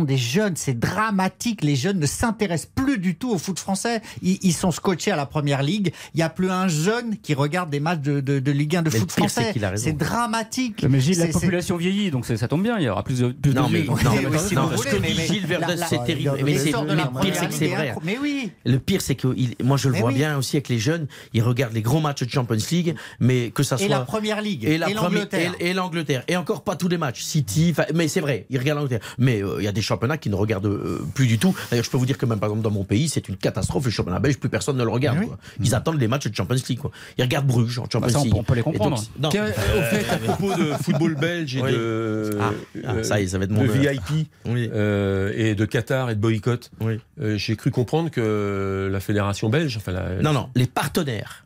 [0.05, 0.57] des jeunes.
[0.57, 1.63] C'est dramatique.
[1.63, 4.01] Les jeunes ne s'intéressent plus du tout au foot français.
[4.23, 5.93] Ils, ils sont scotchés à la première ligue.
[6.15, 8.83] Il n'y a plus un jeune qui regarde des matchs de, de, de Ligue 1
[8.83, 9.55] de Mais foot pire, français.
[9.77, 10.85] C'est dramatique.
[10.89, 13.53] Mais Gilles, la population vieillit, donc ça tombe bien, il y aura plus de, plus
[13.55, 15.27] Non, de mais- non, mais- oui, si non, vous ce voulez, que mais- dit mais
[15.27, 16.33] Gilles Verdun, c'est terrible.
[16.45, 17.95] Mais c'est- pire, c'est que c'est est vrai.
[18.03, 18.51] Mais oui.
[18.65, 20.15] Le pire, c'est que il- moi, je le vois oui.
[20.17, 21.07] bien aussi avec les jeunes.
[21.33, 23.87] Ils regardent les gros matchs de Champions League, mais que ça soit.
[23.87, 24.65] Et la première ligue.
[24.65, 25.53] et la et première- l'Angleterre.
[25.61, 28.79] et, et l'Angleterre et encore pas tous les matchs City mais c'est vrai ils regardent
[28.81, 31.55] l'Angleterre mais euh, il y a des championnats qui ne regardent euh, plus du tout
[31.71, 33.85] d'ailleurs je peux vous dire que même par exemple dans mon pays c'est une catastrophe
[33.85, 35.27] le championnat belge plus personne ne le regarde Oui.
[35.27, 35.39] quoi.
[35.61, 36.91] ils attendent les matchs de Champions League quoi.
[37.19, 39.03] ils regardent Bruges en Champions Bah, ça, League peut- on peut les donc, comprendre.
[39.19, 41.73] non, Tiens, au fait, à propos de football belge et Oui.
[41.73, 42.51] de, Ah,
[42.87, 43.65] ah, ça y est, ça va être de.
[43.65, 47.01] VIP oui, euh, et de Qatar et de boycott, oui.
[47.21, 51.44] euh, j'ai cru comprendre que la fédération belge, enfin la, non non les partenaires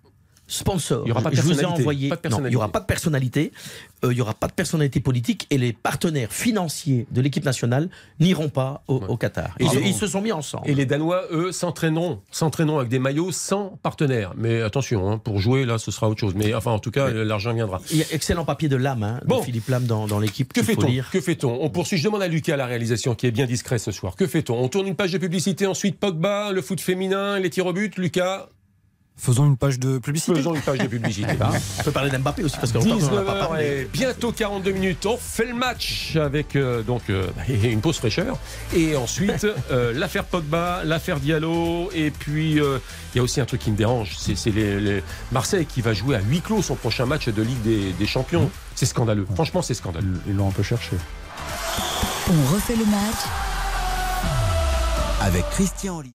[0.49, 1.83] sponsors Il y aura pas de je vous ai personnalité.
[1.83, 3.53] envoyé non, il y aura pas de personnalité
[4.05, 7.89] euh, il y aura pas de personnalité politique et les partenaires financiers de l'équipe nationale
[8.21, 12.21] n'iront pas au, au Qatar ils, se sont mis ensemble Et les Danois, eux, s'entraîneront,
[12.31, 14.33] s'entraîneront avec des maillots sans partenaire.
[14.37, 16.35] Mais attention, hein, pour jouer, là, ce sera autre chose.
[16.35, 17.81] Mais enfin, en tout cas, l'argent viendra.
[17.91, 19.41] Il y a excellent papier de Lame, hein, Bon.
[19.41, 20.53] de Philippe Lame dans, dans l'équipe.
[20.53, 20.87] Que fait-on.
[21.11, 21.99] Que fait-on On poursuit.
[21.99, 24.17] Je demande à Lucas, la réalisation, qui est bien discret ce soir.
[24.17, 27.67] Que fait-on On tourne une page de publicité, ensuite Pogba, le foot féminin, les tirs
[27.67, 27.97] au but.
[27.99, 28.49] Lucas,
[29.21, 30.35] Faisons une page de publicité.
[30.37, 31.27] faisons une page de publicité.
[31.81, 33.65] On peut parler d'Mbappé aussi, parce qu'on n'en a pas 19h parlé.
[33.65, 35.05] et bientôt 42 minutes.
[35.07, 38.39] On fait le match avec euh, donc euh, une pause fraîcheur.
[38.75, 41.91] Et ensuite, euh, l'affaire Pogba, l'affaire Diallo.
[41.93, 42.79] Et puis, euh,
[43.13, 44.17] il y a aussi un truc qui me dérange.
[44.19, 45.03] C'est c'est les, les-
[45.33, 48.51] Marseille qui va jouer à huis clos son prochain match de Ligue des, des Champions.
[48.77, 49.27] C'est scandaleux.
[49.35, 50.21] Franchement, c'est scandaleux.
[50.29, 50.97] Ils l'ont un peu cherché.
[52.31, 53.17] On refait le match.
[55.21, 56.13] Avec Christian Oli-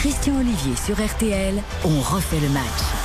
[0.00, 1.60] Christian Olivier sur RTL.
[1.84, 2.97] On refait le match.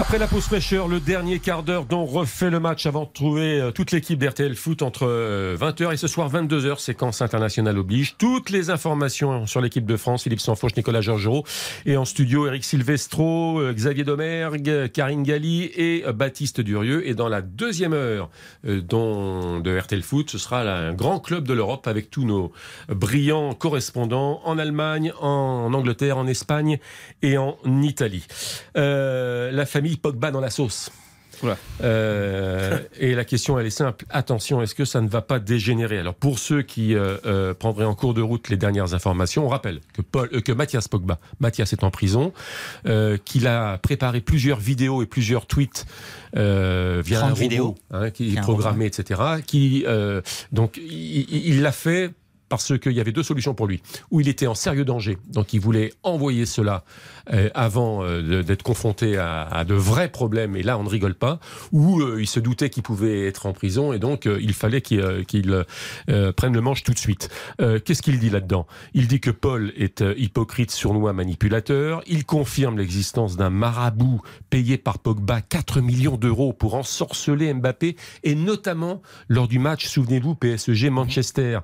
[0.00, 3.60] Après la pause fraîcheur, le dernier quart d'heure dont refait le match avant de trouver
[3.60, 8.14] euh, toute l'équipe d'RTL Foot entre euh, 20h et ce soir 22h, séquence internationale oblige.
[8.16, 11.42] Toutes les informations sur l'équipe de France, Philippe Sanfourche, Nicolas Georgerot.
[11.84, 17.06] Et en studio, Eric Silvestro, euh, Xavier Domergue, Karine Galli et euh, Baptiste Durieux.
[17.08, 18.30] Et dans la deuxième heure
[18.66, 22.52] euh, dont, de RTL Foot, ce sera un grand club de l'Europe avec tous nos
[22.88, 26.78] brillants correspondants en Allemagne, en Angleterre, en Espagne
[27.22, 28.26] et en Italie.
[28.76, 30.90] Euh, la famille Pogba dans la sauce.
[31.82, 34.04] Euh, et la question, elle est simple.
[34.10, 35.98] Attention, est-ce que ça ne va pas dégénérer?
[35.98, 39.48] Alors, pour ceux qui euh, euh, prendraient en cours de route les dernières informations, on
[39.48, 42.32] rappelle que, Paul, euh, que Mathias Pogba, Mathias est en prison,
[42.86, 45.86] euh, qu'il a préparé plusieurs vidéos et plusieurs tweets
[46.36, 47.74] euh, via un 30 robot vidéos.
[47.92, 49.20] hein, qui est programmé, etc.
[49.46, 50.20] Qui, euh,
[50.52, 52.10] donc, il l'a fait
[52.48, 53.82] parce qu'il y avait deux solutions pour lui.
[54.10, 56.84] Ou il était en sérieux danger, donc il voulait envoyer cela
[57.32, 61.40] euh, avant euh, d'être confronté à, de vrais problèmes, et là on ne rigole pas,
[61.72, 65.64] ou euh, il se doutait qu'il pouvait être en prison, et donc il fallait qu'il
[66.36, 67.28] prenne le manche tout de suite.
[67.58, 68.66] Qu'est-ce qu'il dit là-dedans?
[68.94, 74.20] Il dit que Paul est hypocrite, sournois, manipulateur, il confirme l'existence d'un marabout
[74.50, 80.34] payé par Pogba 4 millions d'euros pour ensorceler Mbappé, et notamment lors du match, souvenez-vous,
[80.34, 81.60] PSG-Manchester,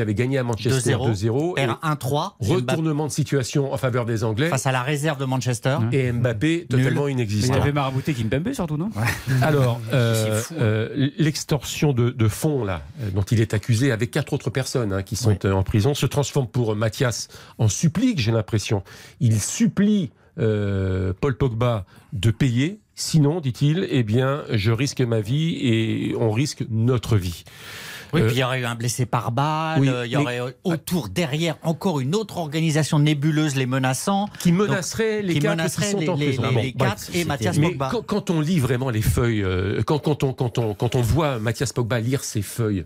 [0.00, 1.54] avait gagné à Manchester 2-0.
[1.56, 2.32] 2-0, et R 1-3.
[2.40, 5.78] Mbappé retournement de situation en faveur des Anglais, Face à la réserve de Manchester.
[5.92, 7.54] et Mbappé totalement Mais il inexistant.
[7.54, 8.90] avait marabouté Kimpembe surtout, non
[9.42, 10.54] Alors, euh, hein.
[10.60, 14.92] euh, l'extorsion de, de fonds là, euh, dont il est accusé avec quatre autres personnes
[14.92, 15.50] hein, qui sont Oui.
[15.50, 17.28] en prison, se transforme pour Mathias
[17.58, 18.82] en supplique, j'ai l'impression.
[19.20, 22.80] Il supplie euh, Paul Pogba de payer.
[22.94, 27.44] Sinon, dit-il, eh bien, je risque ma vie et on risque notre vie.
[28.12, 30.16] Oui, Euh, puis il y aurait eu un blessé par balle, oui, euh, il y
[30.16, 35.52] aurait autour, derrière, encore une autre organisation nébuleuse les menaçant, Qui menacerait les qui quatre
[35.52, 36.42] qui menacerait sont les, en les- prison.
[36.42, 36.90] les- Bon, les bref.
[36.90, 37.88] quatre et Mathias Mais Pogba.
[37.90, 41.00] quand, quand on lit vraiment les feuilles, euh, quand, quand on, quand, on, quand on
[41.00, 42.84] voit Mathias Pogba lire ses feuilles,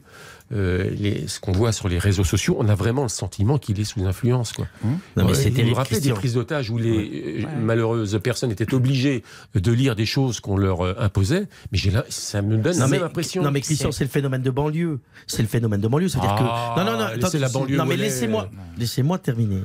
[0.52, 3.80] euh, les, ce qu'on voit sur les réseaux sociaux, on a vraiment le sentiment qu'il
[3.80, 4.52] est sous influence.
[4.52, 4.66] Quoi.
[4.84, 8.18] Non, mais Euh, c'est il terrible, nous rappelait des prises d'otages où les euh, malheureuses
[8.22, 9.24] personnes étaient obligées
[9.54, 12.86] de lire des choses qu'on leur euh, imposait, mais j'ai ça me donne Non la
[12.88, 13.42] mais, même impression.
[13.42, 15.00] non mais Christian, c'est le phénomène de banlieue.
[15.26, 16.08] C'est le phénomène de banlieue.
[16.08, 17.06] C'est-à-dire Ah, que non non non.
[17.14, 19.62] laissez attends, la banlieue Non mais laissez-moi, laissez-moi terminer.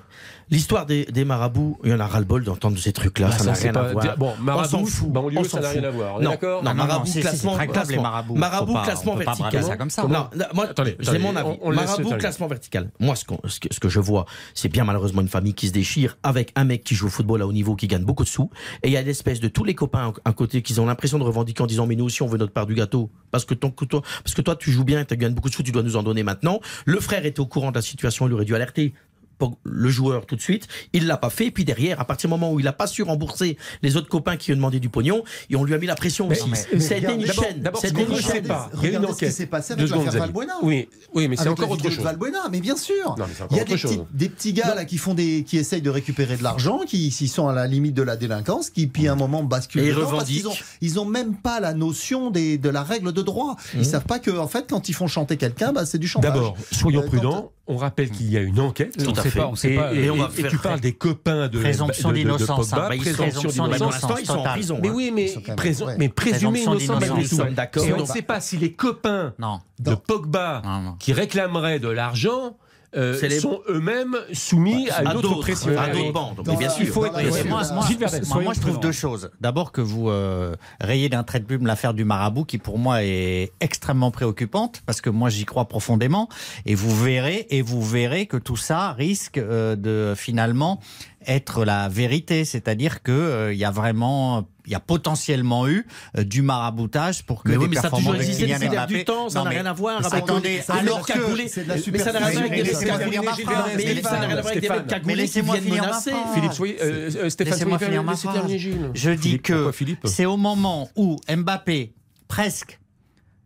[0.52, 3.30] L'histoire des, des marabouts, il y en a ras-le-bol d'entendre ces trucs-là.
[3.32, 4.18] Ah, ça n'a rien à pas- voir.
[4.18, 5.10] Bon, On marabout, s'en fout.
[5.10, 5.86] banlieue, on ça s'en n'a rien fout.
[5.88, 6.20] à voir.
[6.22, 8.02] Non, d'accord marabout, classement, les classement.
[8.02, 8.36] marabouts.
[8.36, 9.64] Marabout, classement vertical.
[9.64, 10.04] ça comme ça.
[10.04, 10.68] Non, non, moi,
[11.00, 11.58] j'ai mon avis.
[11.74, 12.92] Marabout, classement vertical.
[13.00, 15.68] Moi, ce, qu'on- ce que, ce que je vois, c'est bien malheureusement une famille qui
[15.68, 18.24] se déchire avec un mec qui joue au football à haut niveau, qui gagne beaucoup
[18.26, 18.50] de sous.
[18.84, 21.24] Et il y a l'espèce de tous les copains à côté qui ont l'impression de
[21.24, 23.70] revendiquer en disant mais nous aussi on veut notre part du gâteau parce que ton,
[23.72, 25.96] toi, parce que toi tu joues bien, tu gagnes beaucoup de sous, tu dois nous
[25.96, 26.60] en donner maintenant.
[26.86, 28.94] Le frère était au courant de la situation, il aurait dû alerter
[29.42, 30.68] Pog- le joueur tout de suite.
[30.94, 31.48] Il l'a pas fait.
[31.48, 34.10] Et puis derrière, à partir du moment où il a pas su rembourser les autres
[34.10, 36.50] copains qui ont demandé du pognon, et on lui a mis la pression Mais- aussi.
[36.94, 37.62] été une d'abord- chaîne.
[37.62, 38.48] d'abord, qu'on une chaîne.
[38.48, 38.70] pas.
[38.84, 40.12] Il y a une ce qui s'est passé avec l'affaire.
[40.22, 40.54] Valbuena.
[40.62, 42.04] Oui, oui, mais c'est encore autre chose.
[42.04, 43.16] Valbuena, mais bien sûr.
[43.52, 46.44] Il y a des petits, gars là qui font des, qui essayent de récupérer de
[46.44, 49.44] l'argent, qui, qui sont à la limite de la délinquance, qui puis à un moment
[49.44, 49.84] basculent.
[49.84, 50.64] Et revendiquent.
[50.82, 53.56] ils ont même pas la notion des, de la règle de droit.
[53.76, 56.34] Ils savent pas que en fait quand ils font chanter quelqu'un, bah, c'est du chantage.
[56.34, 57.52] D'abord, soyons Euh, prudents.
[57.68, 58.98] On rappelle qu'il y a une enquête.
[58.98, 59.40] Tout on à sait fait.
[59.40, 59.94] pas, on sait Et, pas.
[59.94, 62.76] et- Et on va et tu parles des copains de Présomption d'innocence, hein.
[62.76, 64.12] Pogba, Bah, ils sont- présomption d'innocence.
[64.20, 64.80] ils sont en prison.
[64.82, 65.96] Mais oui, mais, présom- ouais.
[65.98, 67.42] mais présumé innocent malgré tout.
[67.86, 69.60] Et on ne sait pas si les copains Non.
[69.80, 70.94] de Pogba Non, non.
[71.00, 72.58] qui réclameraient de l'argent
[72.96, 75.78] euh, les- sont eux-mêmes soumis à À une autre pression.
[75.78, 76.42] à d'autres bandes.
[76.44, 76.84] Dans bien sûr.
[76.84, 77.14] il faut être-
[77.48, 77.86] moi, moi,
[78.28, 79.32] moi, moi, je trouve deux choses.
[79.40, 83.04] D'abord que vous euh, rayez d'un trait de plume l'affaire du marabout, qui pour moi
[83.04, 86.28] est extrêmement préoccupante, parce que moi j'y crois profondément,
[86.66, 90.80] et vous verrez, et vous verrez que tout ça risque euh, de finalement
[91.28, 95.86] être la vérité, c'est-à-dire que euh, il y a vraiment il y a potentiellement eu
[96.18, 98.60] euh, du maraboutage pour que Mais des oui, mais ça a toujours de existé Kylian
[98.70, 101.14] Mbappé- du temps, ça n'a rien à voir avec attendez, les alors que
[101.48, 104.42] c'est de la Mais ça n'a rien à voir avec Mais ça n'a rien à
[104.42, 106.10] voir avec des mecs cagoulés Mais laissez-moi finir ma phrase.
[106.36, 108.36] Philippe, soyez, euh, euh, Stéphane, Laissez-moi soyez- finir ma laissez phrase.
[108.36, 108.92] terminer Gilles.
[108.94, 109.72] Je dis que
[110.06, 111.94] c'est au moment où Mbappé
[112.28, 112.80] presque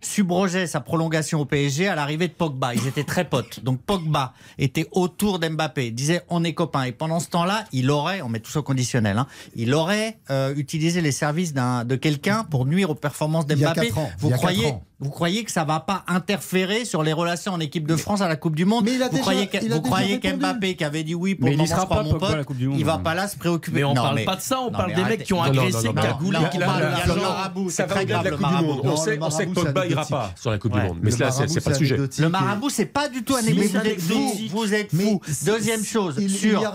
[0.02, 2.74] subrogeait sa prolongation au PSG à l'arrivée de Pogba.
[2.76, 3.64] Ils étaient très potes.
[3.64, 6.84] Donc Pogba était autour d'Mbappé, disait on est copains.
[6.84, 10.20] Et pendant ce temps-là, il aurait, on met tout ça au conditionnel, hein, il aurait
[10.30, 13.92] euh, utilisé les services de quelqu'un pour nuire aux performances d'Mbappé.
[14.20, 14.84] Vous Il y a croyez ans.
[15.00, 18.28] Vous croyez que ça va pas interférer sur les relations en équipe de France à
[18.30, 20.76] la Coupe du Monde Mais il a Vous déjà- croyez il a vous croyez qu'Mbappé
[20.76, 22.58] qui avait dit oui pour Mais le il y sera pas mon pote, la Coupe
[22.58, 22.80] du Monde.
[22.80, 23.76] il va pas là se préoccuper.
[23.78, 25.44] Mais on Non, parle mais- pas de ça, on non, parle des mecs qui ont
[25.44, 28.38] agressé, là, bien là, de là, marabout, ça c'est va très au-delà de la grave,
[28.38, 28.76] Coupe le du Monde.
[28.78, 28.90] marabout.
[28.90, 28.96] On
[29.30, 30.98] sait, le que Pogba ira pas sur la Coupe du Monde.
[31.02, 31.98] Mais le là, c'est- pas le sujet.
[32.20, 34.52] Le marabout, c'est pas du tout un anecdotique.
[34.52, 35.22] vous êtes fou.
[35.46, 36.60] Deuxième chose, il, sur.
[36.60, 36.72] il y a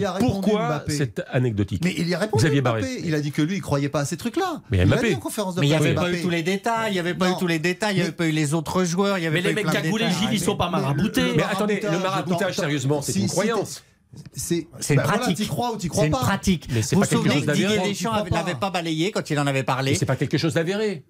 [0.00, 2.42] Il a pourquoi c'est anecdotique Mais il y a répondu.
[2.42, 2.80] Xavier Mbappé.
[2.80, 3.00] Barrès.
[3.04, 4.60] Il a dit que lui, il croyait pas à ces trucs-là.
[4.70, 7.36] Mais il il avait pas eu tous les détails, il n'y avait pas Non.
[7.36, 9.36] eu tous les détails, il n'y avait pas eu les autres joueurs, il y avait
[9.36, 10.10] Mais pas les mecs cagoulés.
[10.10, 11.22] Gilles, ils sont pas Mais- maraboutés.
[11.22, 13.82] le- Mais attendez, le maraboutage, sérieusement, c'est si- une si croyance.
[14.34, 15.36] C'est C'est une bah voilà, pratique.
[15.36, 16.66] t'y crois ou t'y C'est crois une pas pratique.
[16.72, 17.68] Mais c'est Vous pas vous souvenez que Didier.
[17.78, 18.36] Deschamps Tu crois avait- pas.
[18.38, 21.04] l'avait pas balayé quand il en avait parlé Mais c'est pas quelque chose d'avéré.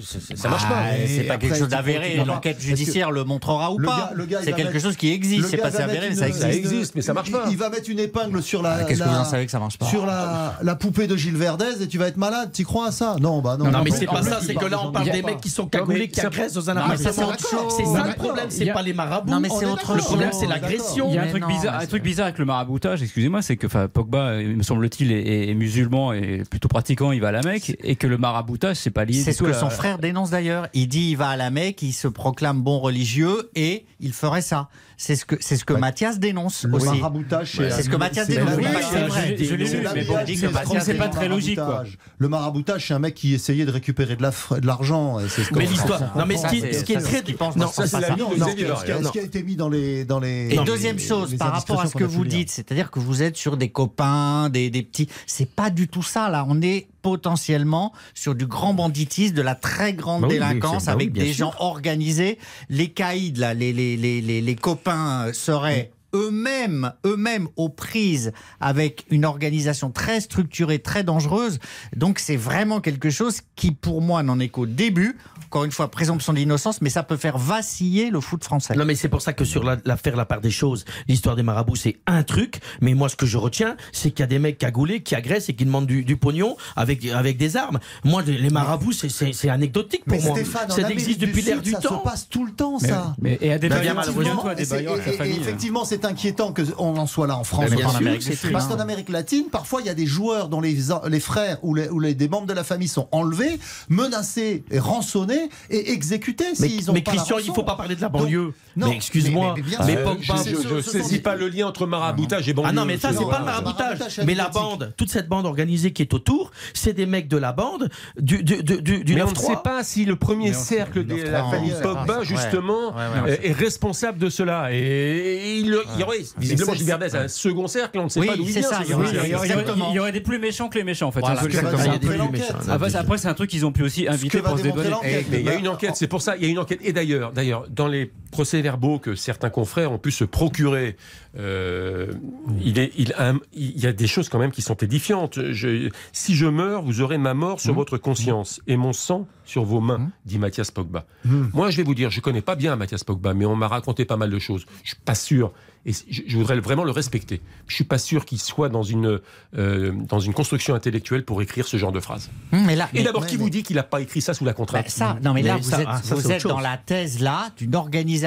[0.00, 0.84] Ça- marche Ah, pas.
[1.06, 2.16] C'est Et pas quelque chose tu d'avéré.
[2.18, 2.24] tu.
[2.26, 4.10] L'enquête judiciaire le montrera ou le pas.
[4.42, 5.48] C'est quelque mettre- chose qui existe.
[5.50, 6.42] C'est pas avéré, mettre ça existe.
[6.42, 7.44] Ça existe, mais ça marche pas.
[7.50, 8.84] Il va mettre une épingle sur la.
[8.84, 11.36] Qu'est-ce que vous en savez que ça marche pas Sur la, la poupée de Gilles
[11.36, 12.50] Verdez et tu vas être malade.
[12.52, 13.16] T'y crois à ça?
[13.20, 13.70] Non, bah non.
[13.70, 15.64] Non, mais En c'est pas ça, c'est que là, on parle des mecs qui sont
[15.64, 17.68] Non, cagoulés, mais qui agressent dans un Non, mais ça, appartement.
[17.68, 17.84] c'est.
[17.84, 19.30] C'est ça le problème, c'est a- pas les marabouts.
[19.30, 19.94] Non, mais c'est est autre.
[19.94, 21.08] Le problème, c'est l'agression.
[21.10, 22.44] Il y a un Mais truc non, bizarre, mais un truc c'est- bizarre avec le
[22.46, 27.32] maraboutage, excusez-moi, c'est que Pogba, me semble-t-il, est, musulman et plutôt pratiquant, il va à
[27.32, 29.20] la Mecque, et que le maraboutage, c'est pas lié.
[29.22, 30.68] C'est ce que son frère dénonce d'ailleurs.
[30.74, 34.40] Il dit il va à la Mecque, il se proclame bon religieux et il ferait
[34.40, 34.68] ça.
[35.04, 35.80] C'est ce que c'est ce que Ouais.
[35.80, 36.86] Mathias dénonce Le aussi.
[36.86, 38.54] maraboutage, Ouais, c'est ce que Mathias c'est dénonce.
[38.56, 39.36] Oui, c'est vrai.
[39.36, 40.16] je- je l'ai C'est lu, la mais blague.
[40.20, 41.82] bon, dit que C'est Mathias c'est pas très logique, quoi.
[42.18, 45.18] Le maraboutage, c'est un mec qui essayait de récupérer de la fr- de l'argent.
[45.18, 46.16] et c'est ce Mais l'histoire.
[46.16, 47.22] Non, mais ce qui, Ça, ce qui est très.
[47.56, 50.54] Non, ça, ce c'est la ce qui a- été mis dans les dans les.
[50.54, 53.56] Et deuxième chose, par rapport à ce que vous dites, c'est-à-dire que vous êtes sur
[53.56, 55.08] des copains, des, des petits.
[55.26, 56.46] C'est pas du tout ça, là.
[56.48, 61.12] On est potentiellement sur du grand banditisme, de la très grande Bah délinquance bah avec
[61.12, 62.38] des gens organisés.
[62.68, 64.91] Les caïds, là, les, les, les, les, les copains
[65.32, 65.92] seraient.
[66.14, 71.58] Eux-mêmes, eux-mêmes aux prises avec une organisation très structurée, très dangereuse.
[71.96, 75.16] Donc c'est vraiment quelque chose qui, pour moi, n'en est qu'au début.
[75.52, 78.74] Encore une fois, présomption d'innocence, mais ça peut faire vaciller le foot français.
[78.74, 81.42] Non mais c'est pour ça que sur la- l'affaire la, part des choses, l'histoire des
[81.42, 84.38] marabouts c'est un truc, mais moi ce que je retiens c'est qu'il y a des
[84.38, 87.80] mecs cagoulés qui agressent et qui demandent du, du pognon avec avec des armes.
[88.02, 90.36] Moi les marabouts c'est- anecdotique pour Mais moi.
[90.36, 91.98] Stéphane, en ça Amérique existe du depuis l'air Sud, du ça temps.
[91.98, 93.14] se passe tout le temps, Mais, ça.
[93.20, 95.36] mais- et à des Bah, des Et la et famille.
[95.38, 97.66] effectivement, c'est inquiétant qu'on en soit là en France.
[97.68, 97.98] Mais bien en sûr.
[97.98, 98.68] Amérique du Parce hein.
[98.70, 100.78] qu'en Amérique latine, parfois, il y a des joueurs dont les,
[101.10, 103.58] les frères ou, les, ou les- des membres de la famille sont enlevés,
[103.90, 107.54] menacés, et rançonnés et exécutés Mais, s'ils ont mais pas la Christian, il rançon.
[107.54, 108.52] faut pas parler de la Donc, banlieue.
[108.76, 111.34] non, mais excuse-moi, mais- mais bien mais, sûr, Pogba, je- Je ne sont saisis pas
[111.36, 112.68] le lien entre maraboutage et banlieue.
[112.70, 113.98] Ah non, mais ça, c'est pas le maraboutage.
[114.26, 117.52] Mais la bande, toute cette bande organisée qui est autour, c'est des mecs de la
[117.52, 117.88] bande
[118.18, 119.46] du, du, du, du, du Mais on ne 9-3.
[119.46, 124.28] sait pas si le premier cercle de la famille Pogba, justement, euh, est responsable de
[124.28, 124.68] cela.
[124.72, 125.66] Et il,
[125.98, 128.60] y aurait, visiblement, Verdez a un second cercle, on ne sait pas d'où il c'est
[128.60, 128.68] vient.
[128.82, 131.20] il y aurait- des plus méchants que les méchants, en fait.
[131.24, 135.26] Après, c'est un truc qu'ils ont pu aussi inviter pour se l'enquête.
[135.32, 136.80] Mais il y a une enquête, c'est pour ça, il y a une enquête.
[136.82, 140.96] Et d'ailleurs, d'ailleurs, dans les procès-verbaux que certains confrères ont pu se procurer,
[141.38, 142.12] euh,
[142.60, 145.38] il, est, il, a- il y a des choses quand même qui sont édifiantes.
[145.52, 149.64] Je- si je meurs, vous aurez ma mort sur votre conscience et mon sang sur
[149.64, 151.04] vos mains, dit Mathias Pogba.
[151.24, 154.04] Moi, je vais vous dire, je connais pas bien Mathias Pogba, mais on m'a raconté
[154.04, 154.64] pas mal de choses.
[154.82, 155.52] Je suis pas sûr,
[155.84, 157.40] et je, je voudrais vraiment le respecter.
[157.66, 159.20] Je suis pas sûr qu'il soit dans une,
[159.58, 162.30] euh, dans une construction intellectuelle pour écrire ce genre de phrase.
[162.52, 164.56] Mais là, Et d'abord, qui vous dit qu'il n'a pas écrit ça sous la Bah,
[164.56, 166.46] contrainte ça, non mais là Mais vous ça, êtes, ah, ça, vous c'est autre êtes
[166.46, 168.21] dans la thèse là d'une organisation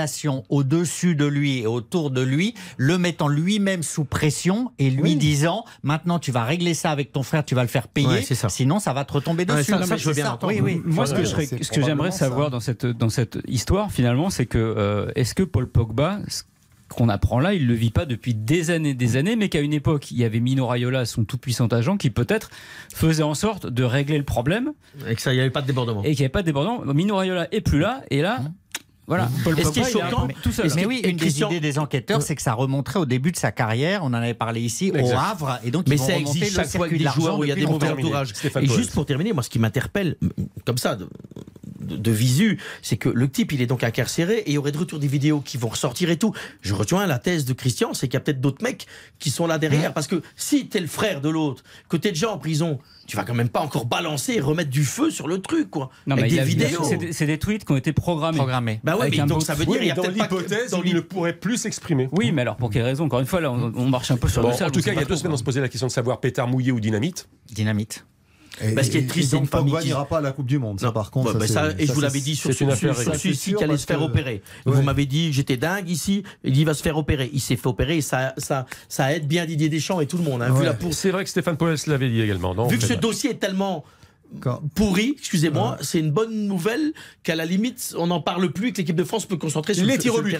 [0.49, 5.15] au-dessus de lui et autour de lui, le mettant lui-même sous pression et lui Oui.
[5.15, 8.21] disant maintenant tu vas régler ça avec ton frère, tu vas le faire payer, Ouais,
[8.49, 9.71] sinon ça va te retomber Ouais, dessus.
[9.71, 10.31] ça, Non, ça, mais je veux c'est bien ça.
[10.31, 10.53] l'entendre.
[10.53, 10.81] Oui, oui.
[10.85, 13.37] Moi, ce que, Ouais, je serais- c'est ce que j'aimerais savoir dans cette, dans cette
[13.47, 16.43] histoire, finalement, c'est que euh, est-ce que Paul Pogba, ce
[16.89, 19.73] qu'on apprend là, il le vit pas depuis des années, des années, mais qu'à une
[19.73, 22.49] époque, il y avait Mino Raiola, son tout-puissant agent, qui peut-être
[22.93, 24.71] faisait en sorte de régler le problème
[25.09, 26.01] Et que ça, il n'y avait pas de débordement.
[26.03, 26.81] et qu'il n'y avait pas de débordement.
[26.93, 28.39] Mino Raiola est plus là, et là,
[29.07, 30.69] voilà, Paul ce Pogba, qui est choquant, tout seul.
[30.69, 33.31] ce Mais oui, une Christian- des idées des enquêteurs, c'est que ça remonterait au début
[33.31, 34.01] de sa carrière.
[34.03, 35.11] On en avait parlé ici au.
[35.11, 37.37] Havre, et donc Mais ils vont ça remonter existe le chaque fois avec des joueurs
[37.39, 38.33] où il y a des mauvais entourages.
[38.61, 40.17] Et juste pour terminer, moi, ce qui m'interpelle,
[40.65, 40.97] comme ça,
[41.79, 44.77] de, visu, c'est que le type, il est donc incarcéré et il y aurait de
[44.77, 46.33] retour des vidéos qui vont ressortir et tout.
[46.61, 48.85] Je rejoins la thèse de Christian, c'est qu'il y a peut-être d'autres mecs
[49.19, 49.93] qui sont là derrière.
[49.93, 53.23] Parce que si t'es le frère de l'autre, que t'es déjà en prison, tu vas
[53.23, 55.89] quand même pas encore balancer et remettre du feu sur le truc, quoi.
[56.07, 56.83] Non, mais avec il des vidéos.
[57.11, 58.37] c'est des- tweets qui ont été programmés.
[58.37, 58.79] Programmé.
[58.83, 60.17] Bah ouais, Avec mais donc ça veut Oui, dire il y mais a dans peut-être
[60.17, 62.07] pas que- l'hypothèse dans où il ne pourrait plus s'exprimer.
[62.13, 63.05] Oui, mais alors pour quelle raison?
[63.05, 64.93] Encore une fois, là, on, on marche un peu sur Bon, le en tout cas,
[64.93, 66.79] il y a deux semaines, on se posait la question de savoir pétard mouillé ou
[66.79, 67.27] dynamite.
[67.51, 68.05] Dynamite.
[68.61, 70.31] Et, Bah, ce qui est triste, c'est une famille Pogba qui- n'ira pas à la
[70.31, 70.79] Coupe du Monde.
[70.79, 70.91] Ça, Non.
[70.93, 73.63] par contre, Ouais, bah, c'est- ça, et je vous ça, l'avais dit sur celui-ci qui
[73.63, 74.41] allait se faire que- opérer.
[74.65, 74.73] Ouais.
[74.73, 77.29] Vous m'avez dit j'étais dingue ici, il dit il va se faire opérer.
[77.33, 80.23] Il s'est fait opérer et ça, ça, ça aide bien Didier Deschamps et tout le
[80.23, 80.41] monde.
[80.41, 80.65] hein, vu, Ouais.
[80.65, 82.55] la pour- C'est vrai que Stéphane Poels l'avait dit également.
[82.55, 83.83] non vu que ce dossier est tellement
[84.75, 86.93] pourri, excusez-moi, c'est une bonne nouvelle
[87.23, 89.85] qu'à la limite on n'en parle plus et que l'équipe de France peut concentrer sur
[89.85, 90.37] Les le, tirs au but.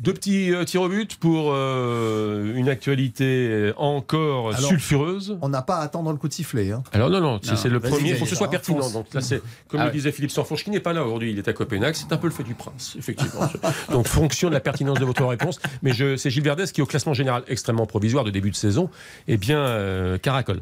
[0.00, 5.38] Deux petits euh, tirs au but pour euh, une actualité encore Alors- sulfureuse.
[5.42, 6.70] On n'a pas à attendre le coup de sifflet.
[6.72, 6.82] hein.
[6.92, 8.50] Alors non, non, c'est Non, c'est le premier, il faut vas-y, que ce soit hein,
[8.50, 8.82] pertinent.
[8.82, 8.92] fonce.
[8.92, 9.96] Donc là, c'est, comme Ah le ouais.
[9.96, 12.26] disait Philippe Sanfourche, qui n'est pas là aujourd'hui, il est à Copenhague, c'est un peu
[12.26, 13.48] le fait du prince, effectivement.
[13.90, 15.60] Donc fonction de la pertinence de votre réponse.
[15.82, 18.90] Mais c'est Gilles Verdès qui, au classement général extrêmement provisoire de début de saison,
[19.28, 20.60] eh bien, euh, caracole.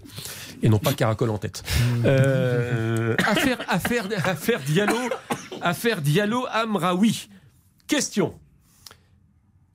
[0.63, 1.63] Et non pas caracole en tête.
[2.05, 2.64] Euh,
[3.27, 4.99] affaire, affaire, affaire Diallo,
[5.61, 7.29] affaire Diallo Amraoui.
[7.87, 8.39] Question.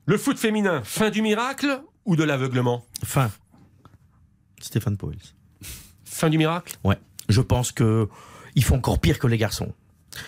[0.06, 2.84] Le foot féminin, fin du miracle ou de l'aveuglement?
[3.04, 3.30] Fin.
[4.60, 5.18] Stéphane Poels.
[6.04, 6.76] Fin du miracle?
[6.84, 6.98] Ouais.
[7.28, 8.08] Je pense que
[8.54, 9.72] ils font encore pire que les garçons.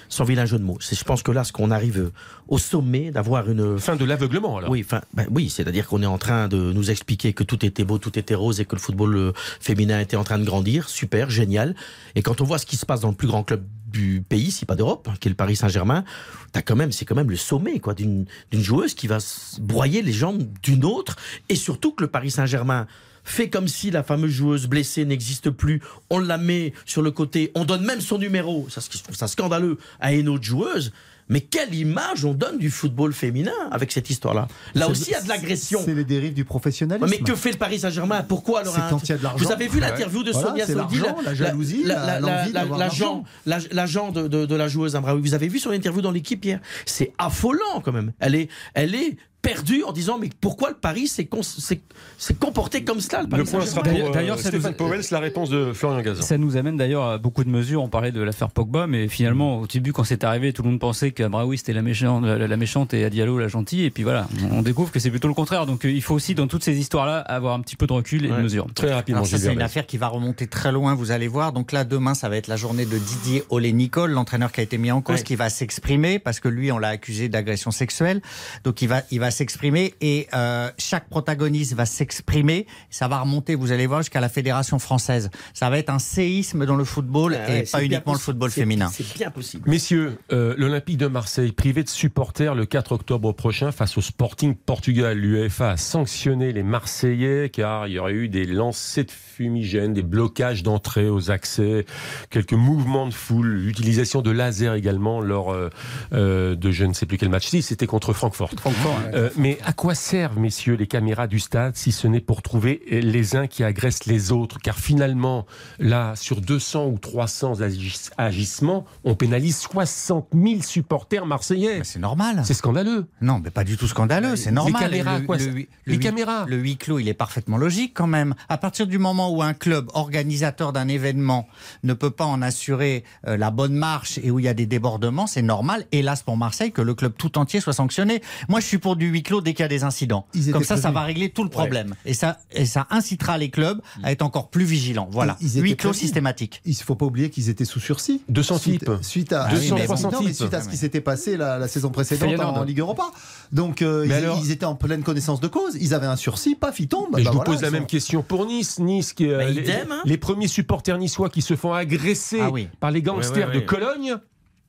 [0.09, 0.79] Sans vilain jeu de mots.
[0.81, 2.13] C'est- Je pense que là, ce qu'on arrive euh,
[2.49, 6.07] au sommet d'avoir une Fin de l'aveuglement, alors Oui, enfin, ben oui, c'est-à-dire qu'on est
[6.07, 8.81] en train de nous expliquer que tout était beau, tout était rose et que le
[8.81, 10.89] football euh, féminin était en train de grandir.
[10.89, 11.75] Super, génial.
[12.15, 14.51] Et quand on voit ce qui se passe dans le plus grand club du pays,
[14.51, 16.05] si pas d'Europe, hein, qui est le Paris Saint-Germain,
[16.53, 19.19] t'as quand même, c'est quand même le sommet, quoi, d'une d'une joueuse qui va
[19.61, 21.17] broyer les jambes d'une autre.
[21.49, 22.87] Et surtout que le Paris Saint-Germain
[23.25, 25.81] fait comme si la fameuse joueuse blessée n'existe plus.
[26.11, 28.67] On la met sur le côté, on donne même son numéro.
[28.69, 30.93] Ça, je trouve ça scandaleux à une autre joueuse.
[31.29, 35.15] Mais quelle image on donne du football féminin avec cette histoire-là Là aussi, il y
[35.15, 35.81] a de l'agression.
[35.83, 37.09] C'est les dérives du professionnalisme.
[37.09, 38.23] Mais que fait le Paris Saint-Germain?
[38.23, 39.39] Pourquoi alors C'est un- quand il y a de l'argent.
[39.47, 44.55] Vous avez vu l'interview de Sonia l'argent, la jalousie, l'agent, la- l'agent de, de, de
[44.57, 45.23] la joueuse Amraoui.
[45.23, 46.61] Vous avez vu son interview dans l'équipe hier?
[46.87, 48.13] C'est affolant quand même.
[48.19, 51.81] Elle est, elle est perdue en disant mais pourquoi le Paris s'est con- s'est-
[52.17, 55.01] s'est comporté comme cela le Paris Le point sera pour euh, D'ailleurs, ça Stéphane Powell,
[55.11, 56.23] la réponse de Florian Gazan.
[56.23, 57.83] Ça nous amène d'ailleurs à beaucoup de mesures.
[57.83, 60.79] On parlait de l'affaire Pogba, mais finalement, au début, quand c'est arrivé, tout le monde
[60.81, 63.85] pensait qu'Abraoui c'était la méchante, la, la méchante et Diallo la gentille.
[63.85, 65.67] Et puis voilà, on découvre que c'est plutôt le contraire.
[65.67, 68.25] Donc euh, il faut aussi, dans toutes ces histoires-là, avoir un petit peu de recul
[68.25, 68.67] et de mesure.
[68.75, 71.53] Très rapidement, Alors ça, c'est une affaire qui va remonter très loin, vous allez voir.
[71.53, 74.79] Donc là, demain, ça va être la journée de Didier Olé-Nicole, l'entraîneur qui a été
[74.79, 75.23] mis en cause, Ouais.
[75.25, 78.23] qui va s'exprimer, parce que lui, on l'a accusé d'agression sexuelle.
[78.65, 82.67] Donc il va, il va s'exprimer et euh, chaque protagoniste va s'exprimer.
[82.91, 85.31] Ça va remonter, vous allez voir, jusqu'à la Fédération française.
[85.55, 88.91] Ça va être un séisme dans le football Ah et pas uniquement le football féminin.
[88.93, 89.69] C'est bien possible.
[89.69, 94.55] Messieurs, euh, l'Olympique de Marseille, privé de supporters le 4 octobre prochain face au Sporting
[94.55, 95.19] Portugal.
[95.19, 100.03] L'UEFA a sanctionné les Marseillais car il y aurait eu des lancers de fumigènes, des
[100.03, 101.87] blocages d'entrée aux accès,
[102.31, 105.71] quelques mouvements de foule, l'utilisation de laser également lors euh,
[106.13, 107.47] euh, de je ne sais plus quel match.
[107.47, 108.51] Si, c'était contre Francfort.
[108.59, 109.22] Francfort, ouais.
[109.23, 112.83] Euh, mais à quoi servent, messieurs, les caméras du stade si ce n'est pour trouver
[112.91, 114.59] les uns qui agressent les autres?
[114.59, 115.47] Car finalement,
[115.79, 121.81] là, sur 200 ou 300 agis- agissements, on pénalise 60 000 supporters marseillais.
[121.85, 122.43] C'est normal.
[122.45, 123.07] C'est scandaleux.
[123.21, 124.83] Non, mais pas du tout scandaleux, c'est normal.
[124.83, 126.45] caméras, Le- quoi, le Les caméras.
[126.49, 128.35] Le huis clos, il est parfaitement logique quand même.
[128.49, 131.47] À partir du moment où un club organisateur d'un événement
[131.85, 134.67] ne peut pas en assurer euh, la bonne marche et où il y a des
[134.67, 138.21] débordements, c'est normal, hélas pour Marseille, que le club tout entier soit sanctionné.
[138.49, 140.27] Moi, je suis pour du huis clos dès qu'il y a des incidents.
[140.53, 141.95] Comme ça, ça va régler tout le problème.
[142.05, 145.09] Et, ça, et ça incitera les clubs à être encore plus vigilants.
[145.11, 145.37] Voilà.
[145.41, 146.61] Huis clos systématique.
[146.65, 148.23] Il ne faut pas oublier qu'ils étaient sous sursis.
[148.29, 148.91] 200 suite, types.
[149.03, 150.37] Suite à, Ah oui, 200, mais 300 non, mais types.
[150.37, 152.57] suite à ce qui s'était passé la, la saison précédente Feyenoord.
[152.59, 153.05] en Ligue Europa.
[153.53, 155.77] Donc euh, ils, alors- ils étaient en pleine connaissance de cause.
[155.81, 157.09] Ils avaient un sursis, paf, ils tombent.
[157.11, 158.79] Et Bah je vous voilà, pose la même question pour Nice.
[158.79, 160.03] Nice, qui, euh, Bah, les, idem, hein.
[160.05, 162.69] les premiers supporters niçois qui se font agresser Ah oui.
[162.81, 163.67] par les gangsters Ouais, ouais, de.
[163.67, 164.17] Cologne.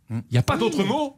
[0.10, 1.16] Il n'y a pas d'autre mot.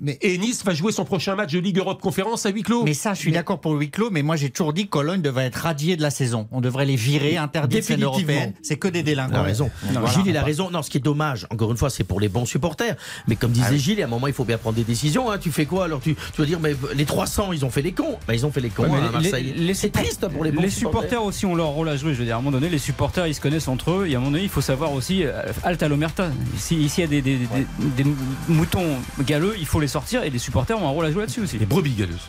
[0.00, 2.82] Mais Et Nice va jouer son prochain match de Ligue Europe Conférence à huis clos.
[2.84, 4.90] Mais ça, je suis d'accord pour le huis clos, mais moi j'ai toujours dit que
[4.90, 6.48] Cologne devrait être radié de la saison.
[6.50, 8.52] On devrait les virer, interdire scène européenne.
[8.62, 9.34] C'est que des Il délinquants.
[9.36, 9.70] a raison.
[9.92, 10.08] Voilà.
[10.10, 10.70] Gilles, il a raison.
[10.70, 12.96] Non, ce qui est dommage, encore une fois, c'est pour les bons supporters.
[13.28, 15.30] Mais comme disait Gilles, à un moment, il faut bien prendre des décisions.
[15.30, 15.38] hein.
[15.38, 17.92] Tu fais quoi Alors, tu, tu vas dire, mais les 300, ils ont fait les
[17.92, 18.18] cons.
[18.26, 19.54] Bah, ils ont fait les cons Ouais, hein, à les- Marseille.
[19.56, 21.00] les c'est triste pour les bons les supporters.
[21.10, 22.14] supporters aussi ont leur rôle à jouer.
[22.14, 24.06] Je veux dire, à un moment donné, les supporters, ils se connaissent entre eux.
[24.08, 26.30] Et à un moment donné, il faut savoir aussi, euh, alta l'omerta.
[26.56, 28.10] Ici il y a des, des- des- des
[28.48, 30.22] moutons galeux, il faut les sortir.
[30.22, 31.58] Et les supporters ont un rôle à jouer là-dessus aussi.
[31.58, 32.28] Les brebis galeuses.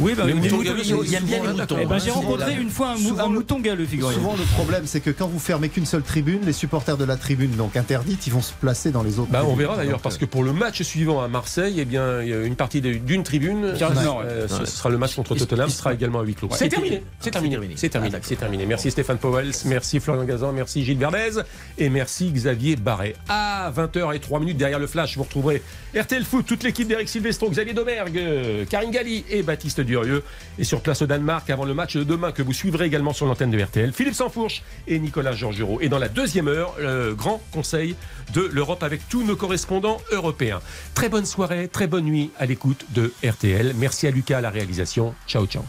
[0.00, 1.76] Oui, bah, Les les moutons moutons- galeux, il y a bien les moutons.
[1.80, 3.86] Eh ben, j'ai rencontré une fois un, mou- un le- mouton galeux.
[3.86, 7.16] Souvent, le problème, c'est que quand vous fermez qu'une seule tribune, les supporters de la
[7.16, 9.30] tribune, donc interdite, ils vont se placer dans les autres.
[9.30, 12.28] Bah, on verra d'ailleurs, parce que pour le match suivant à Marseille, eh bien, il
[12.28, 13.64] y a une partie d'une tribune.
[13.64, 16.48] Euh, ce sera le match contre Tottenham, ce sera également à huis clos.
[16.52, 17.02] C'est terminé.
[17.20, 17.58] C'est terminé.
[17.76, 18.16] C'est terminé.
[18.16, 18.20] Ah.
[18.22, 18.66] C'est terminé.
[18.66, 21.40] Merci Stéphane Powell, merci Florian Gazan, merci Gilles Verdez
[21.78, 23.14] et merci Xavier Barret.
[23.28, 25.62] À 20h03 minutes derrière le flash, vous retrouverez
[25.96, 30.22] RTL Foot, toute l'équipe d'Eric Silvestro, Xavier Domergue, euh, Karine Galli et Baptiste Durieux.
[30.58, 33.26] Et sur place au Danemark avant le match de demain que vous suivrez également sur
[33.26, 35.80] l'antenne de RTL, Philippe Sansfourche et Nicolas Georgerot.
[35.80, 37.94] Et dans la deuxième heure, le grand conseil
[38.34, 40.60] de l'Europe avec tous nos correspondants européens.
[40.94, 43.74] Très bonne soirée, très bonne nuit à l'écoute de RTL.
[43.76, 45.14] Merci à Lucas à la réalisation.
[45.26, 45.62] Ciao, ciao.